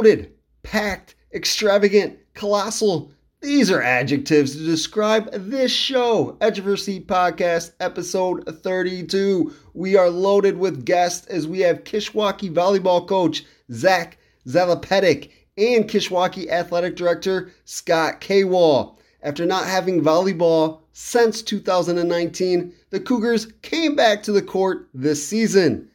[0.00, 0.32] loaded,
[0.62, 3.12] packed, extravagant, colossal.
[3.42, 9.52] These are adjectives to describe this show, Edge of Your Seat Podcast, episode 32.
[9.74, 14.16] We are loaded with guests as we have Kishwaukee volleyball coach Zach
[14.46, 18.96] Salapatek and Kishwaukee athletic director Scott Kawall.
[19.22, 25.90] After not having volleyball since 2019, the Cougars came back to the court this season.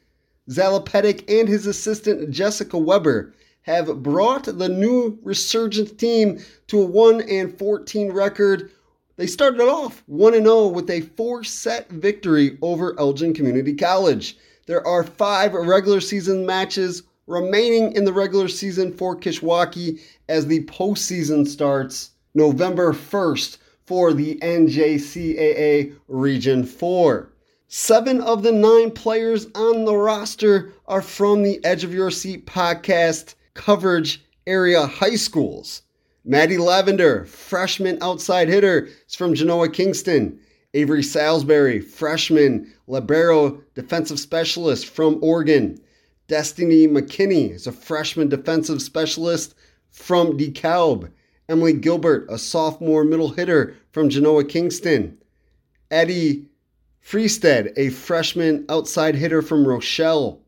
[0.48, 3.34] Salapatek and his assistant Jessica Weber
[3.66, 8.70] have brought the new resurgent team to a 1 and 14 record.
[9.18, 14.38] They started off 1 0 with a four set victory over Elgin Community College.
[14.68, 20.64] There are five regular season matches remaining in the regular season for Kishwaukee as the
[20.66, 27.30] postseason starts November 1st for the NJCAA Region 4.
[27.68, 32.46] Seven of the nine players on the roster are from the Edge of Your Seat
[32.46, 35.82] podcast coverage area high schools.
[36.24, 40.40] Maddie Lavender, freshman outside hitter, is from Genoa Kingston.
[40.74, 45.80] Avery Salisbury, freshman libero defensive specialist from Oregon.
[46.28, 49.56] Destiny McKinney is a freshman defensive specialist
[49.92, 51.10] from DeKalb.
[51.48, 55.18] Emily Gilbert, a sophomore middle hitter from Genoa Kingston.
[55.92, 56.50] Eddie
[57.06, 60.42] Freestead, a freshman outside hitter from Rochelle.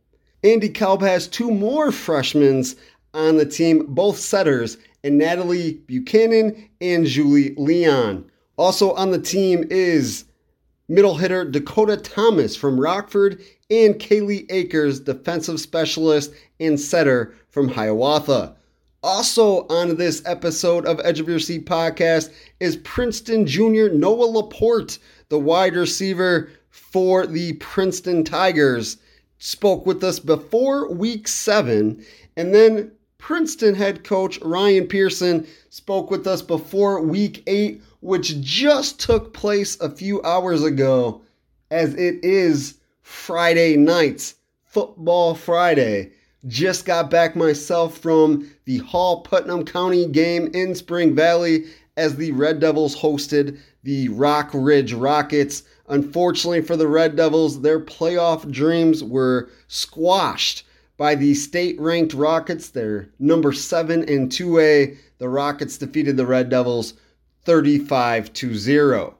[0.43, 2.63] And DeKalb has two more freshmen
[3.17, 8.29] on the team, both setters, and Natalie Buchanan and Julie Leon.
[8.57, 10.25] Also on the team is
[10.87, 18.55] middle hitter Dakota Thomas from Rockford and Kaylee Akers, defensive specialist and setter from Hiawatha.
[19.03, 24.99] Also on this episode of Edge of Your Seat podcast is Princeton junior Noah LaPorte,
[25.29, 28.97] the wide receiver for the Princeton Tigers.
[29.39, 32.03] Spoke with us before week seven,
[32.35, 32.91] and then
[33.27, 39.77] Princeton head coach Ryan Pearson spoke with us before week eight, which just took place
[39.81, 41.21] a few hours ago,
[41.69, 44.33] as it is Friday night,
[44.63, 46.13] Football Friday.
[46.47, 51.65] Just got back myself from the Hall Putnam County game in Spring Valley
[51.97, 55.63] as the Red Devils hosted the Rockridge Rockets.
[55.89, 60.63] Unfortunately for the Red Devils, their playoff dreams were squashed
[60.97, 62.69] by the state ranked Rockets.
[62.69, 64.97] They're number 7 in 2A.
[65.19, 66.95] The Rockets defeated the Red Devils
[67.45, 69.17] 35 to 0.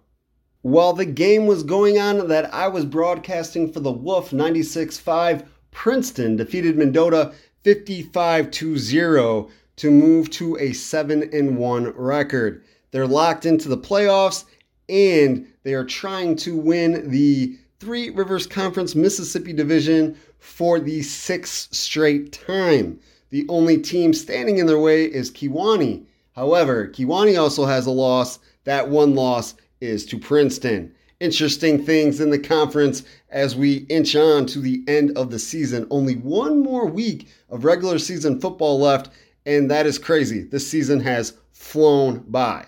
[0.64, 6.36] While the game was going on that I was broadcasting for the Wolf 96.5, Princeton
[6.36, 7.34] defeated Mendota
[7.64, 12.64] 55 to 0 to move to a 7 and 1 record.
[12.92, 14.46] They're locked into the playoffs
[14.90, 21.74] and they are trying to win the Three Rivers Conference Mississippi Division for the sixth
[21.74, 23.00] straight time.
[23.30, 26.06] The only team standing in their way is Kewanee.
[26.34, 28.40] However, Kewanee also has a loss.
[28.64, 30.94] That one loss is to Princeton.
[31.20, 35.88] Interesting things in the conference as we inch on to the end of the season.
[35.90, 39.10] Only one more week of regular season football left,
[39.46, 40.44] and that is crazy.
[40.44, 42.68] This season has flown by.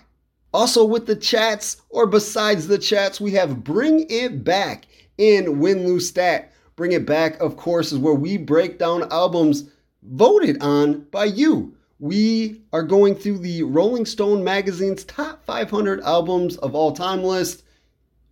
[0.52, 4.86] Also, with the chats, or besides the chats, we have Bring It Back
[5.16, 6.49] in Win Lose Stat.
[6.80, 9.64] Bring It Back, of course, is where we break down albums
[10.02, 11.76] voted on by you.
[11.98, 17.64] We are going through the Rolling Stone magazine's top 500 albums of all time list.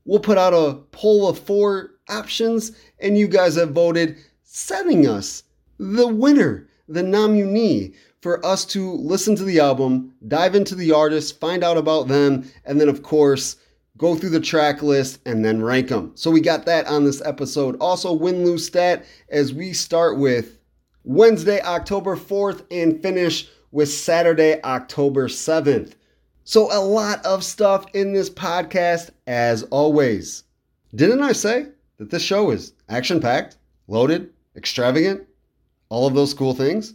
[0.06, 5.42] We'll put out a poll of four options, and you guys have voted, setting us
[5.78, 7.92] the winner, the nominee,
[8.22, 12.50] for us to listen to the album, dive into the artist, find out about them,
[12.65, 13.56] and then, of course,
[13.98, 16.12] go through the track list and then rank them.
[16.14, 17.76] So we got that on this episode.
[17.81, 20.59] Also, win lose stat as we start with
[21.04, 25.95] Wednesday, October 4th, and finish with Saturday, October 7th.
[26.45, 30.45] So, a lot of stuff in this podcast, as always.
[30.95, 31.66] Didn't I say
[31.98, 35.27] that this show is action packed, loaded, extravagant,
[35.91, 36.95] all of those cool things?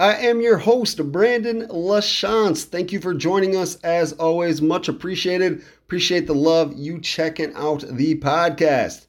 [0.00, 2.64] I am your host, Brandon LaChance.
[2.64, 4.62] Thank you for joining us as always.
[4.62, 5.62] Much appreciated.
[5.84, 9.04] Appreciate the love you checking out the podcast.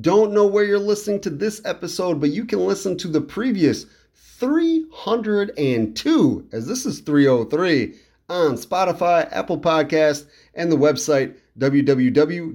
[0.00, 3.86] Don't know where you're listening to this episode, but you can listen to the previous
[4.14, 7.96] 302, as this is 303,
[8.28, 12.52] on Spotify, Apple Podcast, and the website www.rss.com.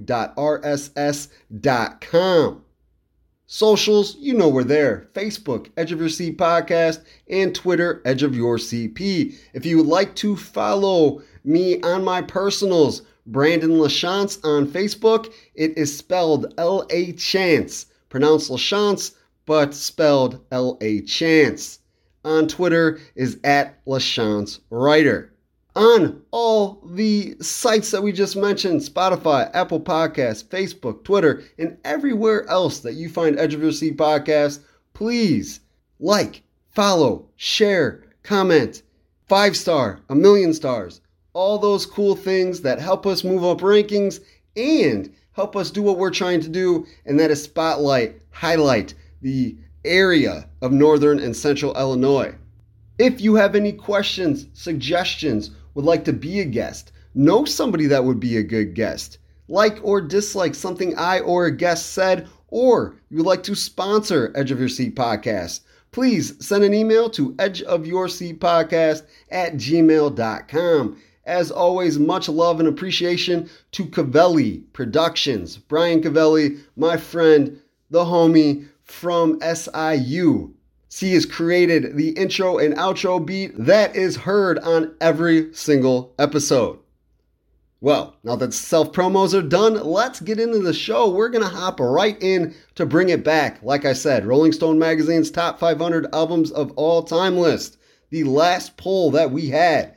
[3.54, 5.08] Socials, you know we're there.
[5.12, 9.34] Facebook, Edge of Your Seat Podcast, and Twitter, Edge of Your CP.
[9.52, 15.76] If you would like to follow me on my personals, Brandon LaChance on Facebook, it
[15.76, 17.84] is spelled L A Chance.
[18.08, 21.80] Pronounced LaChance, but spelled L A Chance.
[22.24, 25.31] on Twitter is at LaChance Writer.
[25.74, 32.46] On all the sites that we just mentioned Spotify, Apple Podcasts, Facebook, Twitter, and everywhere
[32.50, 34.60] else that you find Edge of Your Seat podcast,
[34.92, 35.60] please
[35.98, 38.82] like, follow, share, comment,
[39.28, 41.00] five star, a million stars,
[41.32, 44.20] all those cool things that help us move up rankings
[44.56, 48.92] and help us do what we're trying to do, and that is spotlight, highlight
[49.22, 52.34] the area of northern and central Illinois.
[52.98, 58.04] If you have any questions, suggestions, would like to be a guest, know somebody that
[58.04, 62.96] would be a good guest, like or dislike something I or a guest said, or
[63.10, 65.60] you would like to sponsor Edge of Your Seat podcast,
[65.90, 70.96] please send an email to edgeofyourseatpodcast at gmail.com.
[71.24, 75.56] As always, much love and appreciation to Cavelli Productions.
[75.56, 77.60] Brian Cavelli, my friend,
[77.90, 80.52] the homie from SIU.
[80.98, 86.78] He has created the intro and outro beat that is heard on every single episode.
[87.80, 91.08] Well, now that self promos are done, let's get into the show.
[91.08, 93.60] We're going to hop right in to bring it back.
[93.62, 97.78] Like I said, Rolling Stone Magazine's top 500 albums of all time list.
[98.10, 99.96] The last poll that we had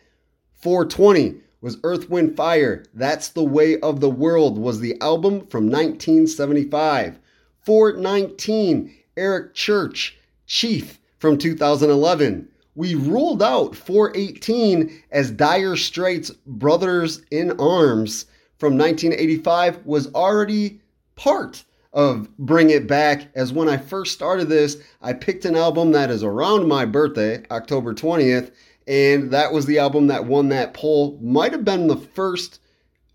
[0.54, 2.84] 420 was Earth, Wind, Fire.
[2.94, 7.20] That's the Way of the World was the album from 1975.
[7.62, 12.48] 419, Eric Church, Chief from 2011.
[12.76, 18.26] We ruled out 418 as Dire Straits Brothers in Arms
[18.58, 20.82] from 1985 was already
[21.16, 21.64] part
[21.94, 23.30] of Bring It Back.
[23.36, 27.44] As when I first started this, I picked an album that is around my birthday,
[27.50, 28.52] October 20th,
[28.88, 31.18] and that was the album that won that poll.
[31.22, 32.60] Might have been the first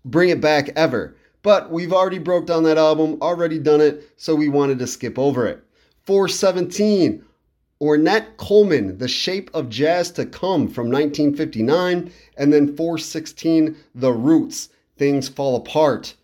[0.03, 1.15] Bring It Back ever.
[1.43, 5.17] But we've already broke down that album, already done it, so we wanted to skip
[5.17, 5.63] over it.
[6.05, 7.23] 417,
[7.81, 14.69] Ornette Coleman, The Shape of Jazz to Come from 1959, and then 416, The Roots,
[14.97, 16.15] Things Fall Apart.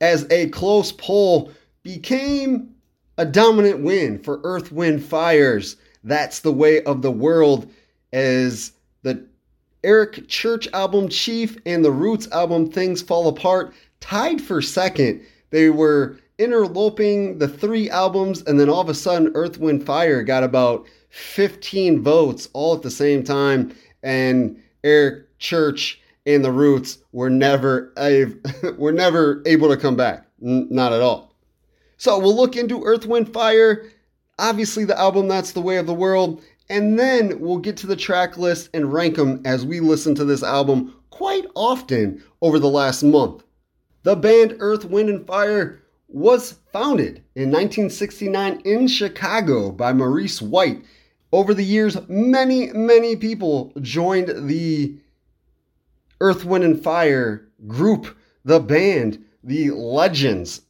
[0.00, 1.50] As a close pull
[1.82, 2.74] became
[3.18, 5.76] a dominant win for Earth, Wind, Fires.
[6.04, 7.70] That's the way of the world
[8.12, 8.72] as
[9.02, 9.26] the
[9.84, 15.22] Eric Church album Chief and the Roots album Things Fall Apart tied for second.
[15.50, 20.22] They were interloping the three albums, and then all of a sudden, Earth, Wind, Fire
[20.22, 26.98] got about 15 votes all at the same time, and Eric Church and the Roots
[27.12, 27.92] were never
[28.78, 30.26] were never able to come back.
[30.42, 31.34] N- not at all.
[31.96, 33.90] So we'll look into Earth, Wind, Fire.
[34.38, 37.96] Obviously, the album That's the Way of the World, and then we'll get to the
[37.96, 42.68] track list and rank them as we listen to this album quite often over the
[42.68, 43.42] last month.
[44.02, 50.84] The band Earth, Wind, and Fire was founded in 1969 in Chicago by Maurice White.
[51.32, 54.96] Over the years, many, many people joined the
[56.20, 60.62] Earth, Wind, and Fire group, the band, the legends.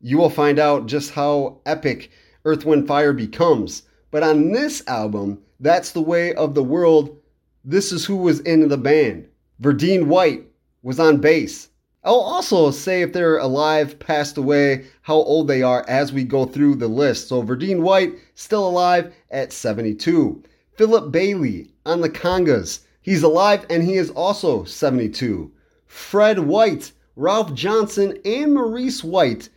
[0.00, 2.10] You will find out just how epic
[2.44, 3.82] Earth, Wind, Fire becomes.
[4.10, 7.16] But on this album, That's the Way of the World,
[7.64, 9.28] this is who was in the band.
[9.60, 10.46] Verdine White
[10.82, 11.68] was on bass.
[12.06, 16.44] I'll also say if they're alive, passed away, how old they are as we go
[16.44, 17.28] through the list.
[17.28, 20.42] So Verdine White, still alive at 72.
[20.76, 22.80] Philip Bailey on the congas.
[23.00, 25.50] He's alive and he is also 72.
[25.86, 29.48] Fred White, Ralph Johnson, and Maurice White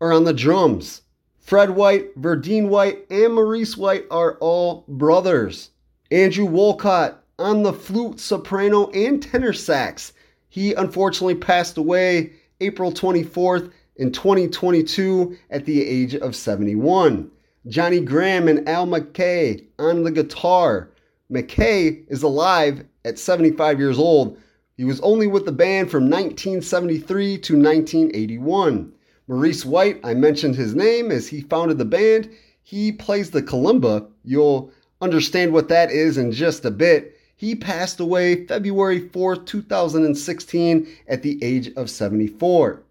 [0.00, 1.02] are on the drums.
[1.38, 5.70] Fred White, Verdine White, and Maurice White are all brothers.
[6.10, 10.13] Andrew Woolfolk on the flute, soprano, and tenor sax.
[10.54, 12.30] He unfortunately passed away
[12.60, 17.28] April 24th in 2022 at the age of 71.
[17.66, 20.90] Johnny Graham and Al McKay on the guitar.
[21.28, 24.38] McKay is alive at 75 years old.
[24.76, 28.92] He was only with the band from 1973 to 1981.
[29.26, 32.30] Maurice White, I mentioned his name as he founded the band.
[32.62, 34.06] He plays the kalimba.
[34.22, 34.70] You'll
[35.00, 37.13] understand what that is in just a bit.
[37.36, 42.82] He passed away February 4, 2016, at the age of 74.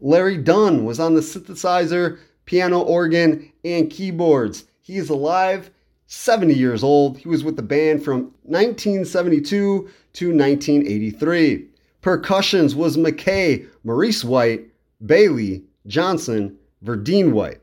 [0.00, 4.64] Larry Dunn was on the synthesizer, piano, organ, and keyboards.
[4.80, 5.70] He is alive,
[6.06, 7.18] 70 years old.
[7.18, 11.66] He was with the band from 1972 to 1983.
[12.00, 14.66] Percussions was McKay, Maurice White,
[15.04, 17.60] Bailey, Johnson, Verdine White.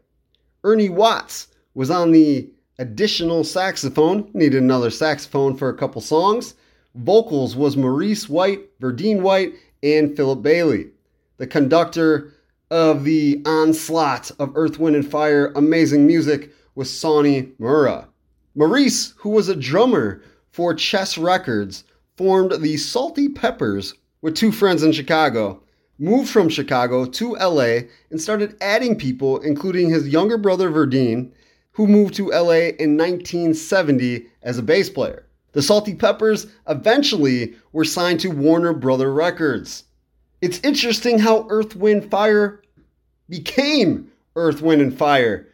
[0.64, 4.30] Ernie Watts was on the additional saxophone.
[4.34, 6.56] Needed another saxophone for a couple songs.
[6.96, 9.54] Vocals was Maurice White, Verdine White,
[9.84, 10.88] and Philip Bailey.
[11.38, 12.34] The conductor
[12.72, 18.08] of the onslaught of Earth, Wind, and Fire, amazing music was Sonny Murrah.
[18.56, 21.84] Maurice, who was a drummer for Chess Records,
[22.18, 25.62] formed the Salty Peppers with two friends in Chicago,
[26.00, 31.32] moved from Chicago to LA, and started adding people, including his younger brother Verdine,
[31.78, 35.28] who moved to LA in 1970 as a bass player.
[35.52, 39.84] The Salty Peppers eventually were signed to Warner Brother Records.
[40.42, 42.64] It's interesting how Earth, Wind, Fire
[43.30, 45.48] became Earth, Wind, and Fire.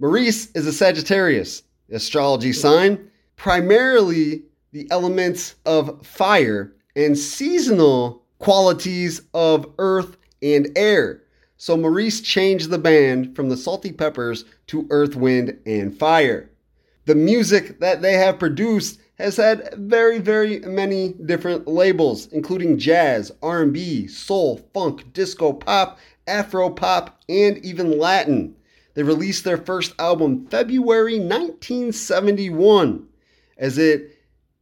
[0.00, 1.62] Maurice is a Sagittarius,
[1.92, 11.22] astrology sign, primarily the elements of fire and seasonal qualities of earth and air.
[11.56, 16.50] So Maurice changed the band from the Salty Peppers to Earth, Wind, and Fire.
[17.06, 23.32] The music that they have produced has had very, very many different labels, including jazz,
[23.42, 28.54] R&B, soul, funk, disco, pop, afro pop, and even Latin.
[28.94, 33.08] They released their first album February 1971
[33.56, 34.18] as it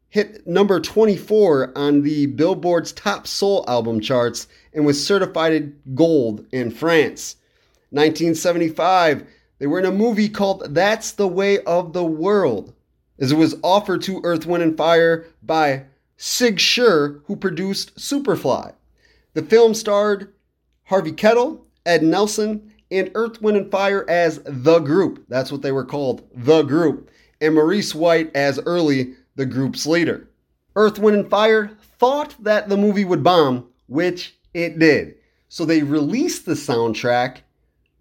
[0.09, 6.71] hit number 24 on the Billboard's top soul album charts and was certified gold in
[6.71, 7.37] France.
[7.91, 9.25] 1975,
[9.59, 12.75] they were in a movie called That's the Way of the World,
[13.19, 15.85] as it was offered to Earth, Wind, and Fire by
[16.17, 18.73] Sig Shore, who produced Superfly.
[19.35, 20.33] The film starred
[20.85, 25.25] Harvey Keitel, Ed Nelson, and Earth, Wind, and Fire as the group.
[25.29, 27.11] That's what they were called, the group.
[27.41, 30.29] And Maurice White as Early, the group's leader.
[30.77, 35.17] Earth, Wind, and Fire thought that the movie would bomb, which it did.
[35.49, 37.39] So they released the soundtrack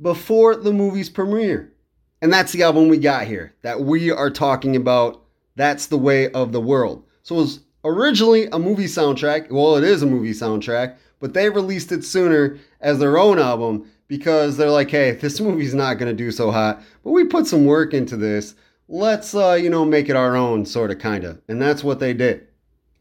[0.01, 1.73] before the movie's premiere.
[2.21, 5.21] And that's the album we got here that we are talking about.
[5.55, 7.03] That's the way of the world.
[7.23, 9.51] So it was originally a movie soundtrack.
[9.51, 13.91] Well, it is a movie soundtrack, but they released it sooner as their own album
[14.07, 17.45] because they're like, hey, this movie's not going to do so hot, but we put
[17.45, 18.55] some work into this
[18.87, 21.99] let's uh, you know make it our own sort of kind of and that's what
[21.99, 22.47] they did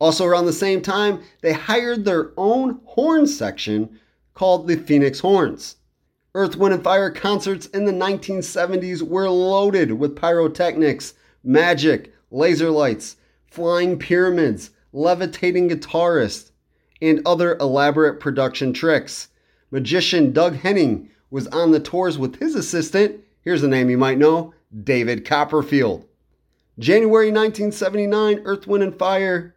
[0.03, 4.01] also around the same time they hired their own horn section
[4.35, 5.77] called the phoenix horns
[6.35, 13.17] earth wind and fire concerts in the 1970s were loaded with pyrotechnics magic laser lights
[13.47, 16.51] flying pyramids levitating guitarists
[17.01, 19.29] and other elaborate production tricks
[19.71, 24.19] magician doug henning was on the tours with his assistant here's a name you might
[24.19, 24.53] know
[24.85, 26.07] David Copperfield.
[26.79, 29.55] January 1979, Earth, Wind, and Fire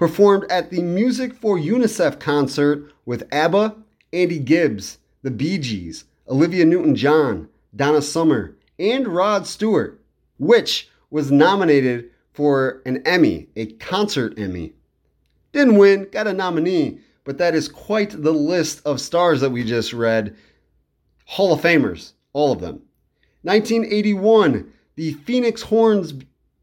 [0.00, 3.76] performed at the Music for UNICEF concert with ABBA,
[4.14, 10.00] Andy Gibbs, the Bee Gees, Olivia Newton John, Donna Summer, and Rod Stewart,
[10.38, 14.72] which was nominated for an Emmy, a concert Emmy.
[15.52, 19.64] Didn't win, got a nominee, but that is quite the list of stars that we
[19.64, 20.34] just read.
[21.26, 22.80] Hall of Famers, all of them.
[23.42, 26.14] 1981, the Phoenix Horns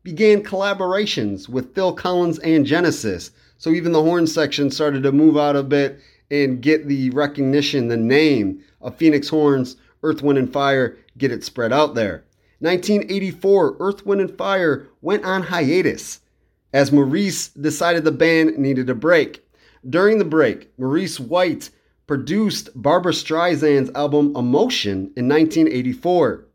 [0.08, 3.32] began collaborations with Phil Collins and Genesis.
[3.58, 6.00] So even the horn section started to move out a bit
[6.32, 11.44] and get the recognition, the name of Phoenix Horns, Earth, Wind, and Fire, get it
[11.44, 12.24] spread out there.
[12.60, 16.22] 1984, Earth, Wind, and Fire went on hiatus
[16.72, 19.46] as Maurice decided the band needed a break.
[19.90, 21.70] During the break, Maurice White
[22.08, 26.47] produced Barbra Streisand's album Emotion in 1984.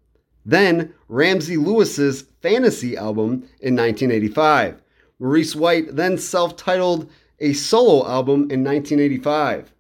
[0.44, 4.82] Then Ramsey Lewis's Fantasy album in 1985.
[5.18, 9.72] Maurice White then self titled a solo album in 1985.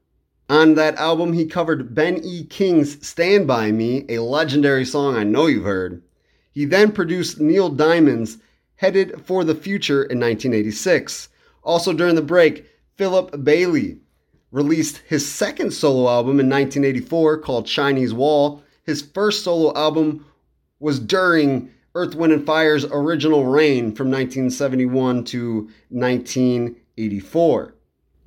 [0.48, 2.44] On that album, he covered Ben E.
[2.44, 6.02] King's Stand By Me, a legendary song I know you've heard.
[6.50, 8.38] He then produced Neil Diamond's
[8.76, 11.28] Headed for the Future in 1986.
[11.62, 12.66] Also during the break,
[12.96, 14.00] Philip Bailey
[14.50, 18.62] released his second solo album in 1984 called Chinese Wall.
[18.84, 20.26] His first solo album
[20.82, 27.74] was during Earth, Wind, and Fire's original reign from 1971 to 1984.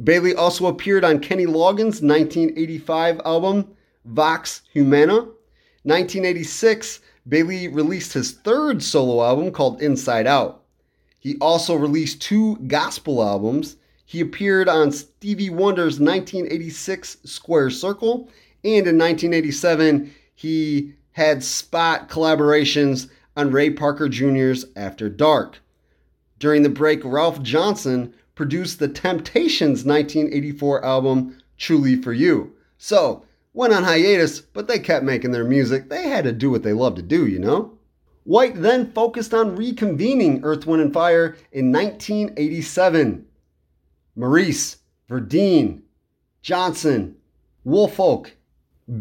[0.02, 5.16] Bailey also appeared on Kenny Loggins' 1985 album Vox Humana.
[5.84, 10.64] 1986, Bailey released his third solo album called Inside Out.
[11.20, 13.76] He also released two gospel albums.
[14.06, 18.30] He appeared on Stevie Wonder's 1986 Square Circle,
[18.64, 25.60] and in 1987, he had spot collaborations on Ray Parker Jr.'s After Dark.
[26.40, 32.52] During the break, Ralph Johnson produced the Temptations' 1984 album Truly for You.
[32.78, 35.88] So, went on hiatus, but they kept making their music.
[35.88, 37.78] They had to do what they love to do, you know?
[38.26, 43.26] White then focused on reconvening Earth, Wind, and Fire in 1987.
[44.18, 44.78] Maurice,
[45.10, 45.82] Verdine,
[46.42, 47.16] Johnson,
[47.64, 48.34] Woolfolk,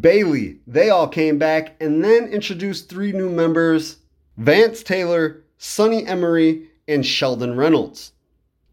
[0.00, 3.98] Bailey, they all came back and then introduced three new members
[4.36, 8.12] Vance Taylor, Sonny Emery, and Sheldon Reynolds.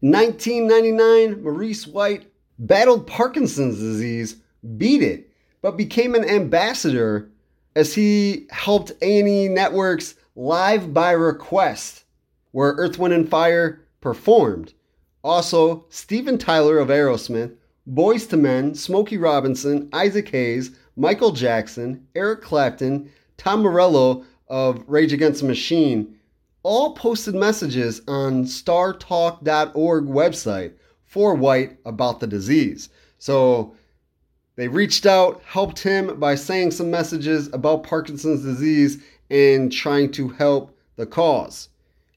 [0.00, 4.36] 1999, Maurice White battled Parkinson's disease,
[4.76, 7.30] beat it, but became an ambassador
[7.76, 12.04] as he helped A&E Network's Live by Request,
[12.50, 14.72] where Earth, Wind, and Fire performed.
[15.22, 17.54] Also, Steven Tyler of Aerosmith,
[17.88, 25.12] Boyz II Men, Smokey Robinson, Isaac Hayes, Michael Jackson, Eric Clapton, Tom Morello of Rage
[25.12, 26.18] Against the Machine
[26.62, 30.72] all posted messages on startalk.org website
[31.04, 32.88] for White about the disease.
[33.18, 33.74] So
[34.56, 40.28] they reached out, helped him by saying some messages about Parkinson's disease and trying to
[40.28, 41.68] help the cause.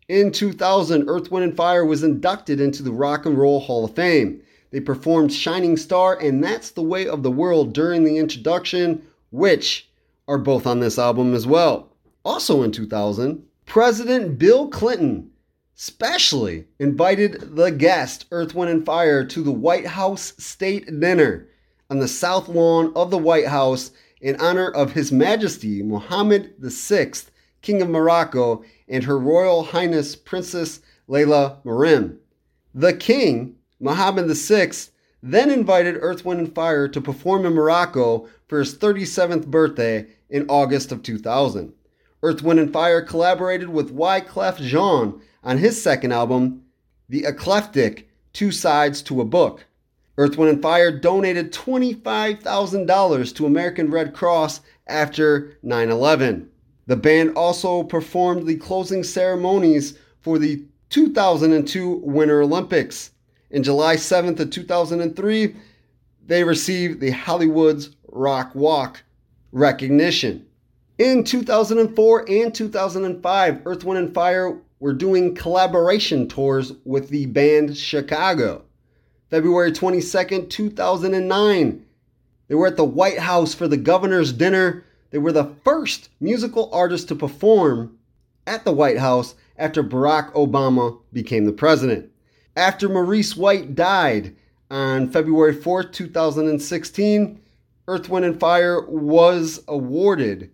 [0.08, 3.96] In 2000, Earth, Wind, and Fire was inducted into the Rock and Roll Hall of
[3.96, 4.42] Fame.
[4.76, 9.90] They performed Shining Star and That's the Way of the World during the introduction, which
[10.28, 11.94] are both on this album as well.
[12.26, 15.32] Also in 2000, President Bill Clinton
[15.76, 21.48] specially invited the guest, Earth, Wind, and Fire, to the White House State Dinner
[21.90, 27.14] on the south lawn of the White House in honor of His Majesty Mohammed VI,
[27.62, 32.18] King of Morocco, and Her Royal Highness Princess Leila Meriem.
[32.74, 34.72] The King, Mohammed VI,
[35.22, 40.46] then invited Earth, Wind, and Fire to perform in Morocco for his 37th birthday in
[40.48, 41.74] August of 2000.
[42.24, 46.64] Earth, Wind, and Fire collaborated with Wyclef Jean on his second album,
[47.10, 49.66] The Eclectic Two Sides to a Book.
[50.18, 56.50] Earth, Wind, and Fire donated $25,000 to American Red Cross after 9 11.
[56.88, 63.12] The band also performed the closing ceremonies for the 2002 Winter Olympics.
[63.52, 65.56] In July 7th of 2003,
[66.26, 69.04] they received the Hollywood's Rock Walk
[69.52, 70.46] recognition.
[70.98, 77.78] In 2004 and 2005, Earth, Wind, and Fire were doing collaboration tours with the band
[77.78, 78.64] Chicago.
[79.30, 81.86] February 22nd, 2009,
[82.48, 84.86] they were at the White House for the governor's dinner.
[85.12, 87.98] They were the first musical artists to perform
[88.48, 92.12] at the White House after Barack Obama became the president.
[92.58, 94.34] After Maurice White died
[94.72, 97.42] on February 4th, 2016,
[97.90, 100.52] Earth, Wind, and Fire was awarded,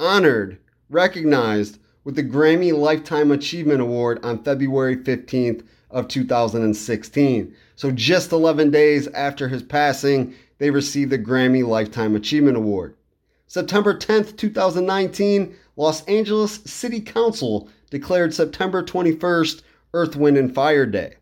[0.00, 0.58] honored,
[0.90, 7.54] recognized with the Grammy Lifetime Achievement Award on February 15th of 2016.
[7.76, 12.96] So just 11 days after his passing, they received the Grammy Lifetime Achievement Award.
[13.46, 19.62] September 10th, 2019, Los Angeles City Council declared September 21st
[19.92, 21.14] Earth, Wind, and Fire Day.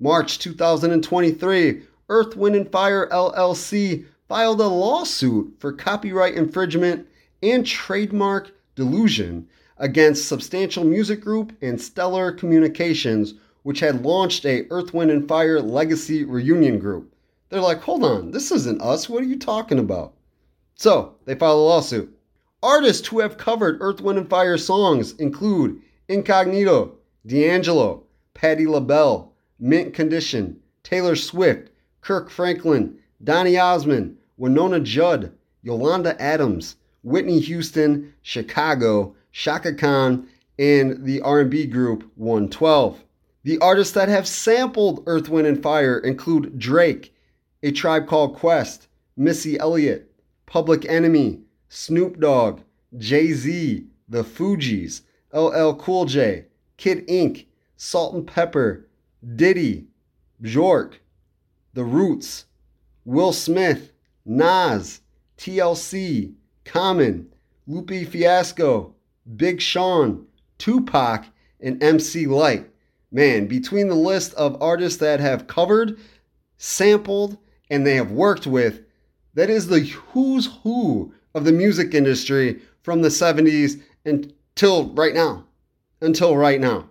[0.00, 7.06] March 2023, Earth, Wind, and Fire LLC filed a lawsuit for copyright infringement
[7.42, 9.46] and trademark dilution
[9.78, 15.60] against Substantial Music Group and Stellar Communications, which had launched a Earth, Wind, and Fire
[15.60, 17.14] legacy reunion group.
[17.48, 19.08] They're like, hold on, this isn't us.
[19.08, 20.14] What are you talking about?
[20.74, 22.18] So they filed a lawsuit.
[22.64, 28.02] Artists who have covered Earth, Wind, and Fire songs include Incognito, D'Angelo,
[28.32, 37.40] Patti LaBelle, Mint Condition, Taylor Swift, Kirk Franklin, Donny Osmond, Wynonna Judd, Yolanda Adams, Whitney
[37.40, 40.26] Houston, Chicago, Chaka Khan,
[40.58, 43.02] and the R&B group 112.
[43.44, 47.14] The artists that have sampled Earth, Wind, and Fire include Drake,
[47.62, 50.10] A Tribe Called Quest, Missy Elliott,
[50.46, 52.60] Public Enemy, Snoop Dogg,
[52.96, 58.84] Jay-Z, The Fugees, LL Cool J, Kid Ink, Salt-N-Pepa,
[59.36, 59.86] Diddy,
[60.40, 61.00] Bjork,
[61.72, 62.46] The Roots,
[63.04, 63.92] Will Smith,
[64.24, 65.00] Nas,
[65.38, 66.34] TLC,
[66.64, 67.28] Common,
[67.66, 68.94] Lupe Fiasco,
[69.36, 70.26] Big Sean,
[70.58, 71.26] Tupac,
[71.60, 72.68] and MC Lyte.
[73.10, 75.98] Man, between the list of artists that have covered,
[76.58, 77.38] sampled,
[77.70, 78.82] and they have worked with,
[79.34, 85.46] that is the who's who of the music industry from the 70s until right now.
[86.00, 86.90] Until right now.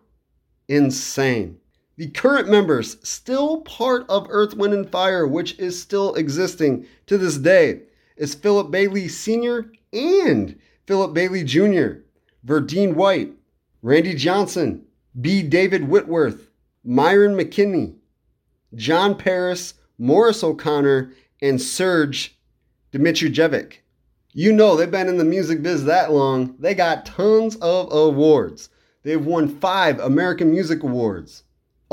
[0.67, 1.59] Insane.
[1.95, 7.19] The current members, still part of Earth, Wind, and Fire, which is still existing to
[7.19, 7.83] this day,
[8.17, 9.71] is Philip Bailey Sr.
[9.91, 11.99] and Philip Bailey Jr.,
[12.43, 13.33] Verdine White,
[13.83, 14.85] Randy Johnson,
[15.21, 15.43] B.
[15.43, 16.49] David Whitworth,
[16.83, 17.93] Myron McKinley,
[18.73, 22.35] John Paris, Morris O'Connor, and Serge
[22.91, 23.75] Dimitrijevic.
[24.31, 26.55] You know they've been in the music biz that long.
[26.57, 28.69] They got tons of awards.
[29.03, 31.43] They've won five American Music Awards.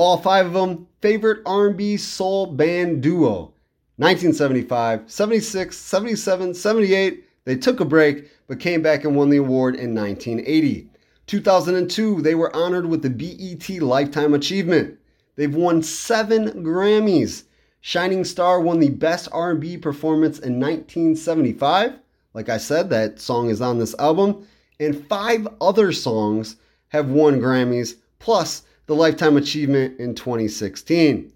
[0.00, 3.52] All five of them favorite R&B soul band duo.
[3.98, 7.24] 1975, 76, 77, 78.
[7.44, 10.88] They took a break but came back and won the award in 1980.
[11.26, 14.98] 2002, they were honored with the BET Lifetime Achievement.
[15.36, 17.42] They've won 7 Grammys.
[17.82, 21.98] Shining Star won the Best R&B Performance in 1975.
[22.32, 24.46] Like I said, that song is on this album.
[24.78, 26.56] And five other songs
[26.88, 31.32] have won Grammys, plus the Lifetime Achievement in 2016.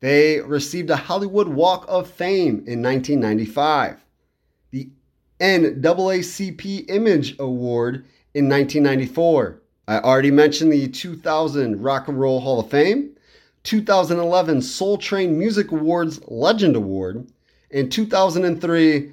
[0.00, 4.04] They received a Hollywood Walk of Fame in 1995,
[4.72, 4.90] the
[5.40, 9.62] NAACP Image Award in 1994.
[9.88, 13.16] I already mentioned the 2000 Rock and Roll Hall of Fame,
[13.62, 17.26] 2011 Soul Train Music Awards Legend Award,
[17.70, 19.12] and 2003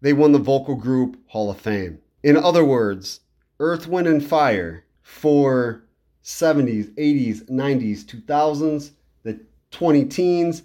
[0.00, 2.00] they won the Vocal Group Hall of Fame.
[2.24, 3.20] In other words,
[3.60, 5.84] Earth, Wind, and Fire for
[6.28, 8.90] 70s, 80s, 90s, 2000s,
[9.22, 10.62] the 20 teens,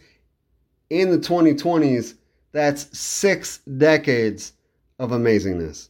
[0.91, 2.15] and the 2020s.
[2.51, 4.53] That's six decades
[4.99, 5.87] of amazingness.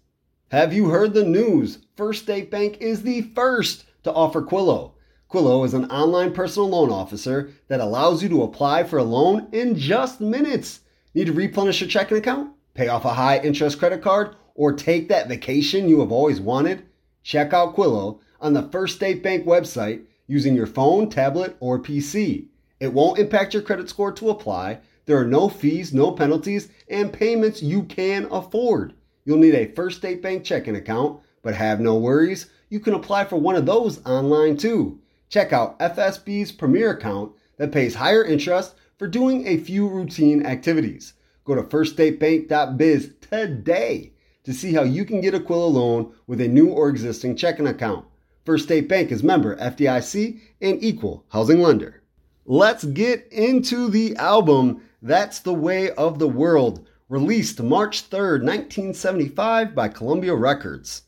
[0.51, 1.79] Have you heard the news?
[1.97, 4.91] First State Bank is the first to offer Quillo.
[5.27, 9.47] Quillo is an online personal loan officer that allows you to apply for a loan
[9.53, 10.81] in just minutes.
[11.15, 15.09] Need to replenish your checking account, pay off a high interest credit card, or take
[15.09, 16.85] that vacation you have always wanted?
[17.23, 22.47] Check out Quillo on the First State Bank website using your phone, tablet, or PC.
[22.79, 24.79] It won't impact your credit score to apply.
[25.05, 28.93] There are no fees, no penalties, and payments you can afford.
[29.23, 32.49] You'll need a First State Bank checking account, but have no worries.
[32.69, 34.99] You can apply for one of those online too.
[35.29, 41.13] Check out FSB's Premier account that pays higher interest for doing a few routine activities.
[41.45, 46.47] Go to firststatebank.biz today to see how you can get a Quillo loan with a
[46.47, 48.05] new or existing checking account.
[48.45, 52.03] First State Bank is member FDIC and equal housing lender.
[52.45, 59.73] Let's get into the album That's the Way of the World, released March 3rd, 1975
[59.73, 61.03] by Columbia Records.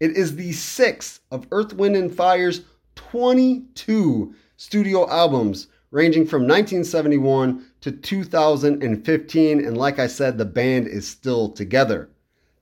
[0.00, 2.62] It is the sixth of Earth, Wind, and Fire's
[2.96, 9.64] 22 studio albums, ranging from 1971 to 2015.
[9.64, 12.10] And like I said, the band is still together.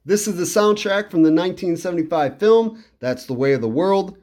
[0.09, 4.17] This is the soundtrack from the 1975 film, That's the Way of the World.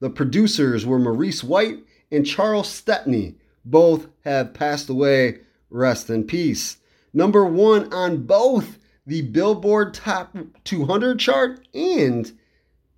[0.00, 1.78] The producers were Maurice White
[2.10, 3.36] and Charles Stepney.
[3.64, 5.38] Both have passed away.
[5.70, 6.78] Rest in peace.
[7.12, 12.36] Number one on both the Billboard Top 200 chart and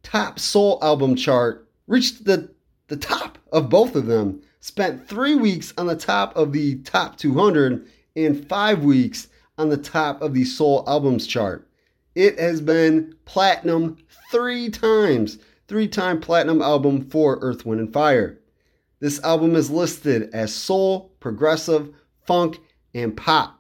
[0.02, 1.68] Top Soul Album chart.
[1.86, 2.50] Reached the,
[2.86, 4.40] the top of both of them.
[4.60, 9.76] Spent three weeks on the top of the Top 200 and five weeks on the
[9.76, 11.66] top of the Soul Albums chart.
[12.20, 13.96] It has been platinum
[14.30, 18.38] three times, three time platinum album for Earth, Wind, and Fire.
[18.98, 21.94] This album is listed as soul, progressive,
[22.26, 22.58] funk,
[22.92, 23.58] and pop.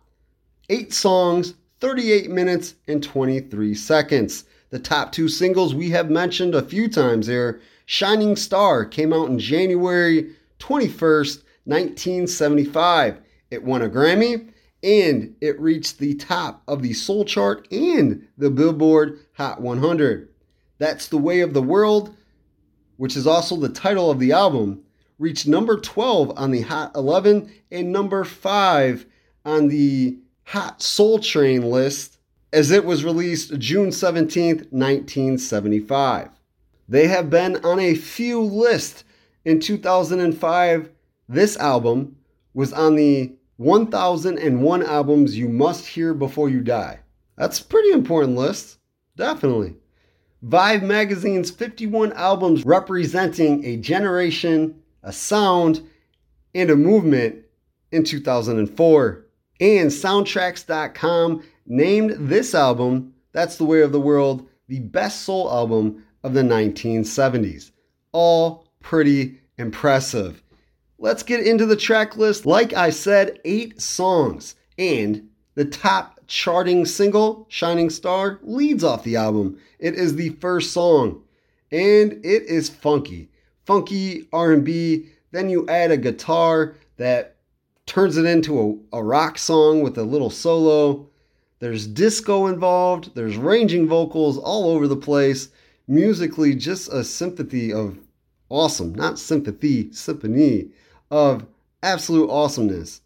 [0.68, 4.44] Eight songs, 38 minutes, and 23 seconds.
[4.68, 9.30] The top two singles we have mentioned a few times here Shining Star came out
[9.30, 13.20] in January 21st, 1975.
[13.50, 14.50] It won a Grammy
[14.82, 20.28] and it reached the top of the Soul Chart and the Billboard Hot 100.
[20.78, 22.14] That's the Way of the World,
[22.96, 24.82] which is also the title of the album,
[25.18, 29.06] reached number 12 on the Hot 11 and number 5
[29.44, 32.18] on the Hot Soul Train list
[32.52, 36.30] as it was released June 17th, 1975.
[36.88, 39.04] They have been on a few lists.
[39.44, 40.90] In 2005,
[41.28, 42.16] this album
[42.52, 46.98] was on the 1001 albums you must hear before you die.
[47.36, 48.78] That's a pretty important list.
[49.16, 49.74] Definitely.
[50.42, 55.86] Vibe magazine's 51 albums representing a generation, a sound,
[56.54, 57.44] and a movement
[57.92, 59.26] in 2004.
[59.60, 66.02] And soundtracks.com named this album, That's the Way of the World, the best soul album
[66.24, 67.72] of the 1970s.
[68.12, 70.42] All pretty impressive.
[71.02, 72.44] Let's get into the track list.
[72.44, 74.54] Like I said, eight songs.
[74.76, 79.58] And the top charting single, Shining Star, leads off the album.
[79.78, 81.22] It is the first song.
[81.72, 83.30] And it is funky.
[83.64, 85.06] Funky R&B.
[85.30, 87.36] Then you add a guitar that
[87.86, 91.08] turns it into a, a rock song with a little solo.
[91.60, 93.14] There's disco involved.
[93.14, 95.48] There's ranging vocals all over the place.
[95.88, 97.98] Musically, just a sympathy of
[98.50, 98.94] awesome.
[98.94, 100.72] Not sympathy, symphony
[101.10, 101.46] of
[101.82, 103.00] absolute awesomeness.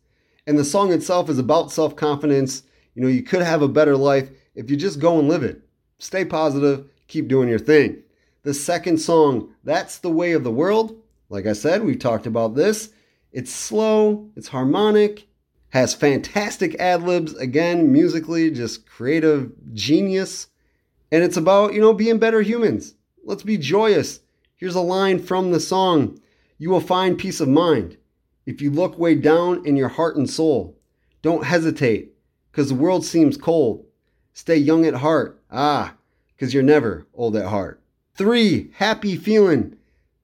[0.47, 2.63] And the song itself is about self confidence.
[2.95, 5.63] You know, you could have a better life if you just go and live it.
[5.99, 8.03] Stay positive, keep doing your thing.
[8.43, 11.01] The second song, That's the Way of the World.
[11.31, 12.91] Like I said, we've talked about this.
[13.33, 15.27] It's slow, it's harmonic,
[15.71, 17.35] has fantastic ad libs.
[17.35, 20.49] Again, musically, just creative genius.
[21.11, 22.95] And it's about, you know, being better humans.
[23.25, 24.21] Let's be joyous.
[24.57, 26.21] Here's a line from the song
[26.59, 27.97] You will find peace of mind
[28.47, 30.79] if you look way down in your heart and soul.
[31.23, 32.13] Don't hesitate,
[32.51, 33.87] because the world seems cold.
[34.33, 35.41] Stay young at heart.
[35.51, 35.95] Ah,
[36.29, 37.81] because you're never old at heart.
[38.15, 39.77] Three, happy feeling.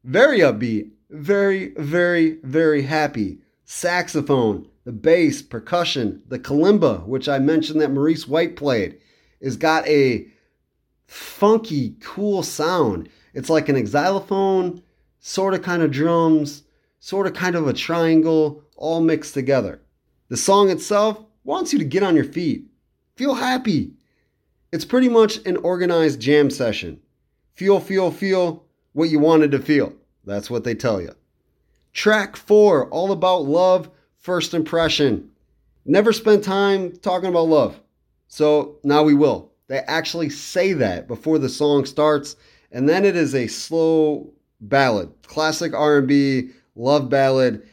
[0.04, 0.90] Very upbeat.
[1.10, 3.38] Very, very, very happy.
[3.64, 8.98] Saxophone, the bass, percussion, the kalimba, which I mentioned that Maurice White played,
[9.40, 10.26] is got a
[11.06, 13.08] funky, cool sound.
[13.34, 14.82] It's like an xylophone,
[15.20, 16.64] sort of kind of drums,
[16.98, 19.80] sort of kind of a triangle, all mixed together.
[20.28, 22.66] The song itself wants you to get on your feet,
[23.16, 23.92] feel happy.
[24.72, 27.00] It's pretty much an organized jam session.
[27.54, 29.92] Feel, feel, feel what you wanted to feel.
[30.24, 31.14] That's what they tell you.
[31.92, 35.30] Track four, all about love, first impression.
[35.84, 37.80] Never spend time talking about love.
[38.28, 39.50] So now we will.
[39.66, 42.36] They actually say that before the song starts,
[42.70, 47.66] and then it is a slow ballad, classic R&B love ballad.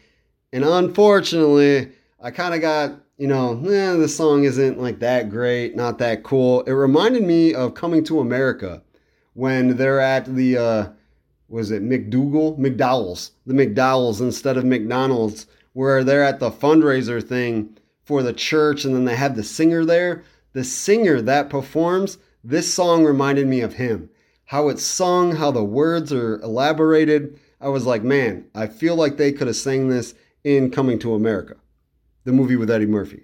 [0.53, 5.75] And unfortunately, I kind of got, you know, eh, the song isn't like that great,
[5.75, 6.61] not that cool.
[6.61, 8.81] It reminded me of Coming to America
[9.33, 10.87] when they're at the uh
[11.49, 12.57] was it McDougal?
[12.59, 13.31] McDowell's.
[13.45, 18.93] The McDowell's instead of McDonald's, where they're at the fundraiser thing for the church and
[18.93, 20.23] then they have the singer there.
[20.53, 24.09] The singer that performs, this song reminded me of him.
[24.47, 27.37] How it's sung, how the words are elaborated.
[27.59, 31.13] I was like, man, I feel like they could have sang this in Coming to
[31.13, 31.55] America,
[32.23, 33.23] the movie with Eddie Murphy.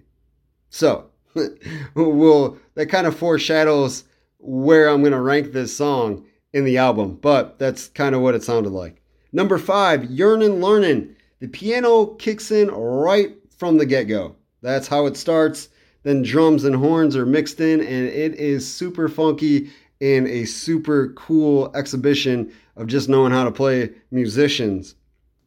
[0.69, 1.05] So,
[1.95, 4.03] well, that kind of foreshadows
[4.37, 8.35] where I'm going to rank this song in the album, but that's kind of what
[8.35, 9.01] it sounded like.
[9.31, 11.15] Number five, Yearnin' Learnin'.
[11.39, 14.35] The piano kicks in right from the get go.
[14.61, 15.69] That's how it starts.
[16.03, 19.71] Then drums and horns are mixed in, and it is super funky
[20.03, 24.95] and a super cool exhibition of just knowing how to play musicians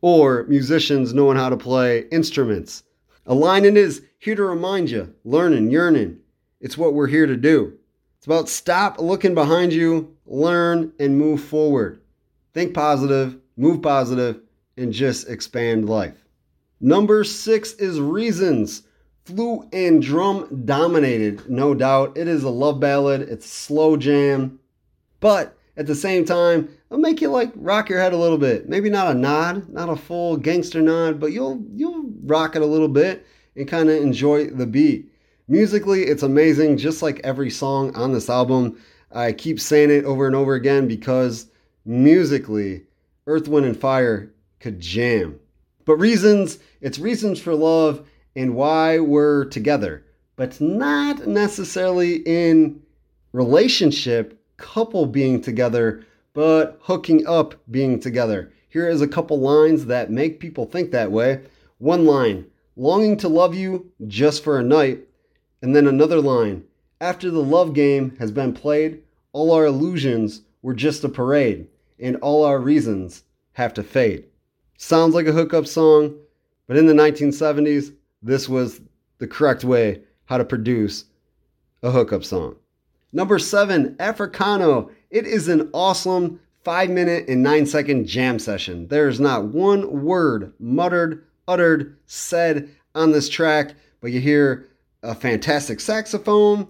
[0.01, 2.83] or musicians knowing how to play instruments.
[3.27, 6.17] A line in it is here to remind you, learning, yearning.
[6.61, 7.77] It's what we're here to do.
[8.17, 12.01] It's about stop looking behind you, learn, and move forward.
[12.55, 14.41] Think positive, move positive,
[14.79, 16.25] and just expand life.
[16.81, 18.85] Number six is Reasons.
[19.27, 22.17] Flute and drum dominated, no doubt.
[22.17, 24.61] It is a love ballad, it's slow jam,
[25.19, 28.69] but at the same time, it'll make you like rock your head a little bit.
[28.69, 32.67] Maybe not a nod, not a full gangster nod, but you'll you'll rock it a
[32.67, 35.11] little bit and kind of enjoy the beat.
[35.49, 38.81] Musically, it's amazing, just like every song on this album.
[39.11, 41.51] I keep saying it over and over again because
[41.85, 42.85] musically,
[43.27, 45.41] Earth, Wind, and Fire could jam.
[45.85, 50.05] But reasons, it's reasons for love and why we're together,
[50.37, 52.83] but not necessarily in
[53.33, 58.53] relationship, couple being together, but hooking up being together.
[58.69, 61.41] Here is a couple lines that make people think that way.
[61.79, 62.45] One line,
[62.77, 65.01] longing to love you just for a night.
[65.63, 66.65] And then another line
[67.01, 71.69] After the love game has been played, all our illusions were just a parade,
[71.99, 73.23] and all our reasons
[73.53, 74.25] have to fade.
[74.79, 76.15] Sounds like a hookup song,
[76.67, 78.81] but in the 1970s, this was
[79.19, 81.05] the correct way how to produce
[81.83, 82.57] a hookup song.
[83.13, 84.91] Number seven, Africano.
[85.11, 88.89] It is an awesome five minute and nine second jam session.
[88.89, 94.69] There's not one word muttered, uttered, said on this track, but you hear
[95.03, 96.67] a fantastic saxophone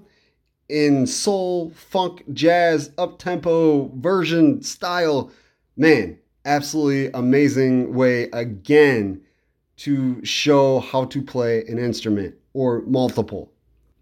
[0.69, 5.31] in soul, funk, jazz, up tempo version style.
[5.77, 9.23] Man, absolutely amazing way again
[9.79, 13.53] to show how to play an instrument or multiple.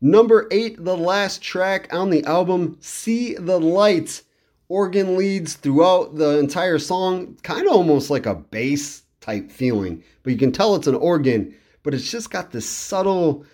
[0.00, 4.22] Number eight, the last track on the album, See the Light.
[4.68, 10.32] Organ leads throughout the entire song, kind of almost like a bass type feeling, but
[10.32, 13.44] you can tell it's an organ, but it's just got this subtle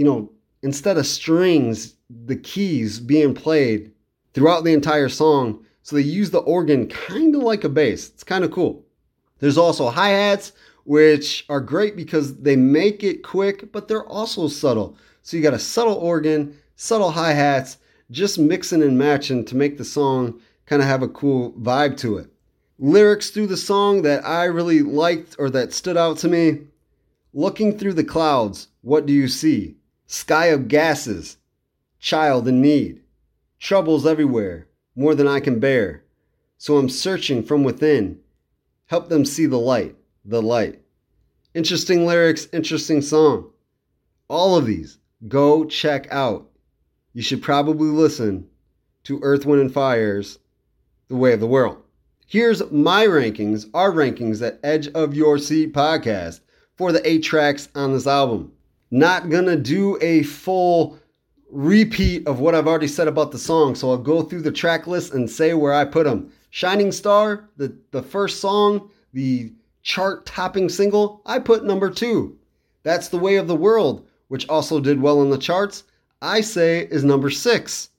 [0.00, 0.32] you know,
[0.62, 3.92] instead of strings, the keys being played
[4.32, 5.62] throughout the entire song.
[5.82, 8.08] So they use the organ kind of like a bass.
[8.08, 8.82] It's kind of cool.
[9.40, 10.52] There's also hi hats,
[10.84, 14.96] which are great because they make it quick, but they're also subtle.
[15.22, 17.78] So you got a subtle organ, subtle hi hats,
[18.10, 22.18] just mixing and matching to make the song kind of have a cool vibe to
[22.18, 22.28] it.
[22.78, 26.60] Lyrics through the song that I really liked or that stood out to me
[27.32, 29.76] Looking through the clouds, what do you see?
[30.08, 31.36] Sky of gases,
[32.00, 33.02] child in need,
[33.60, 34.66] troubles everywhere,
[34.96, 36.02] more than I can bear.
[36.58, 38.18] So I'm searching from within.
[38.86, 39.94] Help them see the light,
[40.30, 40.80] the light.
[41.54, 43.50] Interesting lyrics, interesting song.
[44.28, 46.48] All of these, go check out.
[47.12, 48.46] You should probably listen
[49.04, 50.38] to Earth, Wind, and Fire's
[51.08, 51.82] The Way of the World.
[52.26, 56.40] Here's my rankings, our rankings at Edge of Your Seat podcast
[56.76, 58.52] for the eight tracks on this album.
[58.92, 60.96] Not gonna do a full
[61.50, 64.86] repeat of what I've already said about the song, so I'll go through the track
[64.86, 66.30] list and say where I put them.
[66.50, 72.36] Shining Star, the, the first song, the chart topping single, I put number two.
[72.82, 75.84] That's The Way of the World, which also did well in the charts,
[76.22, 77.90] I say is number six.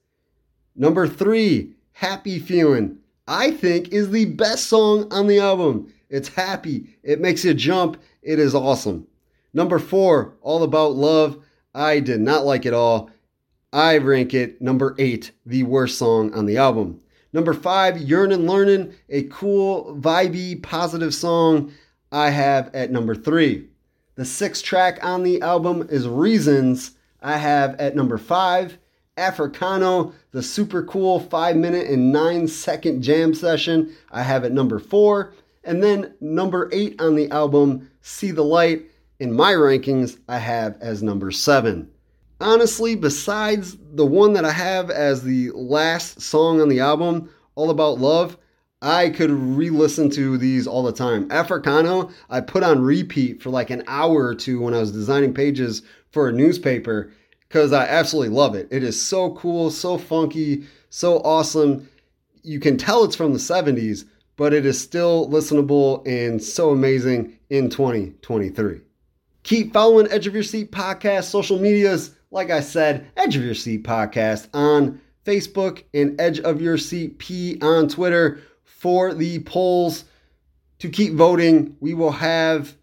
[0.76, 5.94] Number three, Happy Feeling, I think is the best song on the album.
[6.10, 9.08] It's happy, it makes you jump, it is awesome.
[9.54, 13.10] Number four, All About Love, I did not like it all.
[13.74, 17.02] I rank it number eight, the worst song on the album.
[17.34, 21.72] Number five, Yearnin' Learnin', a cool, vibey, positive song
[22.12, 23.68] I have at number three.
[24.16, 26.92] The sixth track on the album is Reasons,
[27.22, 28.78] I have at number five.
[29.18, 34.80] Africano, the super cool five minute and nine second jam session, I have at number
[34.80, 35.34] four.
[35.64, 38.86] And then number eight on the album, See the Light,
[39.20, 41.90] in my rankings, I have as number seven
[42.44, 47.70] honestly, besides the one that I have as the last song on the album, All
[47.70, 48.38] About Love,
[48.82, 51.30] I could re listen to these all the time.
[51.30, 55.34] Africano, I put on repeat for like an hour or two when I was designing
[55.34, 57.12] pages for a newspaper
[57.48, 58.68] because I absolutely love it.
[58.72, 61.90] It is so cool, so funky, so awesome.
[62.44, 67.38] You can tell it's from the 70s, but it is still listenable and so amazing
[67.50, 68.82] in 2023.
[69.44, 73.54] Keep following Edge of Your Seat podcast social medias like I said, Edge of Your
[73.54, 80.06] Seat podcast on Facebook and Edge of Your Seat P on Twitter for the polls
[80.80, 81.76] to keep voting.
[81.82, 82.76] We will have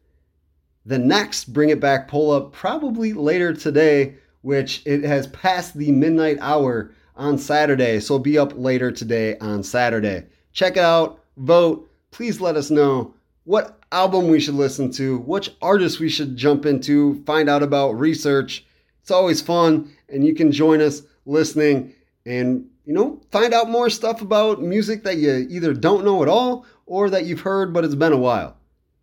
[0.84, 5.92] the next Bring It Back poll up probably later today, which it has passed the
[5.92, 8.00] midnight hour on Saturday.
[8.00, 10.26] So be up later today on Saturday.
[10.52, 11.90] Check it out, vote.
[12.10, 16.66] Please let us know what album we should listen to, which artist we should jump
[16.66, 18.66] into, find out about, research
[19.08, 21.94] it's always fun, and you can join us listening
[22.26, 26.28] and, you know, find out more stuff about music that you either don't know at
[26.28, 28.58] all or that you've heard but it's been a while.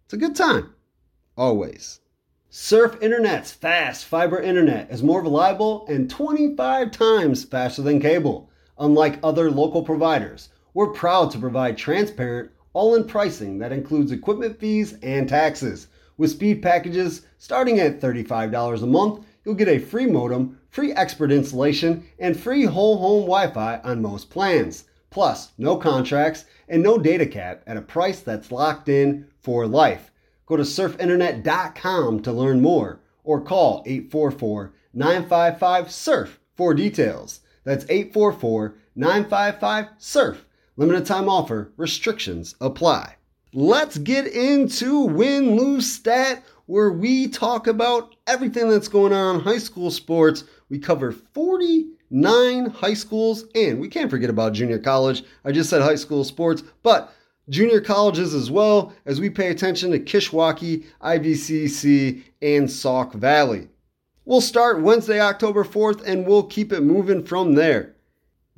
[0.06, 0.76] It's a good time.
[1.36, 2.02] Always.
[2.52, 8.52] Surf Internet's fast fiber internet is more reliable and 25 times faster than cable.
[8.78, 14.60] Unlike other local providers, we're proud to provide transparent, all in pricing that includes equipment
[14.60, 15.88] fees and taxes.
[16.16, 21.32] With speed packages starting at $35 a month, you'll get a free modem, free expert
[21.32, 24.86] installation, and free whole home Wi Fi on most plans.
[25.10, 30.12] Plus, no contracts and no data cap at a price that's locked in for life.
[30.46, 37.42] Go to surfinternet.com to learn more or call 844 955 SURF for details.
[37.64, 40.46] That's 844 955 SURF.
[40.78, 43.16] Limited time offer, restrictions apply.
[43.54, 49.42] Let's get into win lose stat where we talk about everything that's going on in
[49.42, 50.44] high school sports.
[50.70, 55.24] We cover 49 high schools, and we can't forget about junior college.
[55.44, 57.14] I just said high school sports, but
[57.50, 63.68] junior colleges as well as we pay attention to Kishwaukee, IVCC, and Sauk Valley.
[64.26, 67.96] We'll start Wednesday, October 4th, and we'll keep it moving from there.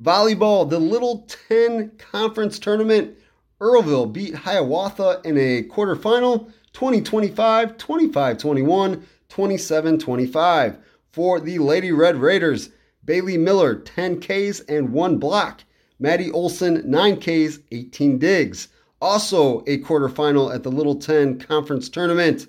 [0.01, 3.17] Volleyball, the Little 10 Conference Tournament.
[3.59, 6.51] Earlville beat Hiawatha in a quarterfinal.
[6.77, 10.77] 2025, 25 21, 27 25.
[11.11, 12.69] For the Lady Red Raiders,
[13.03, 15.63] Bailey Miller, 10 Ks and 1 block.
[15.97, 18.67] Maddie Olson, 9 Ks, 18 digs.
[19.01, 22.45] Also a quarterfinal at the Little 10 Conference Tournament.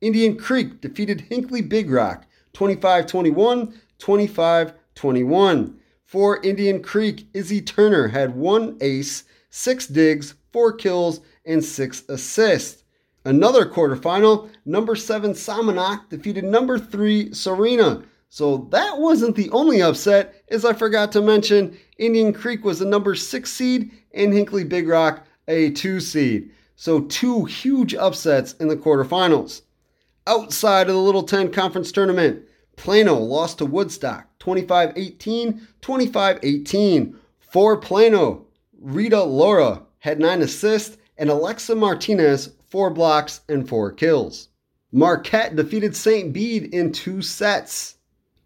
[0.00, 5.80] Indian Creek defeated Hinckley Big Rock 25 21, 25 21.
[6.04, 12.84] For Indian Creek, Izzy Turner had one ace, six digs, four kills, and six assists.
[13.24, 18.02] Another quarterfinal, number seven Somonauk defeated number three Serena.
[18.30, 22.84] So that wasn't the only upset, as I forgot to mention, Indian Creek was the
[22.84, 26.50] number six seed and Hinckley Big Rock a two seed.
[26.76, 29.62] So two huge upsets in the quarterfinals.
[30.26, 32.42] Outside of the Little 10 Conference Tournament,
[32.76, 37.16] Plano lost to Woodstock 25 18, 25 18.
[37.40, 38.46] For Plano,
[38.78, 44.48] Rita Laura had nine assists and Alexa Martinez four blocks, and four kills.
[44.92, 46.32] Marquette defeated St.
[46.32, 47.96] Bede in two sets.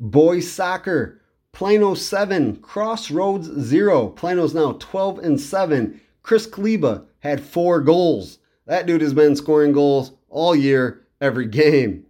[0.01, 1.20] Boys soccer,
[1.53, 4.09] Plano 7, Crossroads 0.
[4.09, 6.01] Plano's now 12 and 7.
[6.23, 8.39] Chris Kaliba had four goals.
[8.66, 12.07] That dude has been scoring goals all year, every game.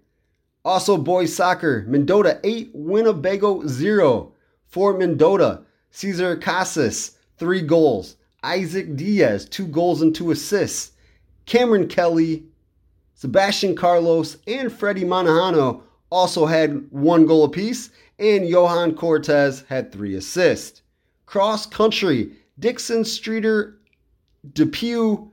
[0.65, 4.33] Also, boys soccer, Mendota 8, Winnebago 0.
[4.67, 8.17] For Mendota, Cesar Casas, 3 goals.
[8.45, 10.92] Isaac Diaz, two goals and two assists.
[11.47, 12.45] Cameron Kelly,
[13.15, 20.15] Sebastian Carlos, and Freddie Monahano also had one goal apiece, and Johan Cortez had three
[20.15, 20.83] assists.
[21.27, 23.75] Cross country, Dixon, Streator,
[24.53, 25.31] Depew,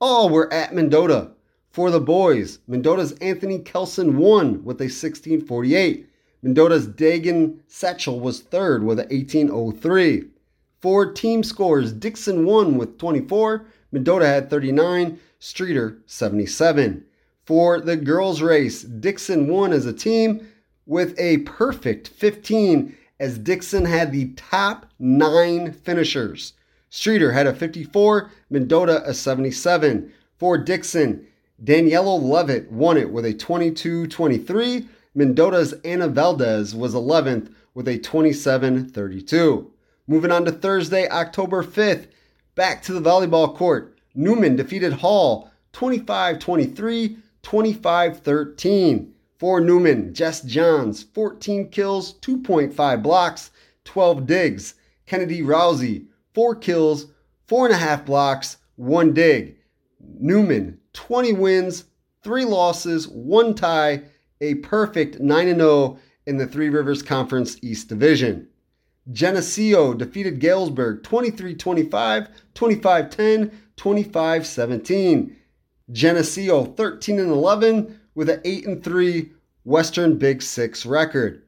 [0.00, 1.32] all were at Mendota.
[1.70, 6.08] For the boys, Mendota's Anthony Kelson won with a 1648.
[6.42, 10.24] Mendota's Dagan Satchel was third with a 1803.
[10.80, 17.04] For team scores, Dixon won with 24, Mendota had 39, Streator 77.
[17.44, 20.46] For the girls' race, Dixon won as a team
[20.86, 26.54] with a perfect 15 as Dixon had the top nine finishers.
[26.90, 30.12] Streeter had a 54, Mendota a 77.
[30.38, 31.26] For Dixon,
[31.62, 34.88] Daniela Levitt won it with a 22 23.
[35.14, 39.70] Mendota's Ana Valdez was 11th with a 27 32.
[40.06, 42.06] Moving on to Thursday, October 5th,
[42.54, 43.97] back to the volleyball court.
[44.18, 49.14] Newman defeated Hall 25 23, 25 13.
[49.38, 53.52] For Newman, Jess Johns, 14 kills, 2.5 blocks,
[53.84, 54.74] 12 digs.
[55.06, 57.06] Kennedy Rousey, 4 kills,
[57.46, 59.58] 4.5 blocks, 1 dig.
[60.00, 61.84] Newman, 20 wins,
[62.24, 64.02] 3 losses, 1 tie,
[64.40, 68.48] a perfect 9 0 in the Three Rivers Conference East Division.
[69.12, 75.36] Geneseo defeated Galesburg 23 25, 25 10, 25 17.
[75.90, 79.30] Geneseo 13 and 11 with an 8 and 3
[79.64, 81.42] Western Big Six record.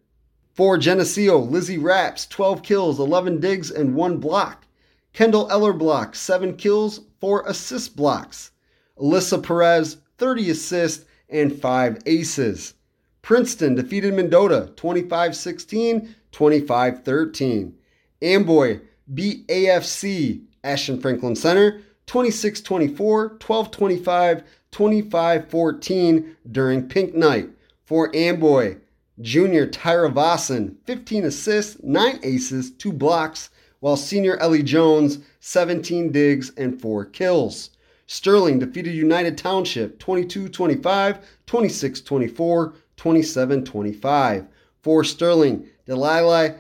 [0.55, 4.67] For Geneseo, Lizzie Raps 12 kills, 11 digs, and 1 block.
[5.13, 8.53] Kendall Eller block 7 kills, 4 assist blocks.
[8.99, 12.75] Alyssa Perez 30 assists and 5 aces.
[13.23, 17.75] Princeton defeated Mendota 25 16, 25 13.
[18.23, 18.81] Amboy
[19.13, 21.81] beat AFC Ashton Franklin Center
[22.11, 24.43] 26 24, 12 25,
[24.73, 27.51] 25 14 during Pink Night.
[27.85, 28.79] For Amboy,
[29.21, 36.51] junior Tyra Vossen 15 assists, 9 aces, 2 blocks, while senior Ellie Jones 17 digs
[36.57, 37.71] and 4 kills.
[38.09, 44.47] Sterling defeated United Township 22 25, 26 24, 27 25.
[44.83, 46.57] For Sterling, Delilah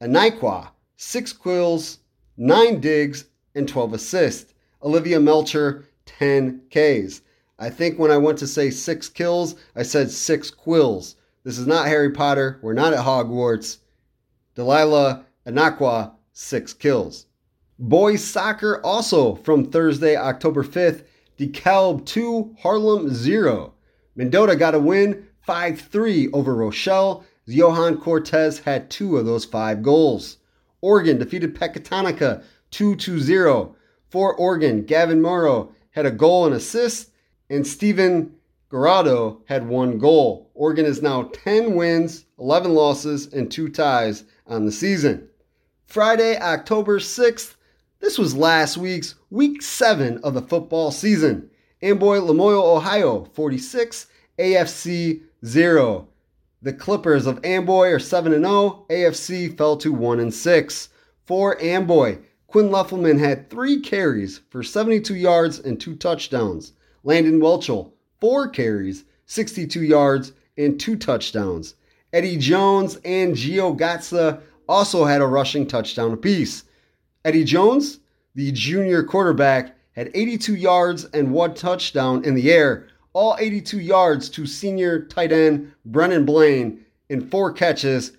[0.00, 1.98] Anaikwa, 6 quills,
[2.36, 3.24] 9 digs,
[3.56, 4.51] and 12 assists.
[4.82, 7.22] Olivia Melcher, 10 Ks.
[7.58, 11.16] I think when I went to say 6 kills, I said 6 quills.
[11.44, 12.58] This is not Harry Potter.
[12.62, 13.78] We're not at Hogwarts.
[14.54, 17.26] Delilah Anakwa, 6 kills.
[17.78, 21.04] Boys soccer also from Thursday, October 5th.
[21.38, 23.74] DeKalb 2, Harlem 0.
[24.14, 27.24] Mendota got a win 5 3 over Rochelle.
[27.46, 30.38] Johan Cortez had two of those five goals.
[30.80, 33.76] Oregon defeated Pecatonica 2 0.
[34.12, 37.08] For Oregon, Gavin Morrow had a goal and assist,
[37.48, 38.34] and Steven
[38.70, 40.50] Garado had one goal.
[40.52, 45.30] Oregon is now 10 wins, 11 losses, and 2 ties on the season.
[45.86, 47.54] Friday, October 6th,
[48.00, 51.48] this was last week's week 7 of the football season.
[51.80, 54.08] Amboy Lamoille, Ohio 46,
[54.38, 56.06] AFC 0.
[56.60, 58.84] The Clippers of Amboy are 7 and 0.
[58.90, 60.88] AFC fell to 1 and 6.
[61.24, 62.18] For Amboy,
[62.52, 66.74] Quinn Leffelman had three carries for 72 yards and two touchdowns.
[67.02, 71.76] Landon Welchel, four carries, 62 yards, and two touchdowns.
[72.12, 76.64] Eddie Jones and Gio Gatza also had a rushing touchdown apiece.
[77.24, 78.00] Eddie Jones,
[78.34, 84.28] the junior quarterback, had 82 yards and one touchdown in the air, all 82 yards
[84.28, 88.12] to senior tight end Brennan Blaine in four catches,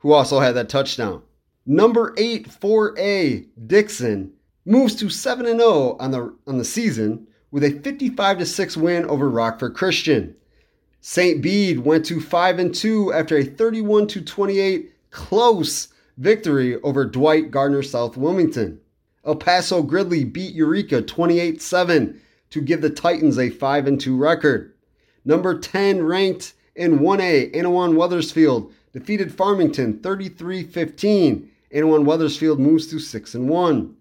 [0.00, 1.22] who also had that touchdown.
[1.70, 4.32] Number 8 4A Dixon
[4.64, 9.28] moves to 7 0 on the on the season with a 55 6 win over
[9.28, 10.34] Rockford Christian.
[11.02, 11.42] St.
[11.42, 17.82] Bede went to 5 and 2 after a 31 28 close victory over Dwight Gardner
[17.82, 18.80] South Wilmington.
[19.26, 24.16] El Paso Gridley beat Eureka 28 7 to give the Titans a 5 and 2
[24.16, 24.72] record.
[25.22, 31.50] Number 10 ranked in 1A, Annawan Wethersfield defeated Farmington 33 15.
[31.72, 33.94] Annawan Wethersfield moves to 6 and 1.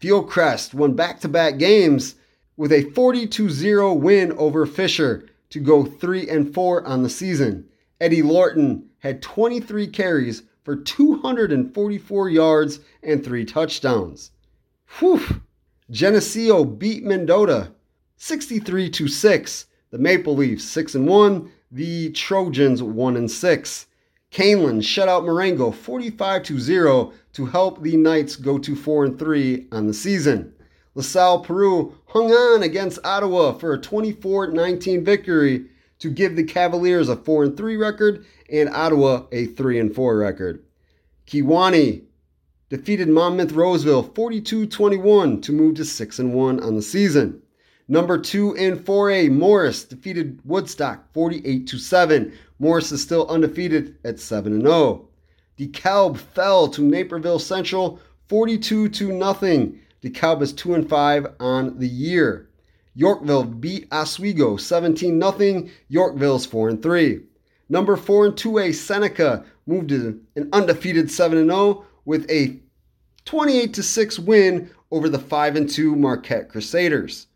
[0.00, 2.16] Fieldcrest won back to back games
[2.56, 7.68] with a 42 0 win over Fisher to go 3 and 4 on the season.
[8.00, 14.30] Eddie Lorton had 23 carries for 244 yards and 3 touchdowns.
[14.98, 15.42] Whew!
[15.90, 17.72] Geneseo beat Mendota
[18.16, 19.66] 63 to 6.
[19.90, 23.86] The Maple Leafs 6 and 1, the Trojans 1 and 6.
[24.34, 29.18] Kaneland shut out Marengo 45 to 0 to help the Knights go to 4 and
[29.18, 30.52] 3 on the season.
[30.96, 35.66] LaSalle Peru hung on against Ottawa for a 24 19 victory
[36.00, 40.64] to give the Cavaliers a 4 3 record and Ottawa a 3 4 record.
[41.28, 42.02] Kewanee
[42.70, 47.40] defeated Monmouth Roseville 42 21 to move to 6 1 on the season.
[47.86, 52.32] Number 2 in 4A, Morris defeated Woodstock 48 7.
[52.58, 55.08] Morris is still undefeated at 7 0.
[55.58, 59.72] DeKalb fell to Naperville Central 42 0.
[60.02, 62.48] DeKalb is 2 5 on the year.
[62.94, 65.68] Yorkville beat Oswego 17 0.
[65.88, 67.20] Yorkville's 4 3.
[67.68, 72.60] Number 4 and 2A, Seneca moved to an undefeated 7 0 with a
[73.24, 77.26] 28 6 win over the 5 2 Marquette Crusaders.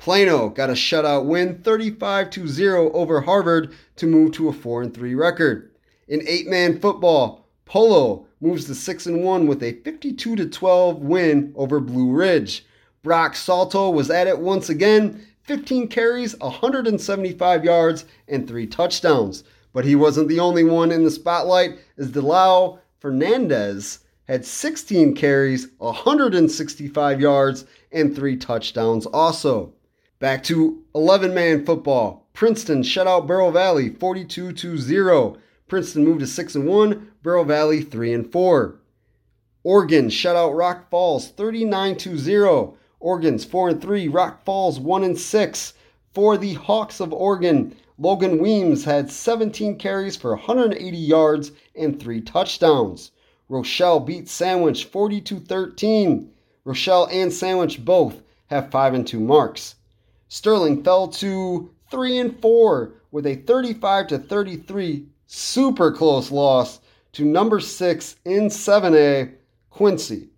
[0.00, 5.14] Plano got a shutout win 35 0 over Harvard to move to a 4 3
[5.14, 5.72] record.
[6.08, 11.80] In eight man football, Polo moves to 6 1 with a 52 12 win over
[11.80, 12.64] Blue Ridge.
[13.02, 19.44] Brock Salto was at it once again 15 carries, 175 yards, and three touchdowns.
[19.74, 25.68] But he wasn't the only one in the spotlight, as Delau Fernandez had 16 carries,
[25.76, 29.74] 165 yards, and three touchdowns also.
[30.20, 32.28] Back to 11 man football.
[32.34, 35.38] Princeton shut out Bureau Valley 42 0.
[35.66, 38.78] Princeton moved to 6 and 1, Bureau Valley 3 and 4.
[39.64, 42.76] Oregon shut out Rock Falls 39 0.
[43.00, 45.72] Oregon's 4 and 3, Rock Falls 1 and 6.
[46.12, 52.20] For the Hawks of Oregon, Logan Weems had 17 carries for 180 yards and 3
[52.20, 53.10] touchdowns.
[53.48, 56.30] Rochelle beat Sandwich 42 13.
[56.66, 59.76] Rochelle and Sandwich both have 5 and 2 marks.
[60.32, 66.78] Sterling fell to 3 and 4 with a 35 to 33 super close loss
[67.14, 69.32] to number 6 in 7A,
[69.70, 70.28] Quincy.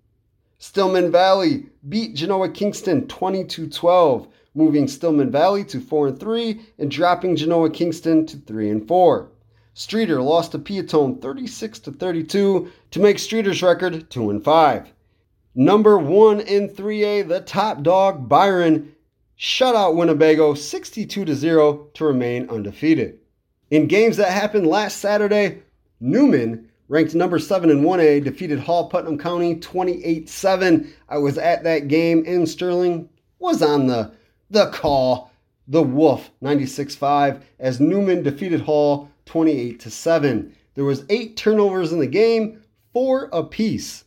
[0.59, 6.91] Stillman Valley beat Genoa Kingston 22 12, moving Stillman Valley to 4 and 3 and
[6.91, 9.29] dropping Genoa Kingston to 3 and 4.
[9.75, 14.91] Streator lost to Peotone 36 to 32 to make Streator's record 2 and 5.
[15.55, 18.92] Number 1 in 3A, the top dog Byron
[19.43, 23.19] shut out Winnebago 62 to 0 to remain undefeated.
[23.73, 25.63] In games that happened last Saturday,
[25.99, 30.89] Newman ranked number 7 in 1A defeated Hall Putnam County 28-7.
[31.09, 33.09] I was at that game in Sterling
[33.41, 34.13] was on the
[34.51, 35.33] the call
[35.67, 40.57] the Wolf 96-5 as Newman defeated Hall 28 to 7.
[40.75, 42.63] There was 8 turnovers in the game,
[42.93, 44.05] 4 apiece.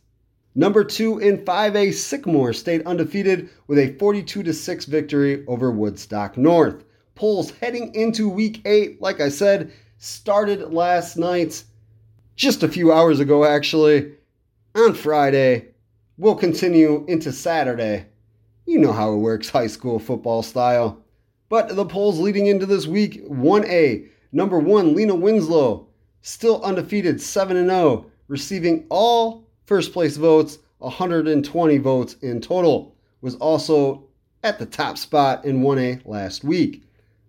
[0.58, 6.82] Number 2 in 5A Sycamore stayed undefeated with a 42 6 victory over Woodstock North.
[7.14, 11.62] Polls heading into week 8, like I said, started last night,
[12.34, 14.14] just a few hours ago actually,
[14.74, 15.68] on Friday.
[16.18, 18.06] We'll continue into Saturday.
[18.64, 21.04] You know how it works, high school football style.
[21.48, 25.88] But the polls leading into this week 1A Number one, Lena Winslow,
[26.20, 32.96] still undefeated, 7 0, receiving all first place votes, 120 votes in total.
[33.20, 34.04] Was also
[34.42, 36.82] at the top spot in 1A last week.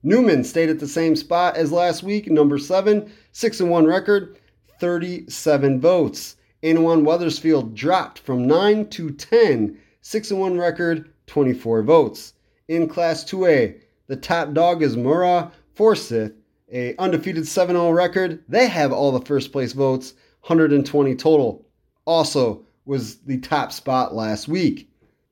[0.04, 4.38] Newman stayed at the same spot as last week, number 7, 6 and 1 record,
[4.80, 6.36] 37 votes.
[6.64, 12.34] Annawan Wethersfield dropped from 9 to 10, 6 1 record, 24 votes.
[12.68, 16.34] In Class 2A, the top dog is Maroa Forsyth
[16.72, 18.44] a undefeated 7-0 record.
[18.48, 21.66] They have all the first place votes, 120 total.
[22.08, 24.89] Also was the top spot last week.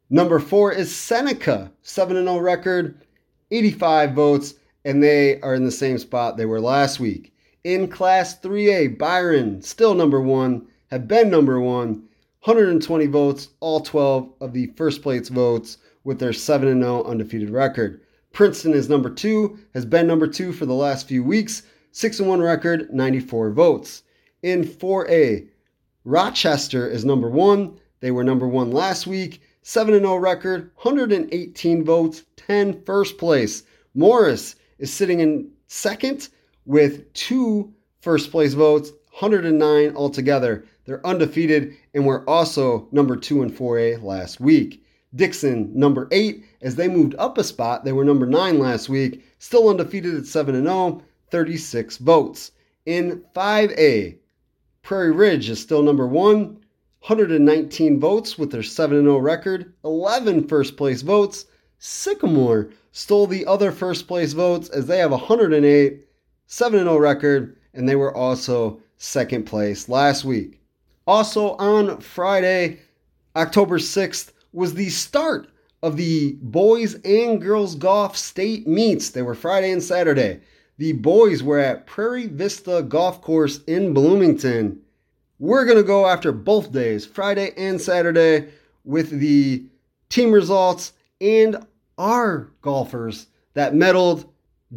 [0.10, 3.02] Number 4 is Seneca, 7-0 record,
[3.50, 4.54] 85 votes,
[4.84, 7.34] and they are in the same spot they were last week.
[7.64, 12.04] In Class 3A, Byron, still number 1, have been number 1,
[12.42, 18.02] 120 votes, all 12 of the first place votes with their 7 0 undefeated record.
[18.34, 21.64] Princeton is number two, has been number two for the last few weeks.
[21.94, 24.04] 6 1 record, 94 votes.
[24.44, 25.48] In 4A,
[26.06, 27.80] Rochester is number one.
[28.00, 29.42] They were number one last week.
[29.64, 33.64] 7 0 record, 118 votes, 10 first place.
[33.96, 36.30] Morris is sitting in second
[36.66, 40.66] with two first place votes, 109 altogether.
[40.86, 44.86] They're undefeated and were also number two in 4A last week.
[45.16, 47.84] Dixon, number eight, as they moved up a spot.
[47.84, 51.02] They were number nine last week, still undefeated at 7 0,
[51.32, 52.52] 36 votes.
[52.86, 54.18] In 5A,
[54.86, 56.60] Prairie Ridge is still number one,
[57.00, 61.48] 119 votes with their 7 0 record, 11 first place votes.
[61.80, 66.06] Sycamore stole the other first place votes as they have 108,
[66.46, 70.62] 7 0 record, and they were also second place last week.
[71.08, 72.80] Also on Friday,
[73.36, 75.50] October 6th, was the start
[75.82, 79.10] of the boys and girls golf state meets.
[79.10, 80.42] They were Friday and Saturday.
[80.78, 84.82] The boys were at Prairie Vista Golf Course in Bloomington.
[85.40, 88.50] We're going to go after both days, Friday and Saturday,
[88.84, 89.66] with the
[90.10, 91.66] team results and
[91.98, 94.28] our golfers that medaled,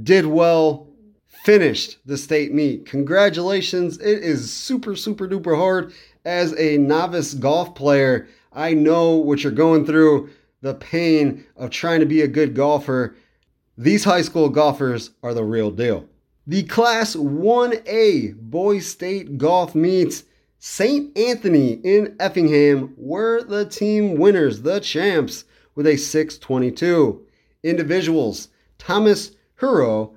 [0.00, 0.88] did well,
[1.26, 2.86] finished the state meet.
[2.86, 3.98] Congratulations.
[3.98, 5.92] It is super, super duper hard
[6.24, 8.28] as a novice golf player.
[8.52, 10.30] I know what you're going through
[10.60, 13.16] the pain of trying to be a good golfer.
[13.80, 16.08] These high school golfers are the real deal.
[16.48, 20.24] The Class 1A Boys State Golf Meets
[20.58, 21.16] St.
[21.16, 25.44] Anthony in Effingham were the team winners, the champs,
[25.76, 27.24] with a 622.
[27.62, 28.48] Individuals,
[28.78, 30.16] Thomas Huro,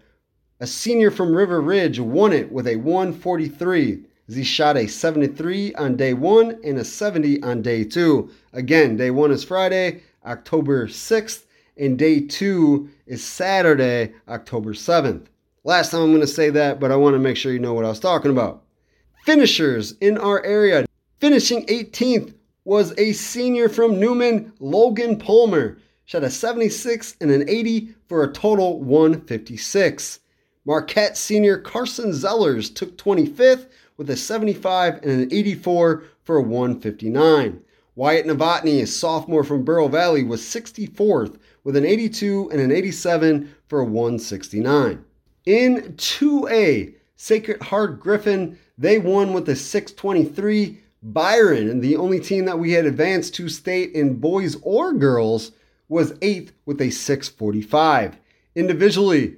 [0.59, 5.75] a senior from River Ridge, won it with a 143 as he shot a 73
[5.75, 8.31] on day one and a 70 on day two.
[8.53, 11.43] Again, day one is Friday, October 6th,
[11.81, 15.25] and day two is Saturday, October 7th.
[15.63, 17.73] Last time I'm going to say that, but I want to make sure you know
[17.73, 18.63] what I was talking about.
[19.25, 20.85] Finishers in our area.
[21.19, 25.79] Finishing 18th was a senior from Newman, Logan Palmer.
[26.05, 30.19] Shot a 76 and an 80 for a total 156.
[30.65, 33.67] Marquette senior Carson Zellers took 25th
[33.97, 37.61] with a 75 and an 84 for a 159.
[37.95, 43.53] Wyatt Novotny, a sophomore from Bureau Valley, was 64th with an 82 and an 87
[43.67, 45.03] for a 169.
[45.45, 50.79] In 2A, Sacred Heart Griffin, they won with a 623.
[51.03, 55.51] Byron, and the only team that we had advanced to state in boys or girls,
[55.89, 58.17] was eighth with a 645.
[58.55, 59.37] Individually,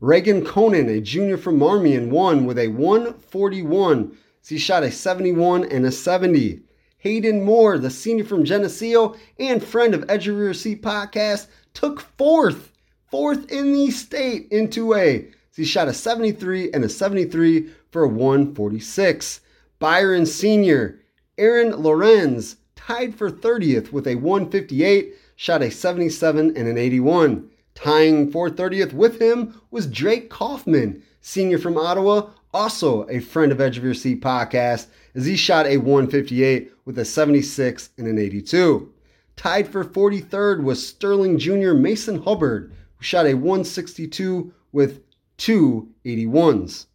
[0.00, 4.16] Reagan Conan, a junior from Marmion, won with a 141.
[4.42, 6.60] So he shot a 71 and a 70.
[7.08, 12.02] Hayden Moore, the senior from Geneseo and friend of Edge of Your Seat podcast, took
[12.02, 12.70] fourth,
[13.10, 15.30] fourth in the state in 2A.
[15.30, 19.40] So he shot a 73 and a 73 for a 146.
[19.78, 21.00] Byron Sr.,
[21.38, 27.48] Aaron Lorenz tied for 30th with a 158, shot a 77 and an 81.
[27.74, 33.62] Tying for 30th with him was Drake Kaufman, senior from Ottawa, also a friend of
[33.62, 38.18] Edge of Your Seat podcast, as he shot a 158 with a 76 and an
[38.18, 38.92] 82.
[39.36, 41.72] Tied for 43rd was Sterling Jr.
[41.72, 45.02] Mason Hubbard, who shot a 162 with
[45.36, 46.86] two 81s.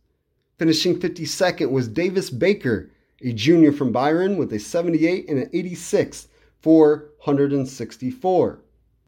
[0.57, 2.91] Finishing 52nd was Davis Baker,
[3.21, 6.27] a junior from Byron, with a 78 and an 86
[6.59, 8.59] for 164.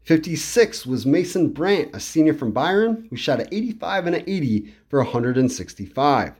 [0.02, 4.74] 56 was Mason Brandt, a senior from Byron, who shot an 85 and an 80
[4.88, 6.32] for 165.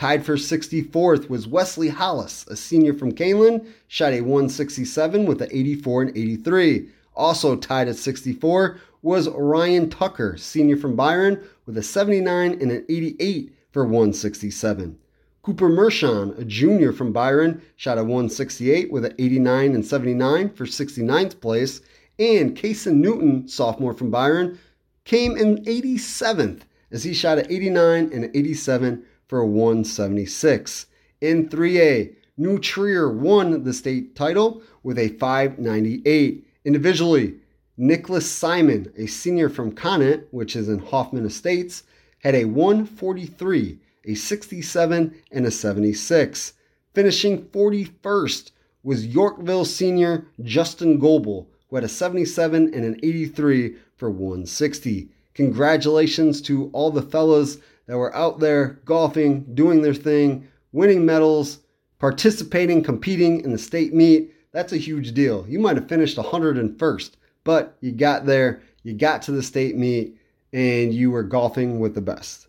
[0.00, 5.50] Tied for 64th was Wesley Hollis, a senior from Kalen, shot a 167 with an
[5.52, 6.88] 84 and 83.
[7.14, 12.86] Also tied at 64 was Ryan Tucker, senior from Byron, with a 79 and an
[12.88, 14.96] 88 for 167.
[15.42, 20.64] Cooper Mershon, a junior from Byron, shot a 168 with an 89 and 79 for
[20.64, 21.82] 69th place
[22.18, 24.58] and Kason Newton, sophomore from Byron,
[25.04, 30.86] came in 87th as he shot at 89 and an 87 for 176.
[31.20, 36.44] In 3A, New Trier won the state title with a 598.
[36.64, 37.36] Individually,
[37.76, 41.84] Nicholas Simon, a senior from Conant, which is in Hoffman Estates,
[42.24, 46.54] had a 143, a 67, and a 76.
[46.92, 48.50] Finishing 41st
[48.82, 55.08] was Yorkville senior Justin Goebel who had a 77 and an 83 for 160.
[55.34, 61.60] Congratulations to all the fellas that were out there golfing, doing their thing, winning medals,
[61.98, 64.34] participating, competing in the state meet.
[64.52, 65.46] That's a huge deal.
[65.48, 67.10] You might have finished 101st,
[67.44, 70.16] but you got there, you got to the state meet,
[70.52, 72.48] and you were golfing with the best.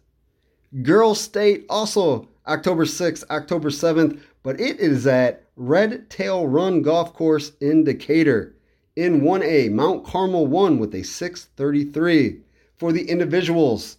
[0.82, 7.14] Girls State also October 6th, October 7th, but it is at Red Tail Run Golf
[7.14, 8.56] Course in Decatur.
[8.96, 12.42] In 1A, Mount Carmel won with a 633.
[12.78, 13.98] For the individuals,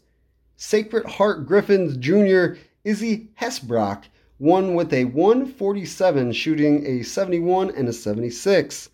[0.65, 2.55] Sacred Heart Griffins Jr.
[2.85, 4.05] Izzy Hesbrock
[4.39, 8.89] won with a 147, shooting a 71 and a 76.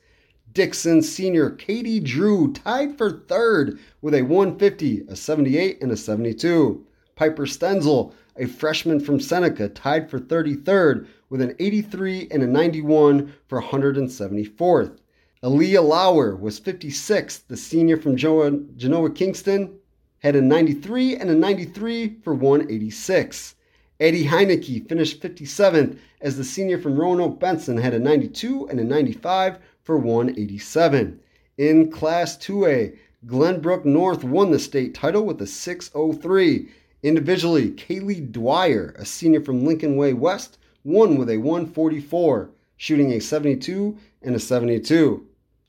[0.55, 6.87] Dixon Senior Katie Drew tied for third with a 150, a 78, and a 72.
[7.15, 13.35] Piper Stenzel, a freshman from Seneca, tied for 33rd with an 83 and a 91
[13.47, 14.97] for 174th.
[15.43, 17.47] Aaliyah Lauer was 56th.
[17.47, 19.79] The senior from Genoa Kingston
[20.21, 23.55] had a 93 and a 93 for 186.
[24.01, 28.85] Eddie Heineke finished 57th as the senior from Roanoke Benson had a 92 and a
[28.85, 31.21] 95 for 187.
[31.57, 32.97] In Class 2A,
[33.27, 36.69] Glenbrook North won the state title with a 603.
[37.03, 43.21] Individually, Kaylee Dwyer, a senior from Lincoln Way West, won with a 144, shooting a
[43.21, 45.27] 72 and a 72.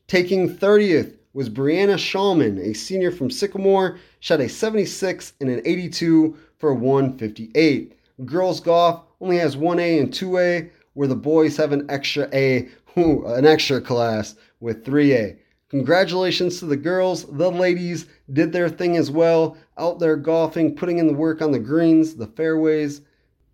[0.07, 6.35] Taking 30th was Brianna Shawman, a senior from Sycamore, shot a 76 and an 82
[6.57, 7.95] for 158.
[8.25, 13.45] Girls golf only has 1A and 2A, where the boys have an extra A, an
[13.45, 15.37] extra class with 3A.
[15.69, 17.25] Congratulations to the girls.
[17.25, 21.51] The ladies did their thing as well, out there golfing, putting in the work on
[21.51, 23.01] the greens, the fairways,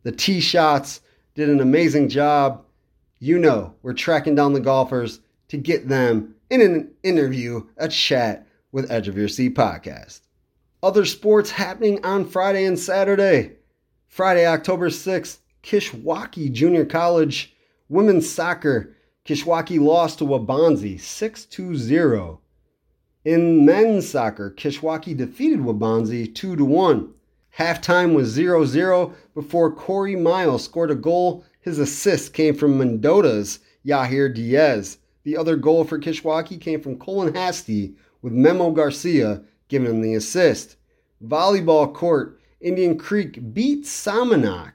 [0.04, 1.02] the tee shots,
[1.36, 2.64] did an amazing job.
[3.20, 5.20] You know, we're tracking down the golfers
[5.50, 10.22] to get them in an interview, a chat with Edge of Your Seat podcast.
[10.84, 13.54] Other sports happening on Friday and Saturday.
[14.08, 17.56] Friday, October 6th, Kishwaukee Junior College
[17.90, 18.96] women's soccer.
[19.26, 22.42] Kishwaukee lost to Waubonsee 6 0.
[23.24, 27.14] In men's soccer, Kishwaukee defeated Waubonsee 2 1.
[27.58, 31.44] Halftime was 0 0 before Corey Miles scored a goal.
[31.62, 34.98] His assist came from Mendota's Yahir Diaz.
[35.26, 40.14] The other goal for Kishwaukee came from Colin Hasty, with Memo Garcia giving him the
[40.14, 40.76] assist.
[41.24, 44.74] Volleyball court, Indian Creek beat Somonauk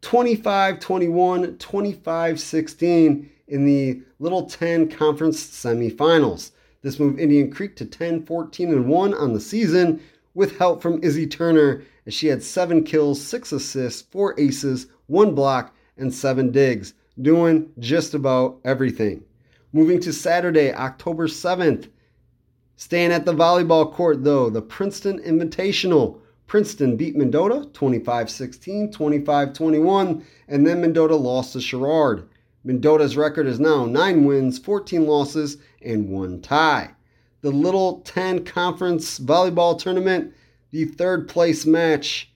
[0.00, 6.52] 25 21, 25 16 in the Little 10 Conference semifinals.
[6.80, 10.00] This moved Indian Creek to 10 14 and 1 on the season
[10.32, 15.34] with help from Izzy Turner as she had 7 kills, 6 assists, 4 aces, 1
[15.34, 19.24] block, and 7 digs, doing just about everything.
[19.72, 21.88] Moving to Saturday, October 7th.
[22.74, 26.18] Staying at the volleyball court though, the Princeton Invitational
[26.48, 32.28] Princeton beat Mendota 25 16, 25 21, and then Mendota lost to Sherrard.
[32.64, 36.90] Mendota's record is now 9 wins, 14 losses, and 1 tie.
[37.42, 40.34] The Little 10 Conference Volleyball Tournament,
[40.72, 42.32] the third place match.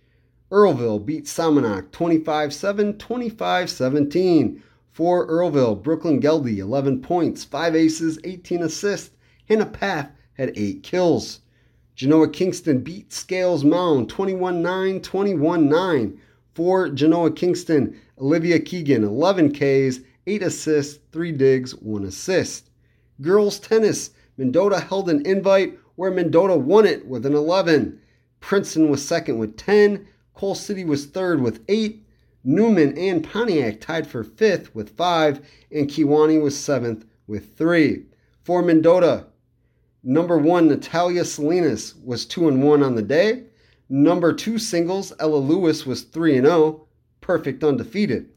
[0.53, 4.63] Earlville beat Somonauk 25 7, 25 17.
[4.95, 9.11] For Earlville, Brooklyn Geldy 11 points, 5 aces, 18 assists.
[9.49, 11.41] Hannah Path had 8 kills.
[11.97, 16.21] Genoa Kingston beat Scales Mound 21 9, 21 9.
[16.55, 22.71] For Genoa Kingston, Olivia Keegan, 11 Ks, 8 assists, 3 digs, 1 assist.
[23.21, 27.99] Girls Tennis, Mendota held an invite where Mendota won it with an 11.
[28.39, 30.07] Princeton was second with 10.
[30.35, 32.04] Coal City was third with 8.
[32.45, 35.41] Newman and Pontiac tied for fifth with 5.
[35.73, 38.05] And Kewanee was seventh with 3.
[38.43, 39.27] For Mendota,
[40.07, 43.45] Number one, Natalia Salinas was 2 and 1 on the day.
[43.89, 46.87] Number two singles, Ella Lewis was 3 and 0,
[47.23, 48.29] perfect undefeated.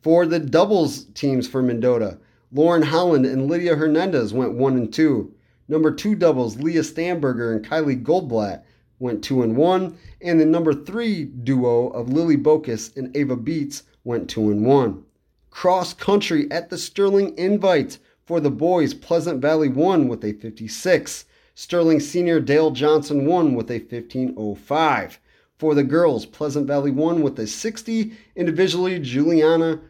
[0.00, 2.18] For the doubles teams for Mendota,
[2.52, 5.34] Lauren Holland and Lydia Hernandez went 1 and 2.
[5.66, 8.62] Number two doubles, Leah Stamberger and Kylie Goldblatt
[8.98, 9.98] went 2 and 1.
[10.20, 15.04] And the number three duo of Lily Bocus and Ava Beats went 2 and 1.
[15.50, 17.98] Cross country at the Sterling Invite.
[18.26, 21.24] For the boys, Pleasant Valley won with a 56.
[21.54, 25.18] Sterling Senior Dale Johnson won with a 1505.
[25.58, 28.12] For the girls, Pleasant Valley won with a 60.
[28.36, 29.80] Individually, Juliana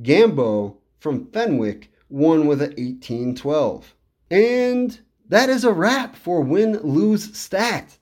[0.00, 3.94] Gambo from Fenwick won with an 1812.
[4.30, 7.98] And that is a wrap for Win Lose Stat.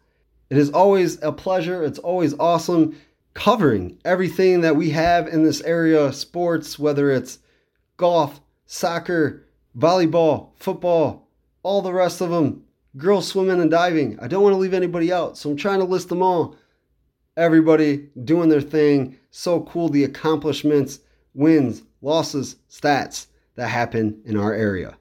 [0.51, 1.82] It is always a pleasure.
[1.82, 2.99] It's always awesome
[3.34, 7.38] covering everything that we have in this area sports, whether it's
[7.96, 9.44] golf, soccer,
[9.76, 11.28] volleyball, football,
[11.62, 12.64] all the rest of them,
[12.96, 14.18] girls swimming and diving.
[14.20, 16.57] I don't want to leave anybody out, so I'm trying to list them all.
[17.36, 19.16] Everybody doing their thing.
[19.30, 21.01] So cool the accomplishments,
[21.34, 24.96] wins, losses, stats that happen in our area.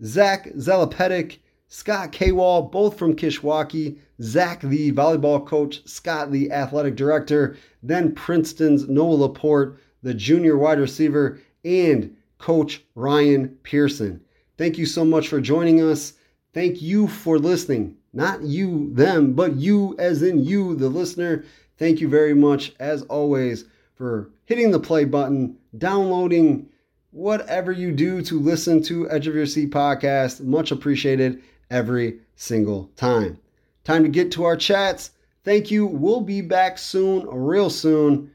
[0.01, 7.57] Zach Salapatek, Scott Kawall, both from Kishwaukee, Zach, the volleyball coach, Scott, the athletic director,
[7.83, 14.21] then Princeton's Noah LaPorte, the junior wide receiver, and Coach Ryan Pearson.
[14.57, 16.13] Thank you so much for joining us.
[16.53, 17.97] Thank you for listening.
[18.13, 21.45] Not you, them, but you, as in you, the listener.
[21.77, 26.69] Thank you very much, as always, for hitting the play button, downloading,
[27.11, 30.41] whatever you do to listen to Edge of Your Seat podcast.
[30.41, 33.37] Much appreciated every single time.
[33.83, 35.11] Time to get to our chats.
[35.43, 35.85] Thank you.
[35.85, 38.31] We'll be back soon, real soon.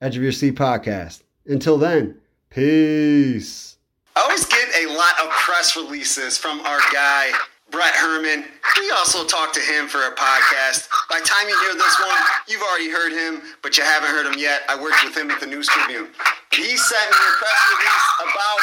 [0.00, 1.22] Edge of Your Seat podcast.
[1.46, 2.16] Until then,
[2.54, 3.76] peace.
[4.14, 7.30] I always get a lot of press releases from our guy,
[7.70, 8.44] Brett Herman.
[8.78, 10.88] We also talked to him for a podcast.
[11.08, 14.26] By the time you hear this one, you've already heard him, but you haven't heard
[14.26, 14.62] him yet.
[14.68, 16.08] I worked with him at the News Tribune.
[16.52, 18.60] He sent me a press release about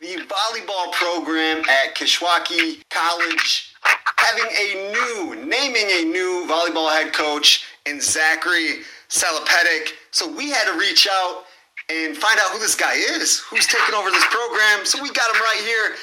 [0.00, 3.74] the volleyball program at Kishwaukee College
[4.18, 9.90] having a new, naming a new volleyball head coach in Zachary Salapatek.
[10.10, 11.44] So we had to reach out
[11.88, 14.84] and find out who this guy is, who's taking over this program.
[14.84, 15.94] So we got him right here.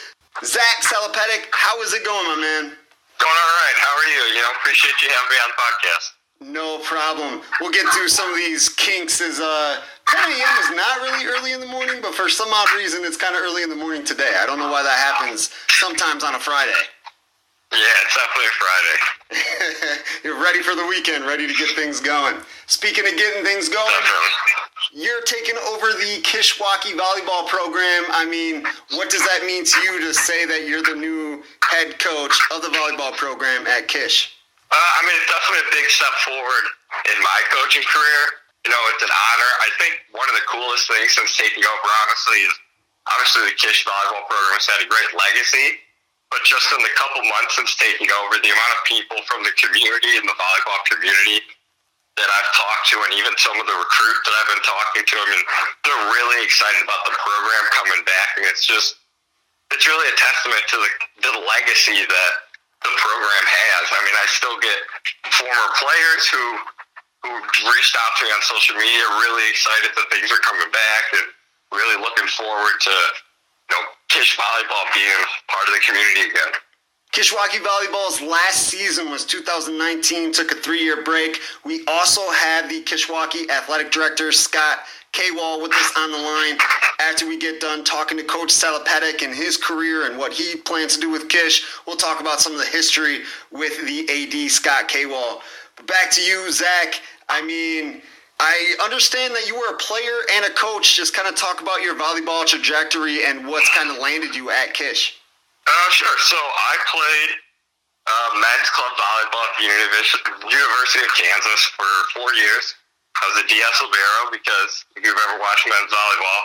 [0.43, 2.63] Zach Salapatek, how is it going, my man?
[3.19, 3.77] Going all right.
[3.77, 4.21] How are you?
[4.35, 6.05] You know, appreciate you having me on the podcast.
[6.41, 7.41] No problem.
[7.61, 9.21] We'll get through some of these kinks.
[9.21, 10.55] As uh, 10 a.m.
[10.59, 13.41] is not really early in the morning, but for some odd reason, it's kind of
[13.41, 14.33] early in the morning today.
[14.41, 15.51] I don't know why that happens.
[15.69, 16.73] Sometimes on a Friday.
[17.71, 19.99] Yeah, it's definitely a Friday.
[20.23, 22.35] You're ready for the weekend, ready to get things going.
[22.67, 24.63] Speaking of getting things going, Definitely.
[24.93, 28.05] You're taking over the Kishwaukee volleyball program.
[28.13, 28.61] I mean,
[28.93, 32.61] what does that mean to you to say that you're the new head coach of
[32.61, 34.37] the volleyball program at Kish?
[34.69, 36.65] Uh, I mean, it's definitely a big step forward
[37.09, 38.21] in my coaching career.
[38.65, 39.51] You know, it's an honor.
[39.65, 42.53] I think one of the coolest things since taking over, honestly, is
[43.09, 45.81] obviously the Kish volleyball program has had a great legacy.
[46.29, 49.53] But just in the couple months since taking over, the amount of people from the
[49.57, 51.45] community and the volleyball community
[52.13, 55.15] that I've talked to, and even some of the recruits that I've been talking to,
[55.17, 55.43] I mean,
[55.81, 59.01] they're really excited about the program coming back, and it's just,
[59.73, 60.89] it's really a testament to the,
[61.25, 62.33] to the legacy that
[62.85, 63.83] the program has.
[63.89, 64.79] I mean, I still get
[65.41, 66.45] former players who
[67.23, 67.31] who
[67.71, 71.25] reached out to me on social media, really excited that things are coming back, and
[71.71, 72.95] really looking forward to
[73.71, 76.51] you know Kish volleyball being part of the community again.
[77.13, 81.39] Kishwaukee Volleyball's last season was 2019, took a three year break.
[81.63, 84.79] We also have the Kishwaukee Athletic Director, Scott
[85.11, 86.57] Kawall, with us on the line
[86.99, 90.95] after we get done talking to Coach Salapatek and his career and what he plans
[90.95, 91.63] to do with Kish.
[91.85, 93.19] We'll talk about some of the history
[93.51, 95.41] with the AD, Scott Kawall.
[95.75, 96.99] But back to you, Zach.
[97.29, 98.01] I mean,
[98.39, 100.95] I understand that you were a player and a coach.
[100.95, 104.73] Just kind of talk about your volleyball trajectory and what's kind of landed you at
[104.73, 105.19] Kish.
[105.63, 106.17] Uh, sure.
[106.27, 107.31] So I played
[108.03, 112.75] uh, men's club volleyball at the University, of Kansas for four years.
[113.15, 116.43] I was a DS libero because if you've ever watched men's volleyball,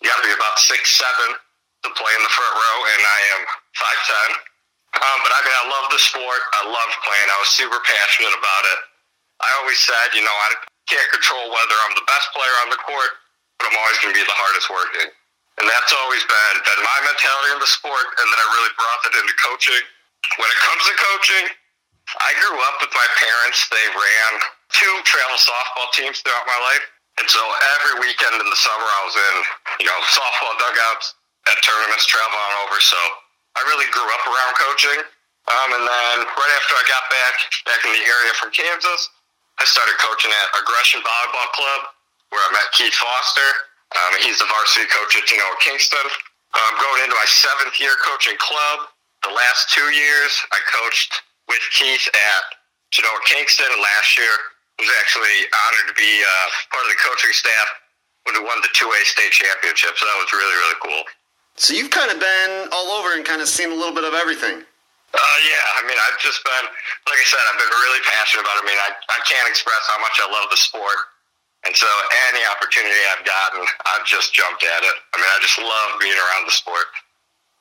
[0.00, 1.36] you got to be about six seven
[1.84, 3.40] to play in the front row, and I am
[3.76, 4.28] five ten.
[4.94, 6.42] Um, but I mean, I love the sport.
[6.54, 7.28] I love playing.
[7.28, 8.80] I was super passionate about it.
[9.42, 10.54] I always said, you know, I
[10.86, 13.12] can't control whether I'm the best player on the court,
[13.58, 15.10] but I'm always going to be the hardest working.
[15.62, 19.00] And that's always been, been my mentality in the sport, and then I really brought
[19.06, 19.84] that into coaching.
[20.40, 21.44] When it comes to coaching,
[22.20, 23.70] I grew up with my parents.
[23.70, 24.32] They ran
[24.74, 26.84] two travel softball teams throughout my life.
[27.22, 27.38] And so
[27.78, 29.36] every weekend in the summer, I was in,
[29.84, 31.14] you know, softball dugouts
[31.46, 32.82] at tournaments, traveling on over.
[32.82, 32.98] So
[33.54, 35.00] I really grew up around coaching.
[35.44, 37.34] Um, and then right after I got back,
[37.68, 39.12] back in the area from Kansas,
[39.60, 41.80] I started coaching at Aggression Volleyball Club,
[42.34, 43.50] where I met Keith Foster.
[43.94, 46.06] Um, he's the varsity coach at Genoa Kingston.
[46.54, 48.90] I'm um, going into my seventh year coaching club,
[49.22, 52.44] the last two years I coached with Keith at
[52.90, 53.70] Genoa Kingston.
[53.78, 54.34] Last year
[54.78, 57.68] I was actually honored to be uh, part of the coaching staff
[58.26, 59.94] when we won the 2A state championship.
[59.98, 61.02] So that was really, really cool.
[61.54, 64.14] So you've kind of been all over and kind of seen a little bit of
[64.14, 64.62] everything.
[65.14, 66.66] Uh, yeah, I mean, I've just been,
[67.06, 68.62] like I said, I've been really passionate about it.
[68.62, 71.13] I mean, I, I can't express how much I love the sport.
[71.66, 71.86] And so
[72.28, 74.96] any opportunity I've gotten, I've just jumped at it.
[75.14, 76.86] I mean, I just love being around the sport.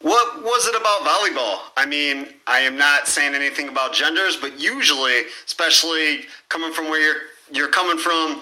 [0.01, 1.59] What was it about volleyball?
[1.77, 7.01] I mean, I am not saying anything about genders, but usually, especially coming from where
[7.01, 8.41] you're you're coming from,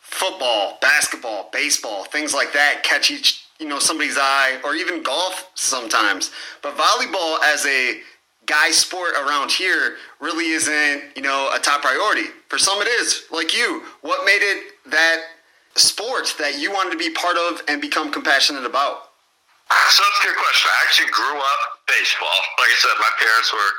[0.00, 5.50] football, basketball, baseball, things like that catch each you know somebody's eye, or even golf
[5.54, 6.30] sometimes.
[6.62, 8.00] But volleyball as a
[8.44, 12.28] guy sport around here really isn't you know a top priority.
[12.48, 13.24] For some, it is.
[13.30, 15.18] Like you, what made it that
[15.76, 19.08] sport that you wanted to be part of and become compassionate about?
[19.68, 20.66] So that's a good question.
[20.72, 22.38] I actually grew up baseball.
[22.56, 23.72] Like I said, my parents were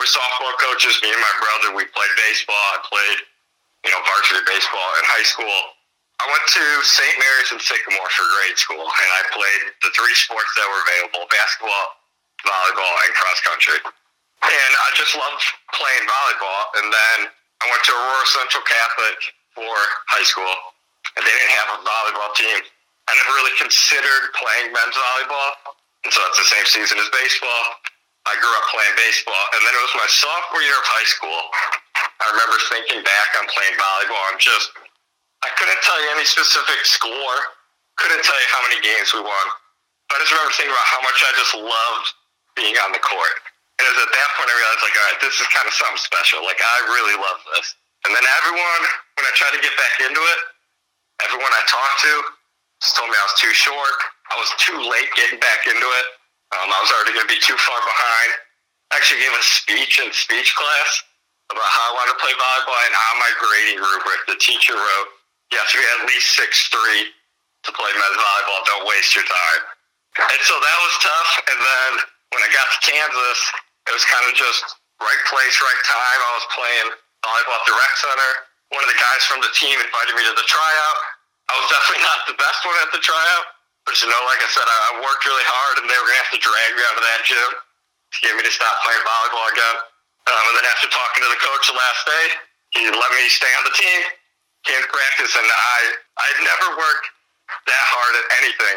[0.00, 0.98] were softball coaches.
[1.04, 2.64] Me and my brother, we played baseball.
[2.74, 3.18] I played,
[3.86, 5.56] you know, varsity baseball in high school.
[6.22, 7.16] I went to St.
[7.20, 11.28] Mary's in Sycamore for grade school, and I played the three sports that were available:
[11.28, 11.86] basketball,
[12.42, 13.78] volleyball, and cross country.
[14.44, 15.44] And I just loved
[15.76, 16.62] playing volleyball.
[16.80, 17.18] And then
[17.60, 19.18] I went to Aurora Central Catholic
[19.54, 19.74] for
[20.10, 20.54] high school,
[21.16, 22.58] and they didn't have a volleyball team.
[23.06, 25.76] I never really considered playing men's volleyball.
[26.04, 27.64] And so it's the same season as baseball.
[28.24, 29.44] I grew up playing baseball.
[29.52, 31.40] And then it was my sophomore year of high school.
[32.00, 34.24] I remember thinking back on playing volleyball.
[34.32, 34.72] I'm just,
[35.44, 37.38] I couldn't tell you any specific score.
[38.00, 39.46] Couldn't tell you how many games we won.
[40.08, 42.06] But I just remember thinking about how much I just loved
[42.56, 43.36] being on the court.
[43.76, 45.74] And it was at that point I realized, like, all right, this is kind of
[45.74, 46.40] something special.
[46.46, 47.74] Like, I really love this.
[48.04, 48.82] And then everyone,
[49.16, 50.40] when I tried to get back into it,
[51.24, 52.14] everyone I talked to,
[52.92, 53.96] told me I was too short.
[54.28, 56.06] I was too late getting back into it.
[56.52, 58.30] Um, I was already going to be too far behind.
[58.92, 61.02] I actually gave a speech in speech class
[61.48, 65.08] about how I wanted to play volleyball, and on my grading rubric, the teacher wrote,
[65.52, 68.60] "You have to be at least six three to play men's volleyball.
[68.68, 69.62] Don't waste your time."
[70.28, 71.30] And so that was tough.
[71.50, 71.90] And then
[72.36, 73.40] when I got to Kansas,
[73.88, 74.62] it was kind of just
[75.00, 76.18] right place, right time.
[76.20, 76.88] I was playing
[77.24, 78.32] volleyball at the rec center.
[78.76, 80.98] One of the guys from the team invited me to the tryout.
[81.48, 83.46] I was definitely not the best one at the tryout,
[83.84, 86.32] but you know, like I said, I worked really hard, and they were gonna have
[86.32, 89.76] to drag me out of that gym to get me to stop playing volleyball again.
[90.24, 92.24] Um, and then after talking to the coach the last day,
[92.72, 94.00] he let me stay on the team,
[94.64, 95.78] came to practice, and I
[96.16, 97.06] I never worked
[97.68, 98.76] that hard at anything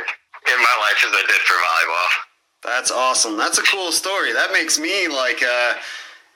[0.51, 2.11] in my life as I did for volleyball.
[2.67, 3.39] That's awesome.
[3.39, 4.35] That's a cool story.
[4.35, 5.39] That makes me like.
[5.39, 5.79] Uh,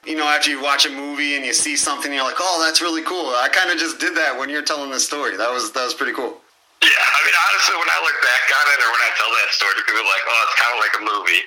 [0.05, 2.81] you know, after you watch a movie and you see something, you're like, "Oh, that's
[2.81, 5.37] really cool." I kind of just did that when you're telling this story.
[5.37, 6.41] That was that was pretty cool.
[6.81, 9.49] Yeah, I mean, honestly, when I look back on it, or when I tell that
[9.53, 11.43] story, people are like, "Oh, it's kind of like a movie."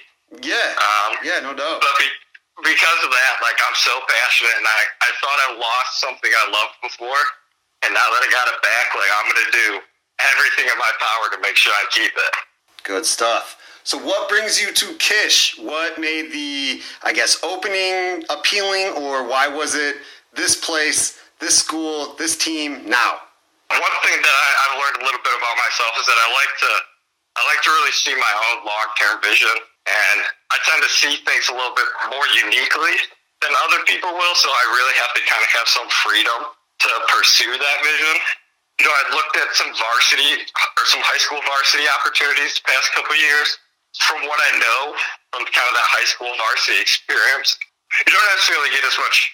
[0.46, 0.70] Yeah.
[0.78, 1.82] Um, yeah, no doubt.
[1.82, 2.06] But be,
[2.62, 6.46] because of that, like, I'm so passionate, and I I thought I lost something I
[6.54, 7.22] loved before,
[7.82, 9.68] and now that I got it back, like, I'm gonna do
[10.22, 12.34] everything in my power to make sure I keep it.
[12.86, 13.58] Good stuff.
[13.84, 15.60] So, what brings you to Kish?
[15.60, 20.00] What made the, I guess, opening appealing, or why was it
[20.32, 23.20] this place, this school, this team now?
[23.68, 26.52] One thing that I, have learned a little bit about myself is that I like
[26.64, 26.72] to,
[27.36, 30.18] I like to really see my own long-term vision, and
[30.48, 32.96] I tend to see things a little bit more uniquely
[33.44, 34.36] than other people will.
[34.40, 38.16] So I really have to kind of have some freedom to pursue that vision.
[38.80, 42.88] You know, I looked at some varsity or some high school varsity opportunities the past
[42.96, 43.60] couple years
[44.02, 44.82] from what I know
[45.30, 47.58] from kind of that high school varsity experience,
[48.06, 49.30] you don't necessarily get as much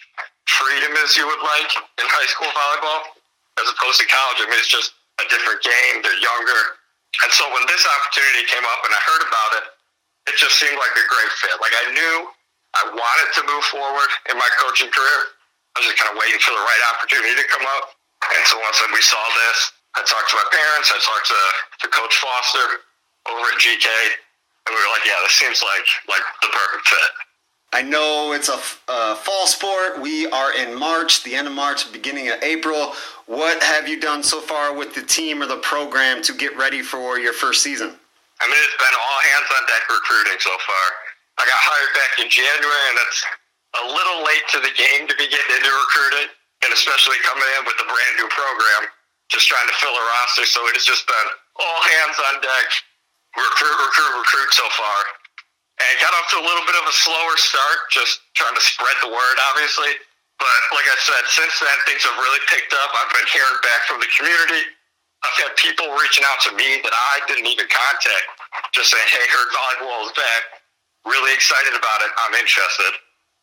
[0.49, 3.17] freedom as you would like in high school volleyball
[3.61, 4.41] as opposed to college.
[4.45, 6.05] I mean, it's just a different game.
[6.05, 6.81] They're younger.
[7.25, 9.65] And so when this opportunity came up and I heard about it,
[10.33, 11.57] it just seemed like a great fit.
[11.61, 12.17] Like I knew
[12.77, 15.21] I wanted to move forward in my coaching career.
[15.75, 17.97] I was just kind of waiting for the right opportunity to come up.
[18.31, 19.59] And so once we saw this,
[19.97, 21.43] I talked to my parents, I talked to,
[21.83, 22.85] to Coach Foster
[23.27, 23.87] over at GK,
[24.71, 27.11] and we were like, yeah, this seems like like the perfect fit.
[27.75, 28.59] I know it's a,
[28.91, 29.99] a fall sport.
[30.03, 32.95] We are in March, the end of March, beginning of April.
[33.27, 36.83] What have you done so far with the team or the program to get ready
[36.83, 37.91] for your first season?
[37.91, 40.87] I mean, it's been all hands on deck recruiting so far.
[41.39, 43.23] I got hired back in January, and that's
[43.79, 46.27] a little late to the game to be getting into recruiting,
[46.67, 48.91] and especially coming in with a brand new program,
[49.31, 50.43] just trying to fill a roster.
[50.43, 52.67] So it has just been all hands on deck
[53.37, 54.99] recruit, recruit, recruit so far.
[55.81, 58.93] And got off to a little bit of a slower start, just trying to spread
[59.01, 59.97] the word, obviously.
[60.37, 62.89] But like I said, since then, things have really picked up.
[62.97, 64.65] I've been hearing back from the community.
[65.21, 68.27] I've had people reaching out to me that I didn't even contact,
[68.73, 70.43] just saying, hey, heard volleyball is back.
[71.05, 72.11] Really excited about it.
[72.25, 72.93] I'm interested.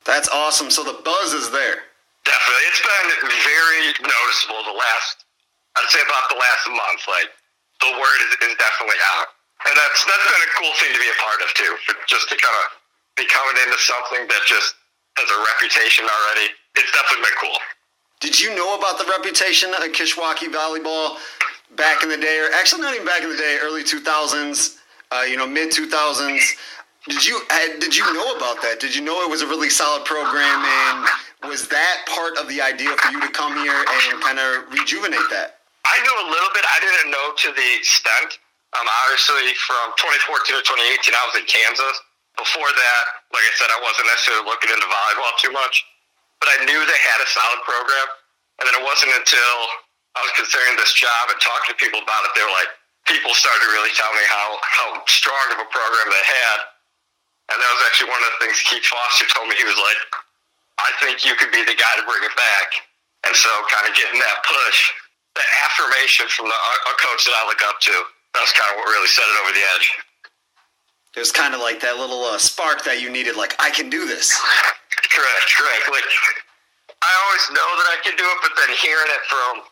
[0.05, 0.73] That's awesome.
[0.73, 1.85] So the buzz is there.
[2.25, 2.65] Definitely.
[2.69, 3.09] It's been
[3.45, 5.25] very noticeable the last,
[5.77, 7.01] I'd say about the last month.
[7.05, 7.29] Like,
[7.81, 9.36] the word is, is definitely out.
[9.68, 11.74] And that's that's been a cool thing to be a part of too.
[12.07, 12.65] Just to kind of
[13.20, 14.76] be coming into something that just
[15.18, 16.53] has a reputation already.
[16.78, 17.59] It's definitely been cool.
[18.20, 21.18] Did you know about the reputation of Kishwaukee volleyball
[21.76, 24.78] back in the day, or actually not even back in the day, early 2000s,
[25.11, 26.41] uh, you know, mid 2000s?
[27.07, 28.80] Did you uh, did you know about that?
[28.80, 32.61] Did you know it was a really solid program, and was that part of the
[32.61, 35.63] idea for you to come here and kind of rejuvenate that?
[35.86, 36.65] I knew a little bit.
[36.68, 38.39] I didn't know to the extent.
[38.76, 41.95] Um, obviously, from 2014 to 2018, I was in Kansas.
[42.36, 43.03] Before that,
[43.34, 45.82] like I said, I wasn't necessarily looking into volleyball too much,
[46.38, 48.07] but I knew they had a solid program.
[48.61, 49.57] And then it wasn't until
[50.18, 52.70] I was considering this job and talking to people about it, they were like,
[53.09, 56.57] people started to really tell me how, how strong of a program they had.
[57.53, 59.55] And that was actually one of the things Keith Foster told me.
[59.55, 59.99] He was like,
[60.78, 62.70] I think you could be the guy to bring it back.
[63.26, 64.93] And so kind of getting that push,
[65.39, 67.95] that affirmation from the, a coach that I look up to,
[68.38, 69.88] that's kind of what really set it over the edge.
[71.17, 73.89] It was kind of like that little uh, spark that you needed, like, I can
[73.89, 74.38] do this.
[75.09, 75.85] Correct, correct.
[75.89, 76.05] Like,
[77.01, 79.65] I always know that I can do it, but then hearing it from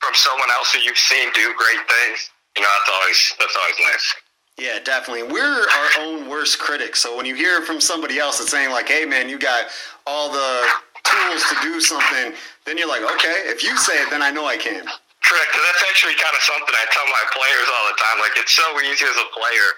[0.00, 3.78] from someone else who you've seen do great things, you know, that's always that's always
[3.92, 4.14] nice.
[4.58, 5.22] Yeah, definitely.
[5.24, 7.00] We're our own worst critics.
[7.00, 9.66] So when you hear from somebody else that's saying like, "Hey, man, you got
[10.06, 10.66] all the
[11.04, 14.46] tools to do something," then you're like, "Okay, if you say it, then I know
[14.46, 14.86] I can."
[15.28, 15.52] Correct.
[15.52, 18.16] And that's actually kind of something I tell my players all the time.
[18.24, 19.68] Like, it's so easy as a player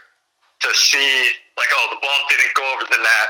[0.62, 3.28] to see, like, oh, the ball didn't go over the net.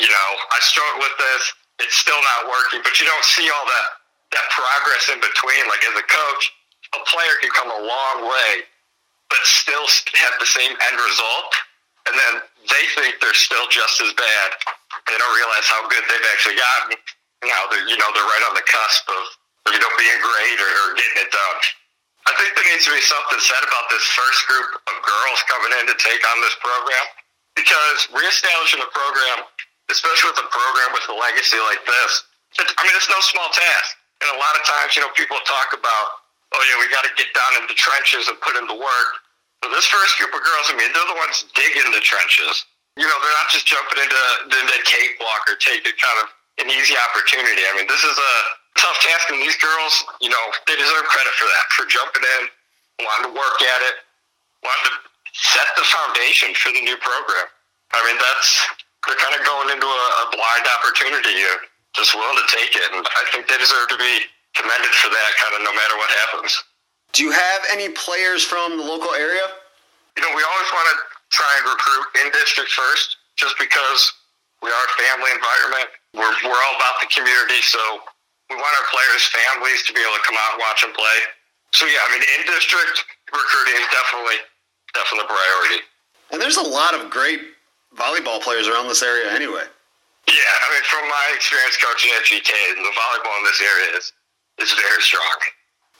[0.00, 1.42] You know, I struggle with this.
[1.84, 3.88] It's still not working, but you don't see all that
[4.34, 5.62] that progress in between.
[5.68, 6.44] Like as a coach,
[6.96, 8.66] a player can come a long way
[9.30, 11.52] but still have the same end result,
[12.08, 12.34] and then
[12.68, 14.48] they think they're still just as bad.
[15.08, 16.96] They don't realize how good they've actually gotten.
[17.44, 19.24] Now they're you know they're right on the cusp of
[19.72, 21.58] you know being great or, or getting it done.
[22.28, 25.72] I think there needs to be something said about this first group of girls coming
[25.80, 27.06] in to take on this program
[27.56, 29.48] because reestablishing a program,
[29.88, 32.10] especially with a program with a legacy like this,
[32.60, 33.96] I mean it's no small task.
[34.18, 37.12] And a lot of times, you know, people talk about oh yeah, we got to
[37.16, 39.10] get down in the trenches and put in the work.
[39.60, 42.62] But this first group of girls, I mean, they're the ones digging the trenches.
[42.94, 46.26] You know, they're not just jumping into the, the cakewalk or taking kind of
[46.62, 47.62] an easy opportunity.
[47.66, 48.34] I mean, this is a
[48.78, 52.42] tough task, and these girls, you know, they deserve credit for that, for jumping in,
[53.04, 54.06] wanting to work at it,
[54.62, 54.94] wanting to
[55.34, 57.46] set the foundation for the new program.
[57.92, 58.48] I mean, that's
[59.06, 61.58] they're kind of going into a, a blind opportunity here,
[61.94, 64.14] just willing to take it, and I think they deserve to be
[64.54, 66.52] commended for that kind of no matter what happens.
[67.14, 69.46] Do you have any players from the local area?
[70.16, 70.96] You know, we always want to
[71.30, 74.12] try and recruit in district first, just because
[74.60, 75.88] we are a family environment.
[76.12, 77.80] We're, we're all about the community, so
[78.48, 81.18] we want our players' families to be able to come out and watch them play.
[81.76, 84.40] So yeah, I mean, in district recruiting is definitely
[84.96, 85.80] definitely a priority.
[86.32, 87.40] And there's a lot of great
[87.96, 89.64] volleyball players around this area anyway.
[90.28, 94.12] Yeah, I mean, from my experience coaching at GK, the volleyball in this area is
[94.58, 95.38] is very strong.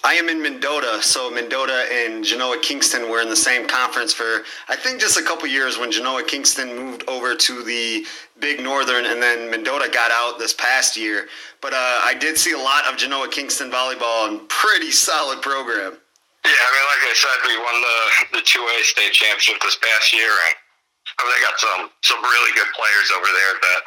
[0.04, 4.44] I am in Mendota, so Mendota and Genoa Kingston were in the same conference for
[4.68, 8.06] I think just a couple years when Genoa Kingston moved over to the
[8.38, 11.26] Big Northern, and then Mendota got out this past year.
[11.60, 15.98] But uh, I did see a lot of Genoa Kingston volleyball and pretty solid program.
[16.46, 19.76] Yeah, I mean, like I said, we won the the two A state championship this
[19.82, 20.54] past year, and
[21.18, 23.82] I mean, they got some some really good players over there that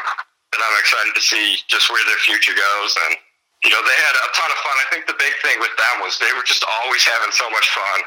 [0.51, 3.15] that I'm excited to see just where their future goes and
[3.61, 4.75] you know, they had a ton of fun.
[4.81, 7.69] I think the big thing with them was they were just always having so much
[7.69, 7.99] fun.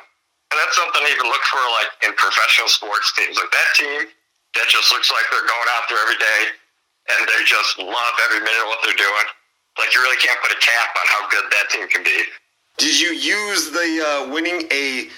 [0.50, 3.38] And that's something I even look for like in professional sports teams.
[3.38, 4.00] Like that team
[4.58, 6.40] that just looks like they're going out there every day
[7.10, 9.26] and they just love every minute of what they're doing.
[9.78, 12.18] Like you really can't put a cap on how good that team can be.
[12.78, 15.10] Did you use the uh, winning a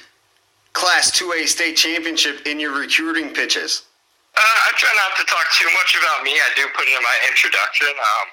[0.73, 3.89] Class 2A state championship in your recruiting pitches?
[4.37, 6.37] Uh, I try not to talk too much about me.
[6.37, 7.89] I do put it in my introduction.
[7.89, 8.27] Um,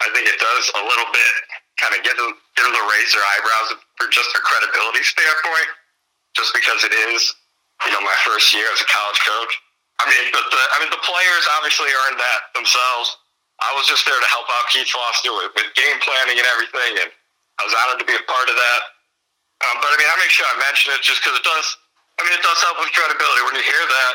[0.00, 1.34] I think it does a little bit
[1.80, 5.70] kind of get them, get them to raise their eyebrows for just a credibility standpoint,
[6.36, 7.32] just because it is,
[7.88, 9.52] you know, my first year as a college coach.
[10.00, 13.16] I mean, but the, I mean, the players obviously earned that themselves.
[13.60, 17.04] I was just there to help out Keith Foster with, with game planning and everything,
[17.04, 17.08] and
[17.60, 18.80] I was honored to be a part of that.
[19.60, 21.66] Um, but I mean, I make sure I mention it just because it does.
[22.16, 24.14] I mean, it does help with credibility when you hear that,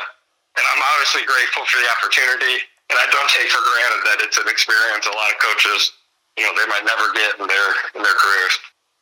[0.58, 4.38] and I'm obviously grateful for the opportunity and I don't take for granted that it's
[4.38, 5.92] an experience a lot of coaches,
[6.38, 8.58] you know, they might never get in their in their careers.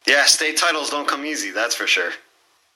[0.07, 2.11] Yeah, state titles don't come easy, that's for sure.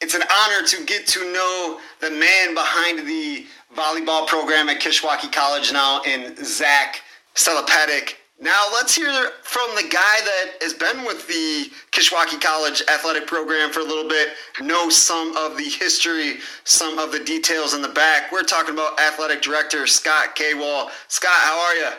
[0.00, 5.32] It's an honor to get to know the man behind the volleyball program at Kishwaukee
[5.32, 7.02] College now in Zach
[7.34, 8.14] Salapatek.
[8.40, 9.10] Now let's hear
[9.42, 14.08] from the guy that has been with the Kishwaukee College athletic program for a little
[14.08, 14.28] bit,
[14.60, 18.30] know some of the history, some of the details in the back.
[18.30, 20.90] We're talking about athletic director Scott Kawall.
[21.08, 21.90] Scott, how are you?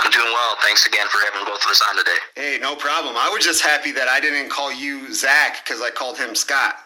[0.00, 0.56] I'm doing well.
[0.62, 2.18] Thanks again for having both of us on today.
[2.34, 3.14] Hey, no problem.
[3.16, 6.76] I was just happy that I didn't call you Zach because I called him Scott.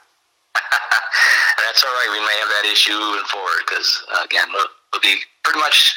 [0.54, 2.08] That's all right.
[2.10, 5.94] We may have that issue moving forward because, uh, again, we'll, we'll be pretty much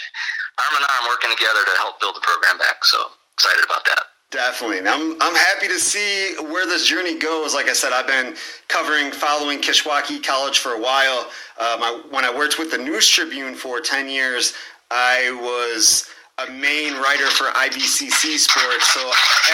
[0.60, 2.84] arm in arm working together to help build the program back.
[2.86, 2.98] So
[3.34, 4.14] excited about that.
[4.32, 4.80] Definitely.
[4.80, 7.54] And I'm, I'm happy to see where this journey goes.
[7.54, 8.36] Like I said, I've been
[8.68, 11.20] covering, following Kishwaukee College for a while.
[11.60, 14.54] Um, I, when I worked with the News Tribune for 10 years,
[14.90, 16.10] I was
[16.40, 18.88] a main writer for IVCC Sports.
[18.88, 19.12] So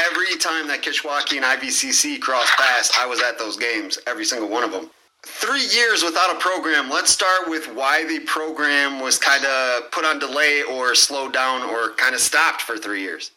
[0.09, 4.47] every time that Kishwaukee and IVCC crossed paths, I was at those games, every single
[4.47, 4.89] one of them
[5.25, 6.89] three years without a program.
[6.89, 11.63] Let's start with why the program was kind of put on delay or slowed down
[11.69, 13.31] or kind of stopped for three years.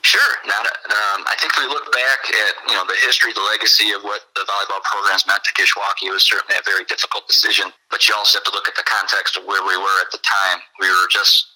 [0.00, 0.34] Sure.
[0.48, 3.92] Now, um, I think if we look back at you know the history, the legacy
[3.92, 7.70] of what the volleyball programs meant to Kishwaukee, it was certainly a very difficult decision.
[7.92, 10.18] But you also have to look at the context of where we were at the
[10.24, 10.64] time.
[10.80, 11.46] We were just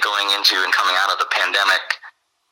[0.00, 1.84] going into and coming out of the pandemic,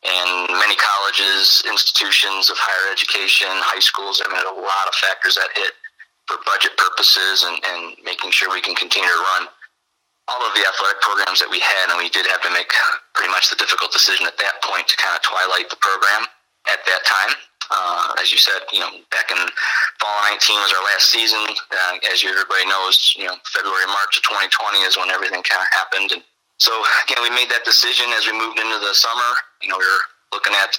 [0.04, 5.34] and many colleges, institutions of higher education, high schools, I mean, a lot of factors
[5.40, 5.72] that hit
[6.30, 9.50] for budget purposes and, and making sure we can continue to run
[10.30, 12.70] all of the athletic programs that we had, and we did have to make
[13.18, 16.22] pretty much the difficult decision at that point to kind of twilight the program
[16.70, 17.34] at that time.
[17.70, 19.38] Uh, as you said, you know, back in
[19.98, 21.42] fall 19 was our last season.
[21.42, 25.70] Uh, as everybody knows, you know, February, March of 2020 is when everything kind of
[25.74, 26.14] happened.
[26.14, 26.22] And
[26.62, 26.70] so,
[27.06, 29.30] again, we made that decision as we moved into the summer.
[29.62, 30.04] You know, we were
[30.34, 30.78] looking at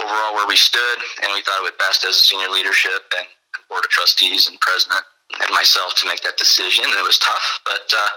[0.00, 3.28] overall where we stood, and we thought it would best as a senior leadership and
[3.68, 5.02] board of trustees and president
[5.40, 6.84] and myself to make that decision.
[6.86, 8.10] And it was tough, but uh,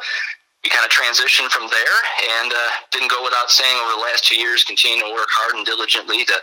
[0.64, 1.98] we kind of transitioned from there
[2.40, 5.56] and uh, didn't go without saying over the last two years, continue to work hard
[5.56, 6.38] and diligently to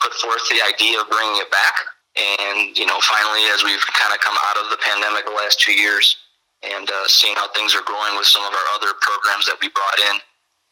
[0.00, 1.74] put forth the idea of bringing it back.
[2.12, 5.58] And, you know, finally, as we've kind of come out of the pandemic the last
[5.64, 6.20] two years
[6.60, 9.72] and uh, seeing how things are growing with some of our other programs that we
[9.72, 10.20] brought in,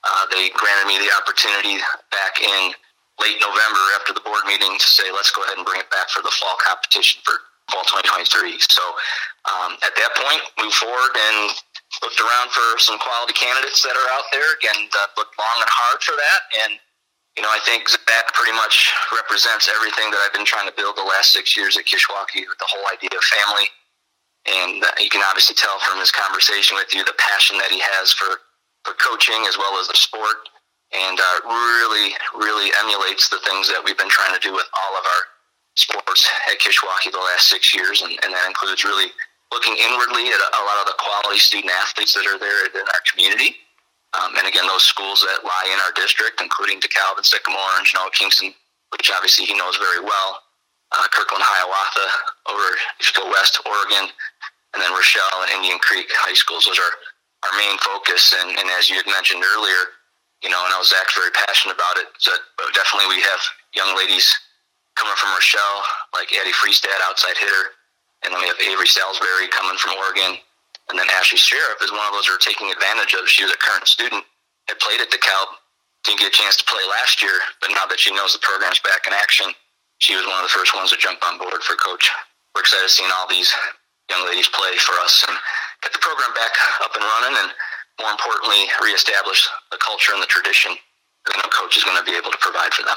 [0.04, 1.80] uh, they granted me the opportunity
[2.12, 2.76] back in
[3.20, 6.08] late November after the board meeting to say, let's go ahead and bring it back
[6.12, 7.40] for the fall competition for
[7.70, 8.58] fall 2023.
[8.68, 8.82] So
[9.48, 11.50] um, at that point, moved forward and
[12.02, 14.46] looked around for some quality candidates that are out there.
[14.62, 16.40] Again, uh, looked long and hard for that.
[16.66, 16.72] And,
[17.34, 20.94] you know, I think that pretty much represents everything that I've been trying to build
[20.94, 23.66] the last six years at Kishwaukee with the whole idea of family.
[24.48, 27.82] And uh, you can obviously tell from his conversation with you the passion that he
[27.82, 28.40] has for,
[28.86, 30.48] for coaching as well as the sport.
[30.90, 34.98] And uh, really, really emulates the things that we've been trying to do with all
[34.98, 35.22] of our
[35.80, 39.08] sports at Kishwaukee the last six years, and, and that includes really
[39.52, 42.86] looking inwardly at a, a, lot of the quality student athletes that are there in
[42.86, 43.56] our community.
[44.14, 47.86] Um, and again, those schools that lie in our district, including DeKalb and Sycamore and
[47.86, 48.54] Genoa Kingston,
[48.94, 50.42] which obviously he knows very well,
[50.90, 52.06] uh, Kirkland Hiawatha
[52.50, 52.66] over
[52.98, 54.10] if you go west, Oregon,
[54.74, 56.66] and then Rochelle and Indian Creek high schools.
[56.66, 56.92] Those are
[57.46, 58.34] our main focus.
[58.34, 59.94] And, and as you had mentioned earlier,
[60.42, 62.34] you know, and I was actually very passionate about it, so
[62.74, 63.40] definitely we have
[63.74, 64.34] young ladies
[65.00, 65.80] coming from Rochelle,
[66.12, 67.72] like Addie Freestad, outside hitter.
[68.20, 70.36] And then we have Avery Salisbury coming from Oregon.
[70.92, 73.24] And then Ashley Sheriff is one of those who are taking advantage of.
[73.24, 74.20] She was a current student,
[74.68, 75.56] had played at DeKalb,
[76.04, 78.80] didn't get a chance to play last year, but now that she knows the program's
[78.84, 79.48] back in action,
[80.04, 82.12] she was one of the first ones to jump on board for coach.
[82.52, 83.48] We're excited seeing all these
[84.10, 85.36] young ladies play for us and
[85.80, 86.52] get the program back
[86.84, 87.50] up and running and
[88.00, 90.72] more importantly, reestablish the culture and the tradition
[91.26, 92.96] that no coach is going to be able to provide for them.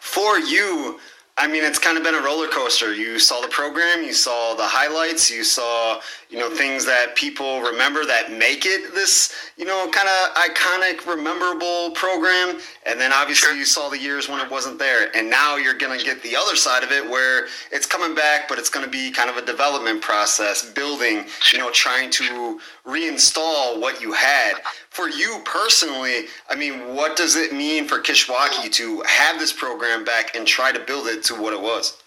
[0.00, 0.98] For you,
[1.38, 2.92] I mean, it's kind of been a roller coaster.
[2.92, 5.98] You saw the program, you saw the highlights, you saw,
[6.28, 11.06] you know, things that people remember that make it this, you know, kind of iconic,
[11.06, 12.60] rememberable program.
[12.84, 15.08] And then obviously you saw the years when it wasn't there.
[15.16, 18.46] And now you're going to get the other side of it where it's coming back,
[18.46, 22.60] but it's going to be kind of a development process, building, you know, trying to
[22.86, 24.56] reinstall what you had
[24.92, 30.04] for you personally, I mean, what does it mean for Kishwaukee to have this program
[30.04, 31.98] back and try to build it to what it was?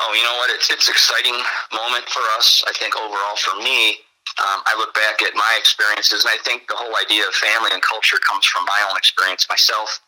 [0.00, 0.50] Oh, you know what?
[0.50, 1.34] It's it's exciting
[1.70, 2.64] moment for us.
[2.66, 4.02] I think overall for me,
[4.42, 7.70] um, I look back at my experiences, and I think the whole idea of family
[7.72, 10.02] and culture comes from my own experience myself.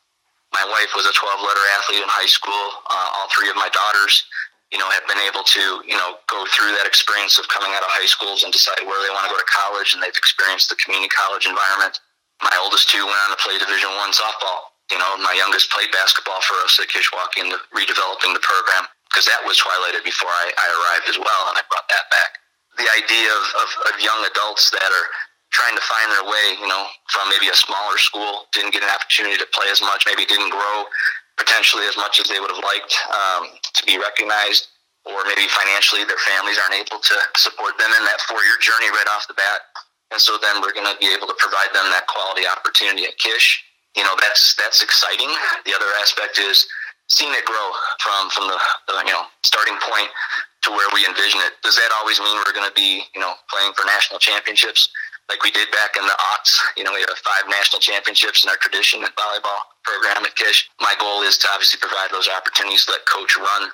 [0.55, 2.83] My wife was a 12-letter athlete in high school.
[2.87, 4.25] Uh, all three of my daughters,
[4.73, 7.83] you know, have been able to, you know, go through that experience of coming out
[7.83, 10.71] of high schools and decide where they want to go to college, and they've experienced
[10.71, 11.99] the community college environment
[12.43, 14.76] my oldest two went on to play Division One softball.
[14.91, 19.27] You know, my youngest played basketball for us at Kishwaukee and redeveloping the program because
[19.27, 22.39] that was twilighted before I, I arrived as well, and I brought that back.
[22.79, 25.09] The idea of, of, of young adults that are
[25.51, 28.93] trying to find their way, you know, from maybe a smaller school, didn't get an
[28.93, 30.85] opportunity to play as much, maybe didn't grow
[31.37, 34.69] potentially as much as they would have liked um, to be recognized,
[35.05, 39.09] or maybe financially their families aren't able to support them in that four-year journey right
[39.13, 39.61] off the bat.
[40.11, 43.17] And so then we're going to be able to provide them that quality opportunity at
[43.19, 43.65] Kish.
[43.97, 45.31] You know, that's that's exciting.
[45.65, 46.67] The other aspect is
[47.09, 47.71] seeing it grow
[48.01, 48.59] from from the,
[49.07, 50.09] you know starting point
[50.63, 51.55] to where we envision it.
[51.63, 54.91] Does that always mean we're going to be you know playing for national championships?
[55.29, 56.59] like we did back in the aughts.
[56.77, 60.71] You know, we have five national championships in our tradition at volleyball program at Kish.
[60.81, 63.71] My goal is to obviously provide those opportunities let coach run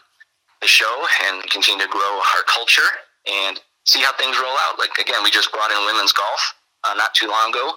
[0.61, 2.89] the show and continue to grow our culture
[3.27, 4.79] and see how things roll out.
[4.79, 6.55] Like again, we just brought in women's golf
[6.85, 7.75] uh, not too long ago,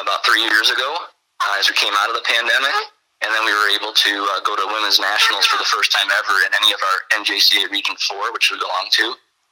[0.00, 0.96] about three years ago,
[1.44, 2.74] uh, as we came out of the pandemic.
[3.18, 6.06] And then we were able to uh, go to women's nationals for the first time
[6.06, 9.06] ever in any of our NJCA Region 4, which we belong to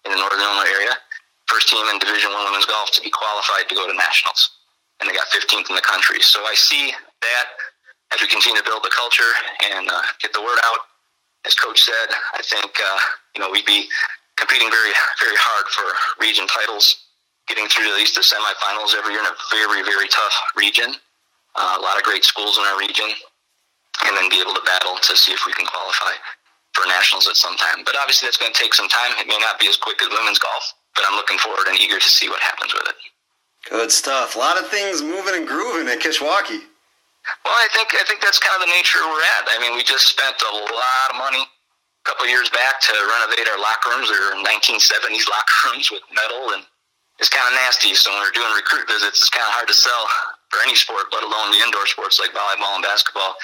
[0.07, 0.95] in the Northern Illinois area
[1.47, 4.51] first team in Division One women's golf to be qualified to go to nationals,
[5.01, 6.21] and they got 15th in the country.
[6.21, 6.93] So I see
[7.23, 7.47] that
[8.13, 9.31] as we continue to build the culture
[9.73, 10.79] and uh, get the word out.
[11.47, 12.99] As Coach said, I think uh,
[13.35, 13.87] you know we'd be
[14.37, 14.93] competing very
[15.23, 15.87] very hard for
[16.21, 17.07] region titles,
[17.47, 20.95] getting through at least the semifinals every year in a very very tough region.
[21.57, 23.09] Uh, a lot of great schools in our region,
[24.05, 26.13] and then be able to battle to see if we can qualify
[26.77, 27.81] for nationals at some time.
[27.85, 29.17] But obviously, that's going to take some time.
[29.17, 31.99] It may not be as quick as women's golf, but I'm looking forward and eager
[31.99, 32.97] to see what happens with it.
[33.73, 34.37] Good stuff.
[34.37, 36.63] A lot of things moving and grooving at Kishwaukee.
[37.43, 39.51] Well, I think I think that's kind of the nature we're at.
[39.51, 42.93] I mean, we just spent a lot of money a couple of years back to
[42.95, 44.07] renovate our locker rooms.
[44.07, 46.63] They're 1970s locker rooms with metal, and
[47.19, 47.99] it's kind of nasty.
[47.99, 50.07] So when we're doing recruit visits, it's kind of hard to sell
[50.57, 53.37] for any sport, let alone the indoor sports like volleyball and basketball.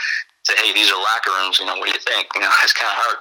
[0.48, 1.60] Say, hey, these are locker rooms.
[1.60, 2.32] You know, what do you think?
[2.32, 3.18] You know, it's kind of hard.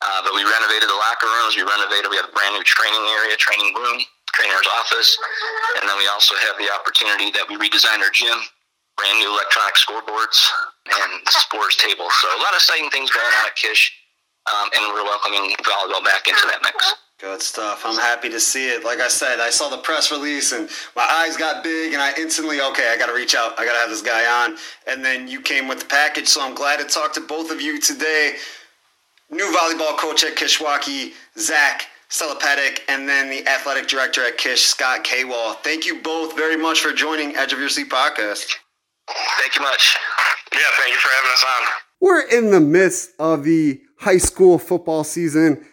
[0.00, 1.54] Uh, but we renovated the locker rooms.
[1.60, 2.08] We renovated.
[2.08, 4.00] We have a brand new training area, training room,
[4.32, 5.16] trainer's office,
[5.80, 8.36] and then we also have the opportunity that we redesigned our gym,
[8.96, 10.40] brand new electronic scoreboards
[10.88, 12.08] and sports table.
[12.20, 13.92] So a lot of exciting things going on at Kish,
[14.50, 17.03] um, and we're welcoming volleyball back into that mix.
[17.24, 17.86] Good stuff.
[17.86, 18.84] I'm happy to see it.
[18.84, 22.12] Like I said, I saw the press release and my eyes got big and I
[22.18, 23.58] instantly, okay, I got to reach out.
[23.58, 24.58] I got to have this guy on.
[24.86, 26.28] And then you came with the package.
[26.28, 28.34] So I'm glad to talk to both of you today
[29.30, 35.02] new volleyball coach at Kishwaukee, Zach Salapatek, and then the athletic director at Kish, Scott
[35.02, 35.56] Kawall.
[35.62, 38.54] Thank you both very much for joining Edge of Your Seat podcast.
[39.40, 39.96] Thank you much.
[40.52, 41.68] Yeah, thank you for having us on.
[42.02, 45.64] We're in the midst of the high school football season.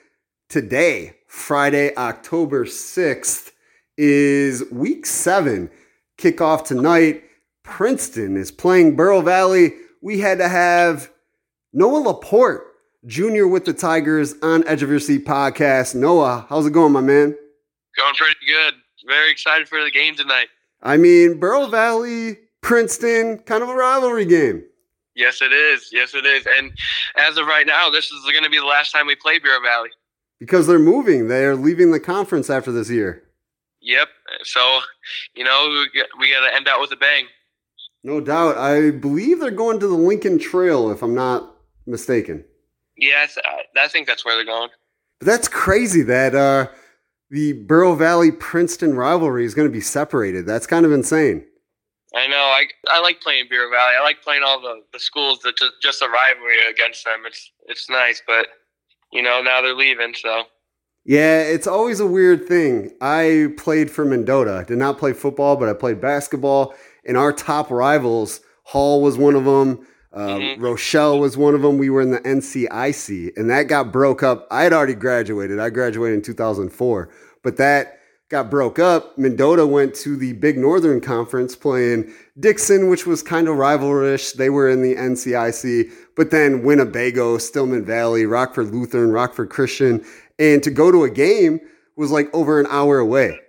[0.52, 3.52] Today, Friday, October 6th,
[3.98, 5.70] is week seven.
[6.18, 7.24] Kickoff tonight.
[7.64, 9.72] Princeton is playing Bureau Valley.
[10.02, 11.10] We had to have
[11.72, 12.64] Noah LaPorte
[13.06, 15.96] Junior with the Tigers on Edge of Your Seat podcast.
[15.96, 17.34] Noah, how's it going, my man?
[17.96, 18.74] Going pretty good.
[19.08, 20.48] Very excited for the game tonight.
[20.84, 24.66] I mean, Bureau Valley, Princeton, kind of a rivalry game.
[25.16, 25.92] Yes, it is.
[25.94, 26.46] Yes, it is.
[26.46, 26.74] And
[27.16, 29.62] as of right now, this is going to be the last time we play Bureau
[29.62, 29.92] Valley.
[30.42, 31.28] Because they're moving.
[31.28, 33.22] They're leaving the conference after this year.
[33.82, 34.08] Yep.
[34.44, 34.80] So,
[35.36, 35.86] you know,
[36.20, 37.28] we got to end out with a bang.
[38.04, 38.58] No doubt.
[38.58, 41.56] I believe they're going to the Lincoln Trail, if I'm not
[41.86, 42.44] mistaken.
[42.98, 44.70] Yes, I, I think that's where they're going.
[45.20, 46.70] But that's crazy that uh,
[47.30, 50.48] the Bureau Valley Princeton rivalry is going to be separated.
[50.48, 51.46] That's kind of insane.
[52.16, 52.36] I know.
[52.36, 53.94] I I like playing Bureau Valley.
[53.98, 57.22] I like playing all the, the schools that just just a rivalry against them.
[57.26, 58.48] It's it's nice, but
[59.12, 60.44] you know now they're leaving, so.
[61.04, 62.92] Yeah, it's always a weird thing.
[63.02, 64.66] I played for Mendota.
[64.68, 66.76] Did not play football, but I played basketball.
[67.06, 69.88] And our top rivals, Hall was one of them.
[70.14, 70.62] Um, mm-hmm.
[70.62, 71.78] Rochelle was one of them.
[71.78, 74.48] We were in the NCIC, and that got broke up.
[74.52, 75.60] I had already graduated.
[75.60, 77.10] I graduated in 2004,
[77.44, 79.18] but that got broke up.
[79.18, 84.34] Mendota went to the Big Northern Conference playing Dixon, which was kind of rivalrous.
[84.34, 90.06] They were in the NCIC, but then Winnebago, Stillman Valley, Rockford Lutheran, Rockford Christian,
[90.38, 91.60] and to go to a game
[91.98, 93.40] was like over an hour away.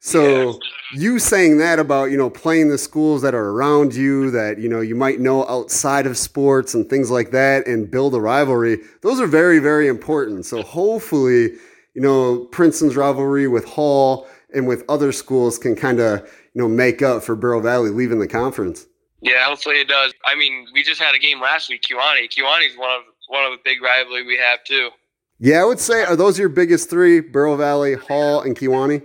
[0.00, 0.52] So yeah.
[0.94, 4.66] you saying that about, you know, playing the schools that are around you that, you
[4.66, 8.78] know, you might know outside of sports and things like that and build a rivalry,
[9.02, 10.46] those are very, very important.
[10.46, 11.50] So hopefully,
[11.92, 16.20] you know, Princeton's rivalry with Hall and with other schools can kind of,
[16.54, 18.86] you know, make up for Bureau Valley leaving the conference.
[19.26, 20.14] Yeah, hopefully it does.
[20.24, 22.30] I mean, we just had a game last week, Kewanee.
[22.30, 24.90] Kewanee's one of one of the big rivalry we have too.
[25.40, 27.20] Yeah, I would say are those your biggest three?
[27.20, 29.02] Bureau Valley, Hall, and Kewanee?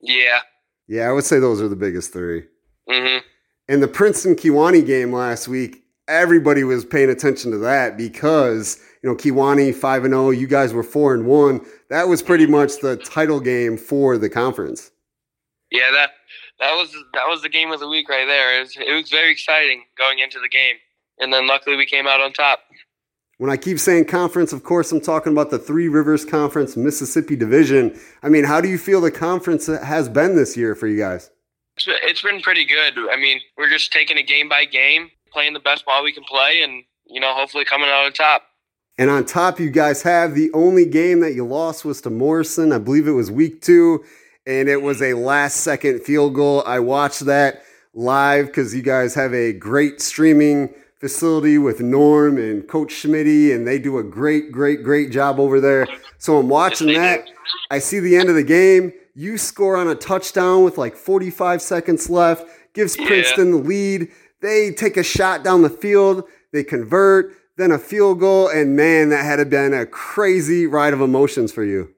[0.00, 0.40] Yeah.
[0.88, 2.42] Yeah, I would say those are the biggest 3
[2.90, 3.18] mm-hmm.
[3.68, 9.08] And the Princeton Kewanee game last week, everybody was paying attention to that because you
[9.08, 11.64] know Kewanee five and zero, oh, you guys were four and one.
[11.88, 14.90] That was pretty much the title game for the conference.
[15.70, 16.10] Yeah, that
[16.64, 18.58] that was that was the game of the week right there.
[18.58, 20.76] It was, it was very exciting going into the game,
[21.18, 22.60] and then luckily we came out on top.
[23.38, 27.34] When I keep saying conference, of course, I'm talking about the Three Rivers Conference Mississippi
[27.36, 27.98] Division.
[28.22, 31.30] I mean, how do you feel the conference has been this year for you guys?
[31.76, 32.94] It's been pretty good.
[33.10, 36.22] I mean, we're just taking it game by game, playing the best ball we can
[36.22, 38.44] play, and, you know, hopefully coming out on top.
[38.96, 42.70] And on top, you guys have the only game that you lost was to Morrison.
[42.70, 44.04] I believe it was week two,
[44.46, 46.62] and it was a last second field goal.
[46.66, 47.62] I watched that
[47.94, 53.66] live because you guys have a great streaming facility with Norm and Coach Schmitty, and
[53.66, 55.86] they do a great, great, great job over there.
[56.18, 57.28] So I'm watching that.
[57.70, 58.92] I see the end of the game.
[59.14, 63.06] You score on a touchdown with like 45 seconds left, gives yeah.
[63.06, 64.08] Princeton the lead.
[64.40, 69.10] They take a shot down the field, they convert, then a field goal, and man,
[69.10, 71.94] that had been a crazy ride of emotions for you.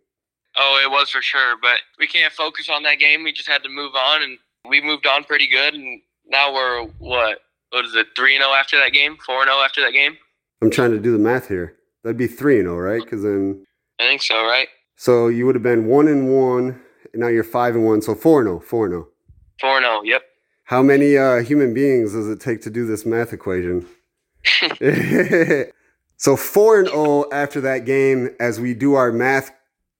[0.58, 3.24] Oh, it was for sure, but we can't focus on that game.
[3.24, 4.38] We just had to move on, and
[4.68, 8.54] we moved on pretty good, and now we're what what is it, 3 and 0
[8.54, 9.16] after that game?
[9.24, 10.16] 4 and 0 after that game?
[10.62, 11.76] I'm trying to do the math here.
[12.02, 13.02] That'd be 3 and 0, right?
[13.02, 13.66] Because then.
[14.00, 14.68] I think so, right?
[14.96, 18.02] So you would have been 1 and 1, and now you're 5 and 1.
[18.02, 18.60] So 4 and 0.
[18.60, 19.08] 4 0.
[19.60, 20.22] 4 0, yep.
[20.64, 23.86] How many uh, human beings does it take to do this math equation?
[26.16, 29.50] so 4 and 0 after that game as we do our math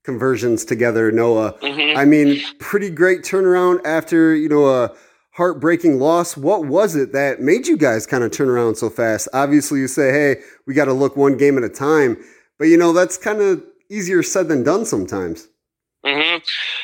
[0.07, 1.53] conversions together, Noah.
[1.61, 1.99] Mm-hmm.
[1.99, 4.95] I mean, pretty great turnaround after, you know, a
[5.33, 6.37] heartbreaking loss.
[6.37, 9.29] What was it that made you guys kind of turn around so fast?
[9.35, 12.17] Obviously, you say, hey, we got to look one game at a time.
[12.59, 15.49] But, you know, that's kind of easier said than done sometimes.
[16.07, 16.39] Mm-hmm.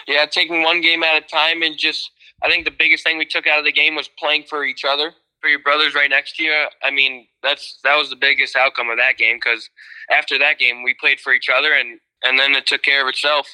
[0.07, 2.11] Yeah, taking one game at a time and just,
[2.43, 4.85] I think the biggest thing we took out of the game was playing for each
[4.85, 6.67] other, for your brothers right next to you.
[6.83, 9.71] I mean, that's that was the biggest outcome of that game because
[10.11, 13.09] after that game, we played for each other and and then it took care of
[13.09, 13.49] itself.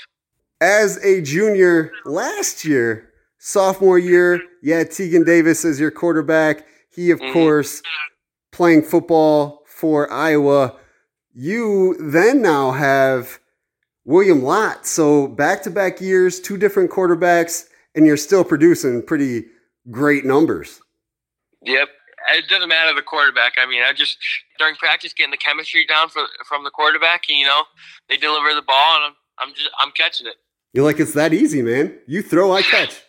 [0.60, 6.66] As a junior last year, sophomore year, yeah, Tegan Davis is your quarterback.
[6.90, 7.32] He, of mm-hmm.
[7.32, 7.82] course,
[8.50, 10.76] playing football for Iowa.
[11.32, 13.38] You then now have
[14.04, 14.86] William Lott.
[14.86, 19.44] So back to back years, two different quarterbacks, and you're still producing pretty
[19.90, 20.80] great numbers.
[21.62, 21.88] Yep.
[22.34, 23.54] It doesn't matter the quarterback.
[23.58, 24.18] I mean, I just
[24.58, 27.62] during practice getting the chemistry down for, from the quarterback, and you know,
[28.08, 30.36] they deliver the ball, and I'm, I'm just I'm catching it.
[30.72, 31.98] You're like it's that easy, man.
[32.06, 33.00] You throw, I catch.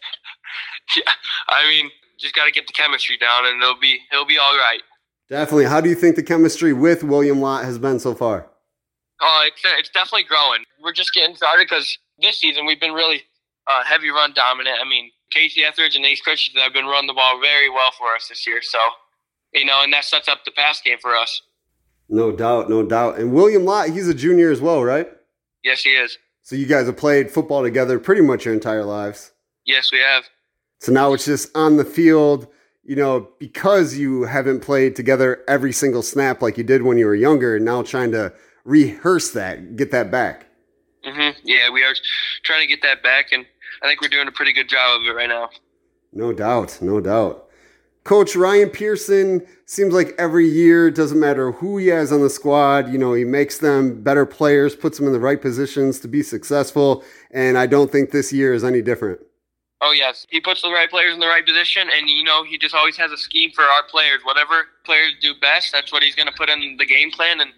[0.95, 1.11] yeah,
[1.47, 4.57] I mean, just got to get the chemistry down, and it'll be it'll be all
[4.57, 4.81] right.
[5.29, 5.65] Definitely.
[5.65, 8.49] How do you think the chemistry with William Lott has been so far?
[9.21, 10.63] Oh, it's it's definitely growing.
[10.81, 13.23] We're just getting started because this season we've been really
[13.69, 14.77] uh, heavy run dominant.
[14.81, 18.15] I mean, Casey Etheridge and Ace Christensen have been running the ball very well for
[18.15, 18.61] us this year.
[18.61, 18.79] So,
[19.53, 21.41] you know, and that sets up the pass game for us.
[22.09, 23.19] No doubt, no doubt.
[23.19, 25.07] And William Lott, he's a junior as well, right?
[25.63, 26.17] Yes, he is.
[26.41, 29.31] So you guys have played football together pretty much your entire lives.
[29.65, 30.23] Yes, we have.
[30.79, 32.47] So now it's just on the field,
[32.83, 37.05] you know, because you haven't played together every single snap like you did when you
[37.05, 38.33] were younger, and now trying to
[38.63, 40.47] rehearse that, get that back.
[41.05, 41.39] Mm-hmm.
[41.43, 41.93] Yeah, we are
[42.43, 43.45] trying to get that back, and
[43.81, 45.49] I think we're doing a pretty good job of it right now.
[46.11, 47.45] No doubt, no doubt.
[48.03, 52.91] Coach Ryan Pearson seems like every year, doesn't matter who he has on the squad,
[52.91, 56.23] you know, he makes them better players, puts them in the right positions to be
[56.23, 57.03] successful.
[57.29, 59.19] And I don't think this year is any different.
[59.81, 62.57] Oh yes, he puts the right players in the right position, and you know he
[62.57, 64.19] just always has a scheme for our players.
[64.23, 67.51] Whatever players do best, that's what he's going to put in the game plan, and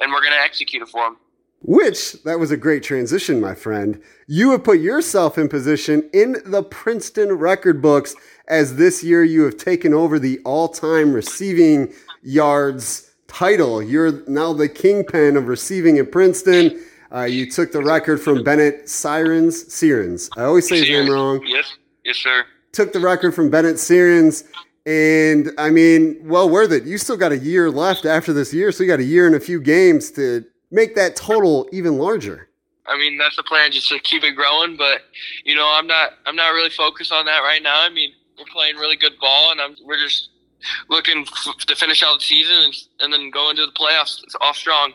[0.00, 1.16] and we're going to execute it for him.
[1.64, 4.02] Which that was a great transition, my friend.
[4.26, 8.16] You have put yourself in position in the Princeton record books
[8.48, 13.80] as this year you have taken over the all-time receiving yards title.
[13.80, 16.84] You're now the kingpin of receiving in Princeton.
[17.14, 19.72] Uh, you took the record from Bennett Sirens.
[19.72, 20.30] Sirens.
[20.36, 21.44] I always say his name wrong.
[21.46, 22.44] Yes, yes, sir.
[22.72, 24.44] Took the record from Bennett Sirens.
[24.84, 26.84] And I mean, well worth it.
[26.84, 29.36] You still got a year left after this year, so you got a year and
[29.36, 32.48] a few games to make that total even larger.
[32.86, 34.76] I mean, that's the plan, just to keep it growing.
[34.76, 35.02] But
[35.44, 37.80] you know, I'm not, I'm not really focused on that right now.
[37.80, 40.30] I mean, we're playing really good ball, and I'm, we're just
[40.88, 44.36] looking f- to finish out the season and, and then go into the playoffs It's
[44.40, 44.94] off strong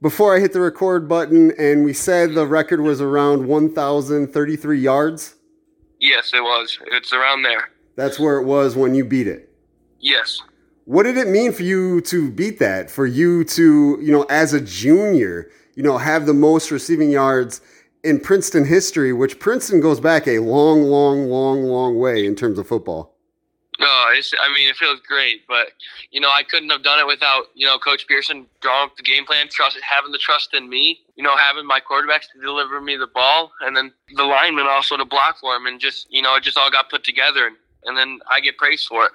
[0.00, 5.34] before I hit the record button, and we said the record was around 1,033 yards.
[6.00, 6.78] Yes, it was.
[6.86, 7.70] It's around there.
[7.96, 9.52] That's where it was when you beat it.
[9.98, 10.40] Yes.
[10.88, 12.90] What did it mean for you to beat that?
[12.90, 17.60] For you to, you know, as a junior, you know, have the most receiving yards
[18.02, 22.58] in Princeton history, which Princeton goes back a long, long, long, long way in terms
[22.58, 23.14] of football.
[23.78, 25.72] No, it's, I mean, it feels great, but
[26.10, 29.02] you know, I couldn't have done it without you know Coach Pearson drawing up the
[29.02, 32.80] game plan, trust, having the trust in me, you know, having my quarterbacks to deliver
[32.80, 36.22] me the ball, and then the linemen also to block for him, and just you
[36.22, 39.12] know, it just all got put together, and, and then I get praised for it.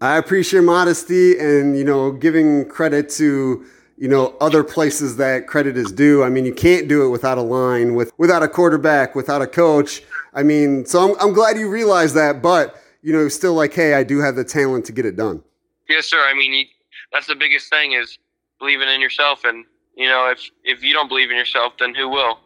[0.00, 3.64] I appreciate modesty and you know giving credit to
[4.00, 6.24] you know, other places that credit is due.
[6.24, 9.46] I mean, you can't do it without a line, with without a quarterback, without a
[9.46, 10.02] coach.
[10.32, 13.92] I mean, so I'm, I'm glad you realize that, but you know, still like, hey,
[13.92, 15.42] I do have the talent to get it done.
[15.88, 16.18] Yes, sir.
[16.18, 16.64] I mean, you,
[17.12, 18.18] that's the biggest thing is
[18.58, 22.08] believing in yourself, and you know, if if you don't believe in yourself, then who
[22.08, 22.38] will?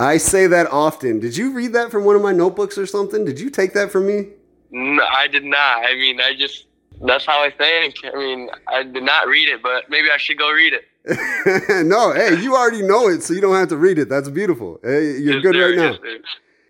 [0.00, 1.20] I say that often.
[1.20, 3.26] Did you read that from one of my notebooks or something?
[3.26, 4.28] Did you take that from me?
[4.70, 5.84] No, I did not.
[5.84, 6.68] I mean, I just
[7.06, 7.96] that's how I think.
[8.04, 10.84] I mean, I did not read it, but maybe I should go read it.
[11.86, 14.08] no, hey, you already know it, so you don't have to read it.
[14.08, 14.78] That's beautiful.
[14.82, 15.96] Hey, you're good right now.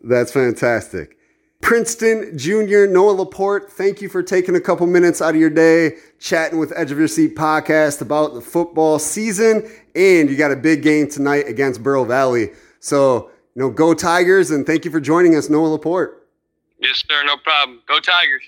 [0.02, 1.18] That's fantastic.
[1.60, 5.92] Princeton Junior Noah LaPorte, thank you for taking a couple minutes out of your day
[6.18, 9.70] chatting with Edge of Your Seat podcast about the football season.
[9.94, 12.50] And you got a big game tonight against Bureau Valley.
[12.80, 16.14] So, you know, go Tigers, and thank you for joining us, Noah LaPorte.
[16.80, 17.80] Yes, sir, no problem.
[17.86, 18.42] Go Tigers.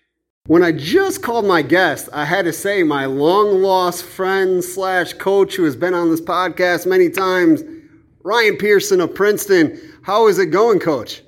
[0.46, 5.14] When I just called my guest, I had to say my long lost friend slash
[5.14, 7.62] coach who has been on this podcast many times,
[8.24, 9.80] Ryan Pearson of Princeton.
[10.02, 11.22] How is it going, coach?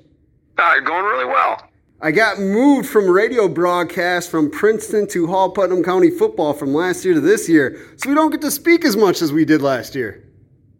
[0.59, 1.67] Uh, going really well.
[1.99, 7.03] I got moved from radio broadcast from Princeton to Hall Putnam County football from last
[7.03, 9.63] year to this year, so we don't get to speak as much as we did
[9.63, 10.31] last year.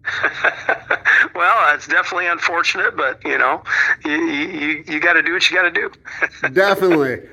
[1.33, 3.63] well, that's definitely unfortunate, but you know,
[4.05, 5.91] you you, you got to do what you got to do.
[6.53, 7.27] definitely.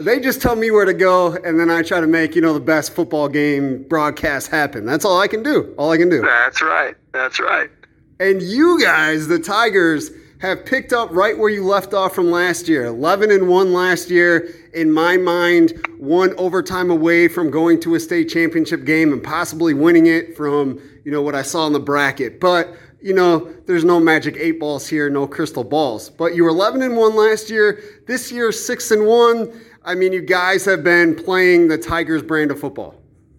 [0.00, 2.54] They just tell me where to go, and then I try to make you know
[2.54, 4.84] the best football game broadcast happen.
[4.86, 5.74] That's all I can do.
[5.76, 6.22] All I can do.
[6.22, 6.96] That's right.
[7.12, 7.70] That's right.
[8.18, 10.10] And you guys, the Tigers,
[10.40, 12.86] have picked up right where you left off from last year.
[12.86, 14.48] 11 and 1 last year.
[14.72, 19.74] In my mind, one overtime away from going to a state championship game and possibly
[19.74, 22.40] winning it from, you know, what I saw in the bracket.
[22.40, 26.10] But, you know, there's no magic eight balls here, no crystal balls.
[26.10, 27.82] But you were 11 and 1 last year.
[28.06, 29.60] This year, 6 and 1.
[29.84, 32.94] I mean, you guys have been playing the Tigers brand of football.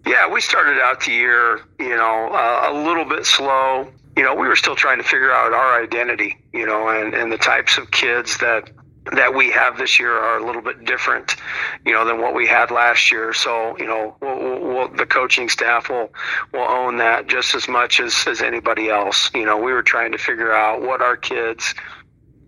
[0.06, 3.88] Yeah, we started out the year, you know, uh, a little bit slow.
[4.16, 7.30] You know, we were still trying to figure out our identity, you know, and, and
[7.30, 8.70] the types of kids that
[9.10, 11.36] that we have this year are a little bit different,
[11.84, 13.32] you know, than what we had last year.
[13.32, 16.12] So, you know, we'll, we'll, the coaching staff will
[16.52, 19.30] will own that just as much as as anybody else.
[19.34, 21.74] You know, we were trying to figure out what our kids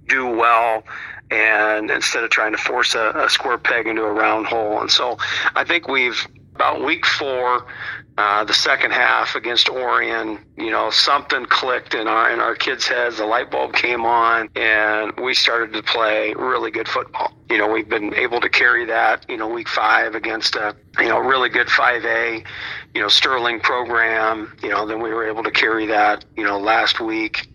[0.07, 0.85] do well
[1.31, 4.81] and instead of trying to force a, a, square peg into a round hole.
[4.81, 5.17] And so
[5.57, 7.67] I think we've about week four,
[8.17, 12.87] uh, the second half against Orion, you know, something clicked in our in our kids'
[12.87, 13.17] heads.
[13.17, 17.33] The light bulb came on, and we started to play really good football.
[17.51, 19.27] You know, we've been able to carry that.
[19.29, 22.47] You know, week five against a you know really good 5A,
[22.95, 24.57] you know Sterling program.
[24.63, 26.25] You know, then we were able to carry that.
[26.37, 27.49] You know, last week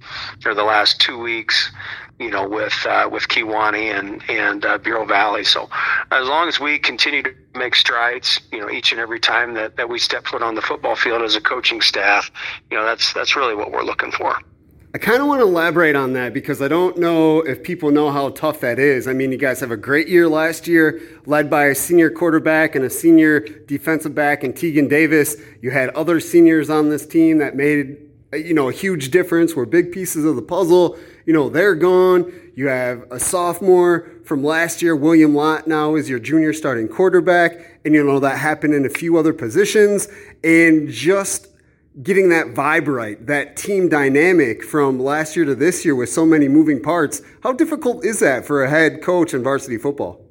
[0.45, 1.71] or the last two weeks
[2.19, 5.43] you know, with uh, with Kewanee and and uh, Bureau Valley.
[5.43, 5.69] So,
[6.11, 9.77] as long as we continue to make strides, you know, each and every time that,
[9.77, 12.29] that we step foot on the football field as a coaching staff,
[12.69, 14.37] you know, that's that's really what we're looking for.
[14.91, 18.11] I kind of want to elaborate on that because I don't know if people know
[18.11, 19.07] how tough that is.
[19.07, 22.73] I mean, you guys have a great year last year, led by a senior quarterback
[22.73, 25.37] and a senior defensive back and Tegan Davis.
[25.61, 27.97] You had other seniors on this team that made
[28.33, 29.55] you know a huge difference.
[29.55, 30.97] Were big pieces of the puzzle
[31.29, 32.33] you know, they're gone.
[32.55, 37.79] You have a sophomore from last year, William Lott now is your junior starting quarterback.
[37.85, 40.07] And, you know, that happened in a few other positions.
[40.43, 41.45] And just
[42.01, 46.25] getting that vibe right, that team dynamic from last year to this year with so
[46.25, 50.28] many moving parts, how difficult is that for a head coach in varsity football?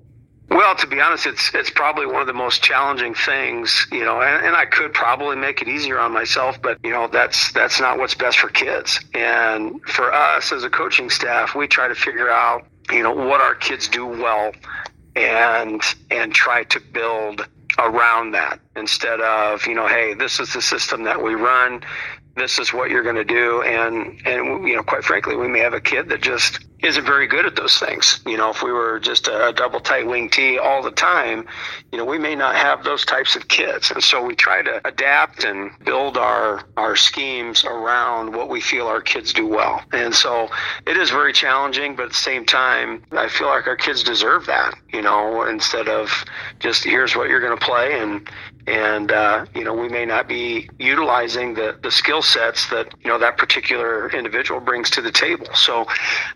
[0.51, 4.23] Well, to be honest, it's it's probably one of the most challenging things, you know,
[4.23, 7.81] and, and I could probably make it easier on myself, but you know, that's that's
[7.81, 8.99] not what's best for kids.
[9.13, 13.43] And for us as a coaching staff, we try to figure out, you know, what
[13.43, 14.53] our kids do well
[15.15, 17.47] and and try to build
[17.79, 21.83] around that instead of, you know, hey, this is the system that we run
[22.37, 25.59] this is what you're going to do and and you know quite frankly we may
[25.59, 28.21] have a kid that just isn't very good at those things.
[28.27, 31.47] You know if we were just a, double tight wing tee all the time
[31.91, 34.87] you know we may not have those types of kids and so we try to
[34.87, 39.83] adapt and build our our schemes around what we feel our kids do well.
[39.93, 40.49] And so
[40.87, 44.47] it is very challenging but at the same time I feel like our kids deserve
[44.47, 46.25] that you know instead of
[46.61, 48.29] just here's what you're going to play and
[48.69, 53.11] and uh, you know we may not be utilizing the the skill sets that you
[53.11, 55.47] know that particular individual brings to the table.
[55.55, 55.87] So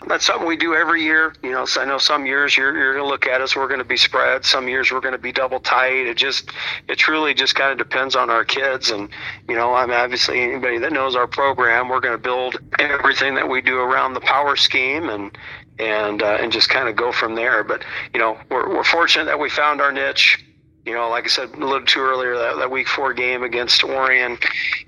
[0.07, 1.35] that's something we do every year.
[1.43, 3.69] You know, so I know some years you're you're going to look at us, we're
[3.69, 4.45] going to be spread.
[4.45, 6.07] Some years we're going to be double tight.
[6.07, 6.51] It just
[6.89, 8.91] it truly just kind of depends on our kids.
[8.91, 9.09] And
[9.49, 13.49] you know, I'm obviously anybody that knows our program, we're going to build everything that
[13.49, 15.37] we do around the power scheme and
[15.79, 17.65] and uh, and just kind of go from there.
[17.65, 17.85] But
[18.15, 20.45] you know, we're we're fortunate that we found our niche
[20.85, 23.85] You know, like I said a little too earlier, that, that week four game against
[23.85, 24.39] Orion,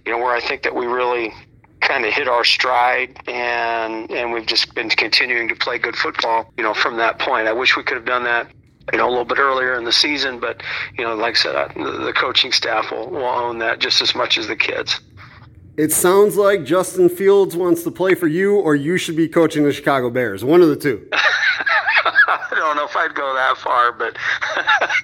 [0.04, 1.32] you know, where I think that we really
[1.84, 6.52] kind of hit our stride and and we've just been continuing to play good football
[6.56, 7.46] you know from that point.
[7.46, 8.50] I wish we could have done that
[8.92, 10.62] you know a little bit earlier in the season but
[10.98, 14.36] you know like i said the coaching staff will, will own that just as much
[14.38, 15.00] as the kids.
[15.76, 19.64] It sounds like justin fields wants to play for you or you should be coaching
[19.64, 20.44] the chicago bears.
[20.44, 21.08] One of the two
[22.54, 24.16] I don't know if I'd go that far, but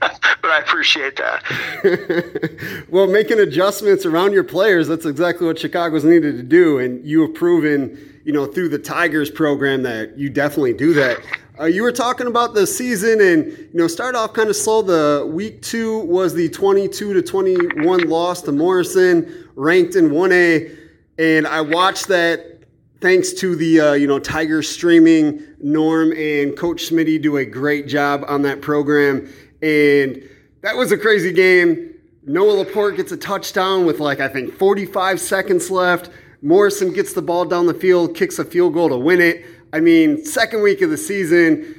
[0.43, 2.87] but I appreciate that.
[2.91, 6.79] well, making adjustments around your players, that's exactly what Chicago's needed to do.
[6.79, 11.19] And you have proven, you know, through the Tigers program that you definitely do that.
[11.59, 14.81] Uh, you were talking about the season and, you know, start off kind of slow.
[14.81, 20.79] The week two was the 22 to 21 loss to Morrison, ranked in 1A.
[21.19, 22.60] And I watched that
[23.01, 27.87] thanks to the uh, you know Tiger streaming, Norm and Coach Smitty do a great
[27.87, 29.33] job on that program,
[29.63, 30.23] and
[30.63, 31.95] that was a crazy game.
[32.25, 36.11] Noah LaPorte gets a touchdown with like I think 45 seconds left.
[36.43, 39.45] Morrison gets the ball down the field, kicks a field goal to win it.
[39.73, 41.77] I mean, second week of the season.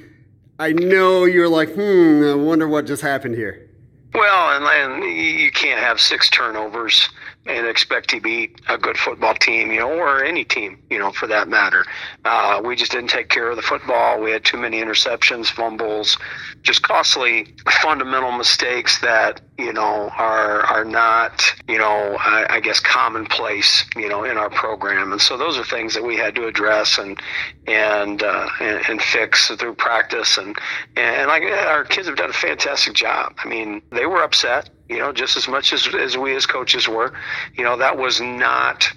[0.60, 3.68] I know you're like, hmm, I wonder what just happened here.
[4.14, 7.10] Well, and, and you can't have six turnovers
[7.48, 11.12] and expect to beat a good football team, you know, or any team, you know,
[11.12, 11.86] for that matter.
[12.24, 14.22] Uh, we just didn't take care of the football.
[14.22, 16.18] We had too many interceptions, fumbles,
[16.62, 22.80] just costly fundamental mistakes that you know are are not you know I, I guess
[22.80, 25.12] commonplace you know in our program.
[25.12, 27.20] And so those are things that we had to address and
[27.68, 30.38] and uh, and, and fix through practice.
[30.38, 30.56] And
[30.96, 33.34] and like our kids have done a fantastic job.
[33.44, 36.88] I mean, they were upset you know, just as much as, as we as coaches
[36.88, 37.14] were.
[37.58, 38.92] You know, that was not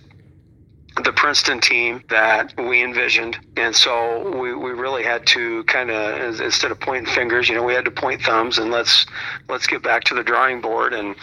[1.03, 3.39] the Princeton team that we envisioned.
[3.57, 7.65] And so we, we really had to kind of, instead of pointing fingers, you know,
[7.65, 9.05] we had to point thumbs and let's,
[9.49, 11.17] let's get back to the drawing board and,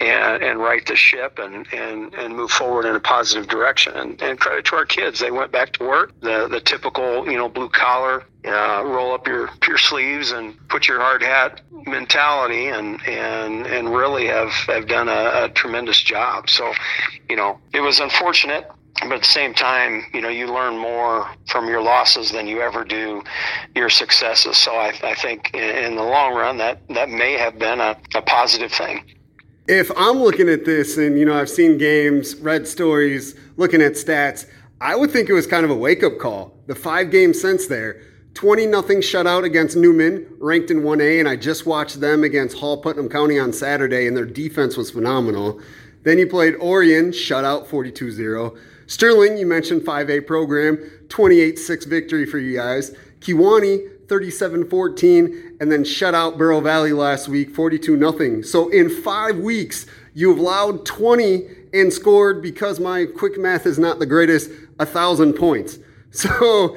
[0.00, 3.92] and, and right the ship and, and, and move forward in a positive direction.
[3.94, 5.20] And, and credit to our kids.
[5.20, 9.28] They went back to work, the, the typical, you know, blue collar, uh, roll up
[9.28, 14.88] your, your sleeves and put your hard hat mentality and, and, and really have, have
[14.88, 16.50] done a, a tremendous job.
[16.50, 16.72] So,
[17.30, 18.68] you know, it was unfortunate
[19.00, 22.60] but at the same time, you know, you learn more from your losses than you
[22.60, 23.22] ever do
[23.74, 24.56] your successes.
[24.56, 28.22] So I, I think in the long run, that, that may have been a, a
[28.22, 29.04] positive thing.
[29.68, 33.92] If I'm looking at this and, you know, I've seen games, read stories, looking at
[33.92, 34.46] stats,
[34.80, 36.56] I would think it was kind of a wake up call.
[36.66, 38.02] The five games since there,
[38.34, 42.80] 20 nothing shutout against Newman, ranked in 1A, and I just watched them against Hall
[42.80, 45.60] Putnam County on Saturday, and their defense was phenomenal.
[46.02, 48.56] Then you played Orion, shutout 42 0.
[48.86, 50.78] Sterling, you mentioned 5A program,
[51.08, 52.94] 28 6 victory for you guys.
[53.20, 58.42] Kewanee, 37 14, and then shut out Bureau Valley last week, 42 0.
[58.42, 63.98] So in five weeks, you've allowed 20 and scored, because my quick math is not
[63.98, 65.78] the greatest, a thousand points.
[66.14, 66.76] So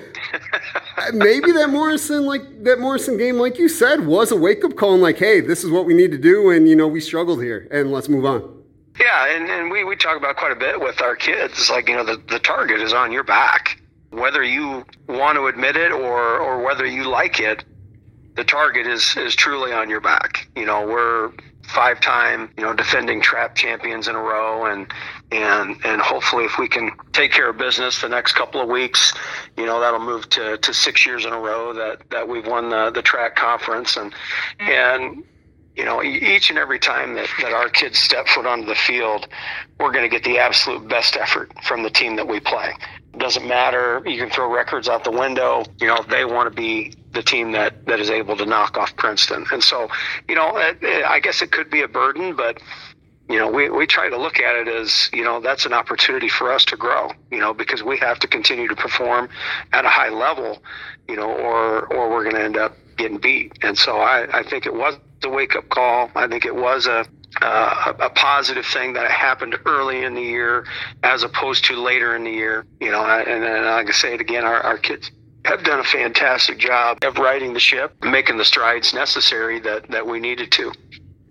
[0.98, 4.78] uh, maybe that Morrison, like that Morrison game, like you said, was a wake up
[4.78, 7.02] call and like, hey, this is what we need to do, and you know, we
[7.02, 8.65] struggled here, and let's move on.
[9.00, 11.70] Yeah, and, and we, we talk about quite a bit with our kids.
[11.70, 13.82] Like, you know, the, the target is on your back.
[14.12, 17.66] Whether you want to admit it or, or whether you like it,
[18.36, 20.48] the target is, is truly on your back.
[20.56, 21.32] You know, we're
[21.68, 24.92] five time, you know, defending TRAC champions in a row and
[25.32, 29.14] and and hopefully if we can take care of business the next couple of weeks,
[29.58, 32.70] you know, that'll move to, to six years in a row that, that we've won
[32.70, 34.14] the, the TRAC conference and
[34.60, 35.24] and
[35.76, 39.28] you know, each and every time that, that our kids step foot onto the field,
[39.80, 42.74] we're going to get the absolute best effort from the team that we play.
[43.14, 44.02] It doesn't matter.
[44.06, 45.64] You can throw records out the window.
[45.80, 48.96] You know, they want to be the team that, that is able to knock off
[48.96, 49.46] Princeton.
[49.52, 49.90] And so,
[50.30, 52.62] you know, I guess it could be a burden, but,
[53.30, 56.30] you know, we, we try to look at it as, you know, that's an opportunity
[56.30, 59.30] for us to grow, you know, because we have to continue to perform
[59.74, 60.62] at a high level,
[61.10, 63.58] you know, or, or we're going to end up getting beat.
[63.62, 66.12] And so I, I think it was a wake up call.
[66.16, 67.06] I think it was a,
[67.42, 70.66] uh, a positive thing that happened early in the year
[71.04, 72.66] as opposed to later in the year.
[72.80, 75.12] You know, and, and like I say it again, our, our kids
[75.46, 80.06] have done a fantastic job of righting the ship, making the strides necessary that, that
[80.06, 80.72] we needed to.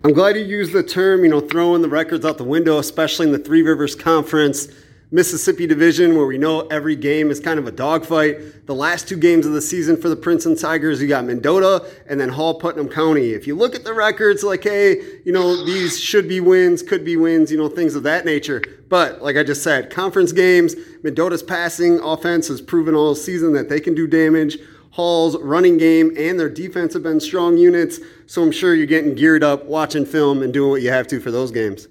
[0.03, 3.25] I'm glad you used the term, you know, throwing the records out the window, especially
[3.25, 4.67] in the Three Rivers Conference.
[5.15, 8.65] Mississippi Division, where we know every game is kind of a dogfight.
[8.67, 12.19] The last two games of the season for the Princeton Tigers, you got Mendota and
[12.19, 13.31] then Hall Putnam County.
[13.31, 17.05] If you look at the records, like, hey, you know, these should be wins, could
[17.05, 18.61] be wins, you know, things of that nature.
[18.89, 23.69] But like I just said, conference games, Mendota's passing offense has proven all season that
[23.69, 24.57] they can do damage.
[24.91, 28.01] Hall's running game and their defense have been strong units.
[28.25, 31.21] So I'm sure you're getting geared up, watching film, and doing what you have to
[31.21, 31.87] for those games.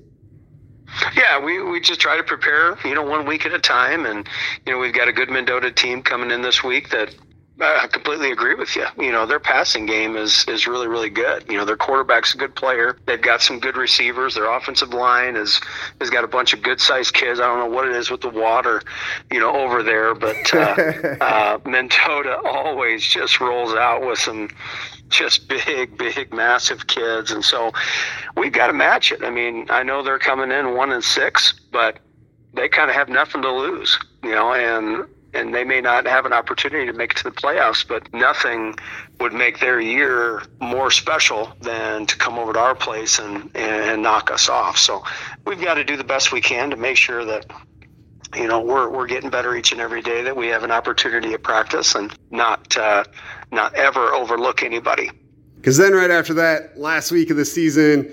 [1.16, 4.06] Yeah, we, we just try to prepare, you know, one week at a time.
[4.06, 4.28] And,
[4.66, 7.14] you know, we've got a good Mendota team coming in this week that
[7.60, 8.84] I completely agree with you.
[8.98, 11.44] You know, their passing game is is really really good.
[11.48, 12.98] You know, their quarterback's a good player.
[13.06, 14.34] They've got some good receivers.
[14.34, 15.60] Their offensive line is
[16.00, 17.38] has got a bunch of good sized kids.
[17.38, 18.82] I don't know what it is with the water,
[19.30, 24.48] you know, over there, but uh, uh, Mendota always just rolls out with some
[25.08, 27.70] just big, big, massive kids, and so
[28.36, 29.22] we've got to match it.
[29.22, 32.00] I mean, I know they're coming in one and six, but
[32.52, 36.26] they kind of have nothing to lose, you know, and and they may not have
[36.26, 38.74] an opportunity to make it to the playoffs, but nothing
[39.20, 44.02] would make their year more special than to come over to our place and, and
[44.02, 44.78] knock us off.
[44.78, 45.02] So
[45.46, 47.46] we've got to do the best we can to make sure that
[48.34, 51.32] you know we're we're getting better each and every day that we have an opportunity
[51.34, 53.04] at practice and not uh,
[53.52, 55.10] not ever overlook anybody.
[55.56, 58.10] Because then right after that, last week of the season,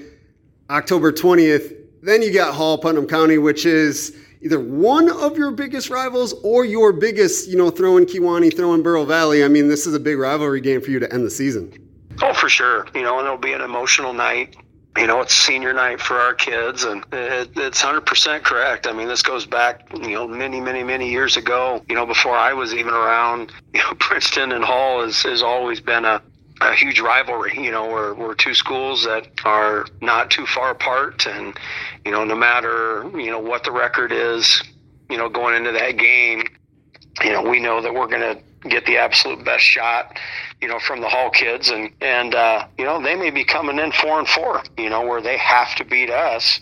[0.69, 1.73] October twentieth,
[2.03, 6.65] then you got Hall Putnam County, which is either one of your biggest rivals or
[6.65, 9.43] your biggest, you know, throwing Kewanee, throwing Bureau Valley.
[9.43, 11.73] I mean, this is a big rivalry game for you to end the season.
[12.22, 12.88] Oh, for sure.
[12.93, 14.55] You know, and it'll be an emotional night.
[14.97, 18.88] You know, it's senior night for our kids, and it, it's 100% correct.
[18.88, 22.35] I mean, this goes back, you know, many, many, many years ago, you know, before
[22.35, 23.53] I was even around.
[23.73, 26.22] You know, Princeton and Hall has, has always been a,
[26.61, 27.53] a huge rivalry.
[27.55, 31.57] You know, we're, we're two schools that are not too far apart, and
[32.05, 34.63] you know, no matter you know what the record is,
[35.09, 36.43] you know, going into that game,
[37.23, 40.17] you know, we know that we're going to get the absolute best shot,
[40.61, 43.79] you know, from the Hall kids, and and uh, you know they may be coming
[43.79, 46.59] in four and four, you know, where they have to beat us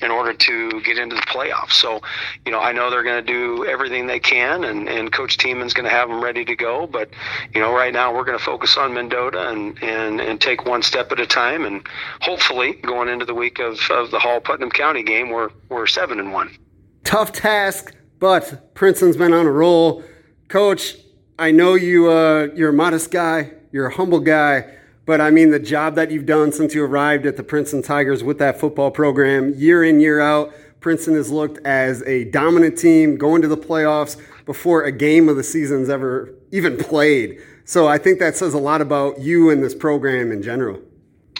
[0.00, 1.72] in order to get into the playoffs.
[1.72, 2.02] So,
[2.44, 5.72] you know, I know they're going to do everything they can, and, and Coach Tieman's
[5.72, 6.86] going to have them ready to go.
[6.86, 7.10] But,
[7.54, 10.82] you know, right now we're going to focus on Mendota and, and, and take one
[10.82, 11.64] step at a time.
[11.64, 11.86] And
[12.20, 16.20] hopefully, going into the week of, of the Hall Putnam County game, we're, we're 7
[16.20, 16.56] and 1.
[17.04, 20.04] Tough task, but Princeton's been on a roll.
[20.48, 20.96] Coach,
[21.38, 24.74] I know you, uh, you're a modest guy, you're a humble guy.
[25.06, 28.24] But I mean, the job that you've done since you arrived at the Princeton Tigers
[28.24, 33.16] with that football program, year in, year out, Princeton has looked as a dominant team
[33.16, 37.40] going to the playoffs before a game of the season's ever even played.
[37.64, 40.80] So I think that says a lot about you and this program in general.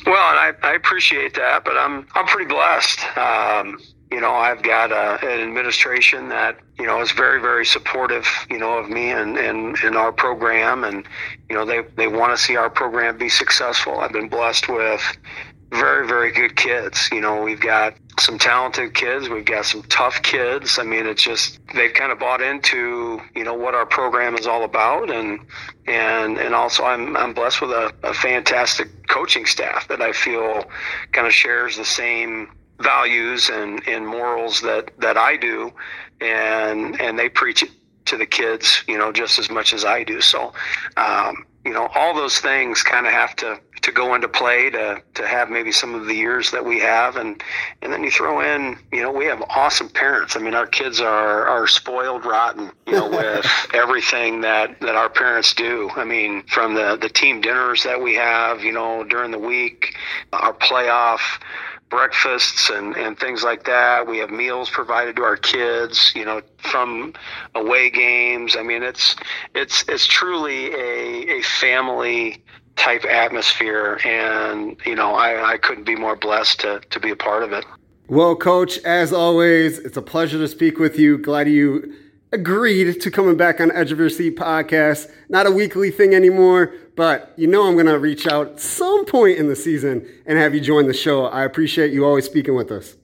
[0.05, 3.01] Well, I, I appreciate that, but I'm I'm pretty blessed.
[3.17, 3.79] Um,
[4.11, 8.59] you know, I've got a, an administration that, you know, is very, very supportive, you
[8.59, 10.85] know, of me and, and, and our program.
[10.85, 11.05] And,
[11.51, 13.99] you know, they, they want to see our program be successful.
[13.99, 15.03] I've been blessed with
[15.73, 17.09] very, very good kids.
[17.11, 19.29] You know, we've got some talented kids.
[19.29, 20.79] We've got some tough kids.
[20.79, 24.47] I mean, it's just, they've kind of bought into, you know, what our program is
[24.47, 25.11] all about.
[25.11, 25.41] And,
[25.87, 30.65] and, and also I'm, I'm blessed with a, a fantastic coaching staff that I feel
[31.13, 35.73] kind of shares the same, values and, and morals that, that I do,
[36.21, 37.71] and and they preach it
[38.07, 40.21] to the kids, you know, just as much as I do.
[40.21, 40.53] So,
[40.97, 45.03] um, you know, all those things kind of have to to go into play to
[45.15, 47.43] to have maybe some of the years that we have, and
[47.83, 50.37] and then you throw in, you know, we have awesome parents.
[50.37, 55.09] I mean, our kids are are spoiled rotten, you know, with everything that that our
[55.09, 55.91] parents do.
[55.97, 59.97] I mean, from the the team dinners that we have, you know, during the week,
[60.33, 61.21] our playoff
[61.89, 64.07] breakfasts and, and things like that.
[64.07, 67.15] We have meals provided to our kids, you know, from
[67.55, 68.57] away games.
[68.57, 69.17] I mean, it's
[69.55, 72.43] it's it's truly a, a family
[72.77, 77.17] type atmosphere, and you know, I, I couldn't be more blessed to to be a
[77.17, 77.65] part of it.
[78.09, 81.19] Well, Coach, as always, it's a pleasure to speak with you.
[81.19, 81.93] Glad you
[82.33, 85.11] agreed to coming back on Edge of Your Seat podcast.
[85.29, 89.39] Not a weekly thing anymore, but you know I'm going to reach out some point
[89.39, 91.27] in the season and have you join the show.
[91.27, 92.97] I appreciate you always speaking with us.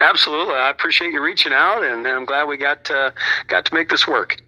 [0.00, 0.54] Absolutely.
[0.54, 3.12] I appreciate you reaching out, and I'm glad we got to,
[3.48, 4.40] got to make this work.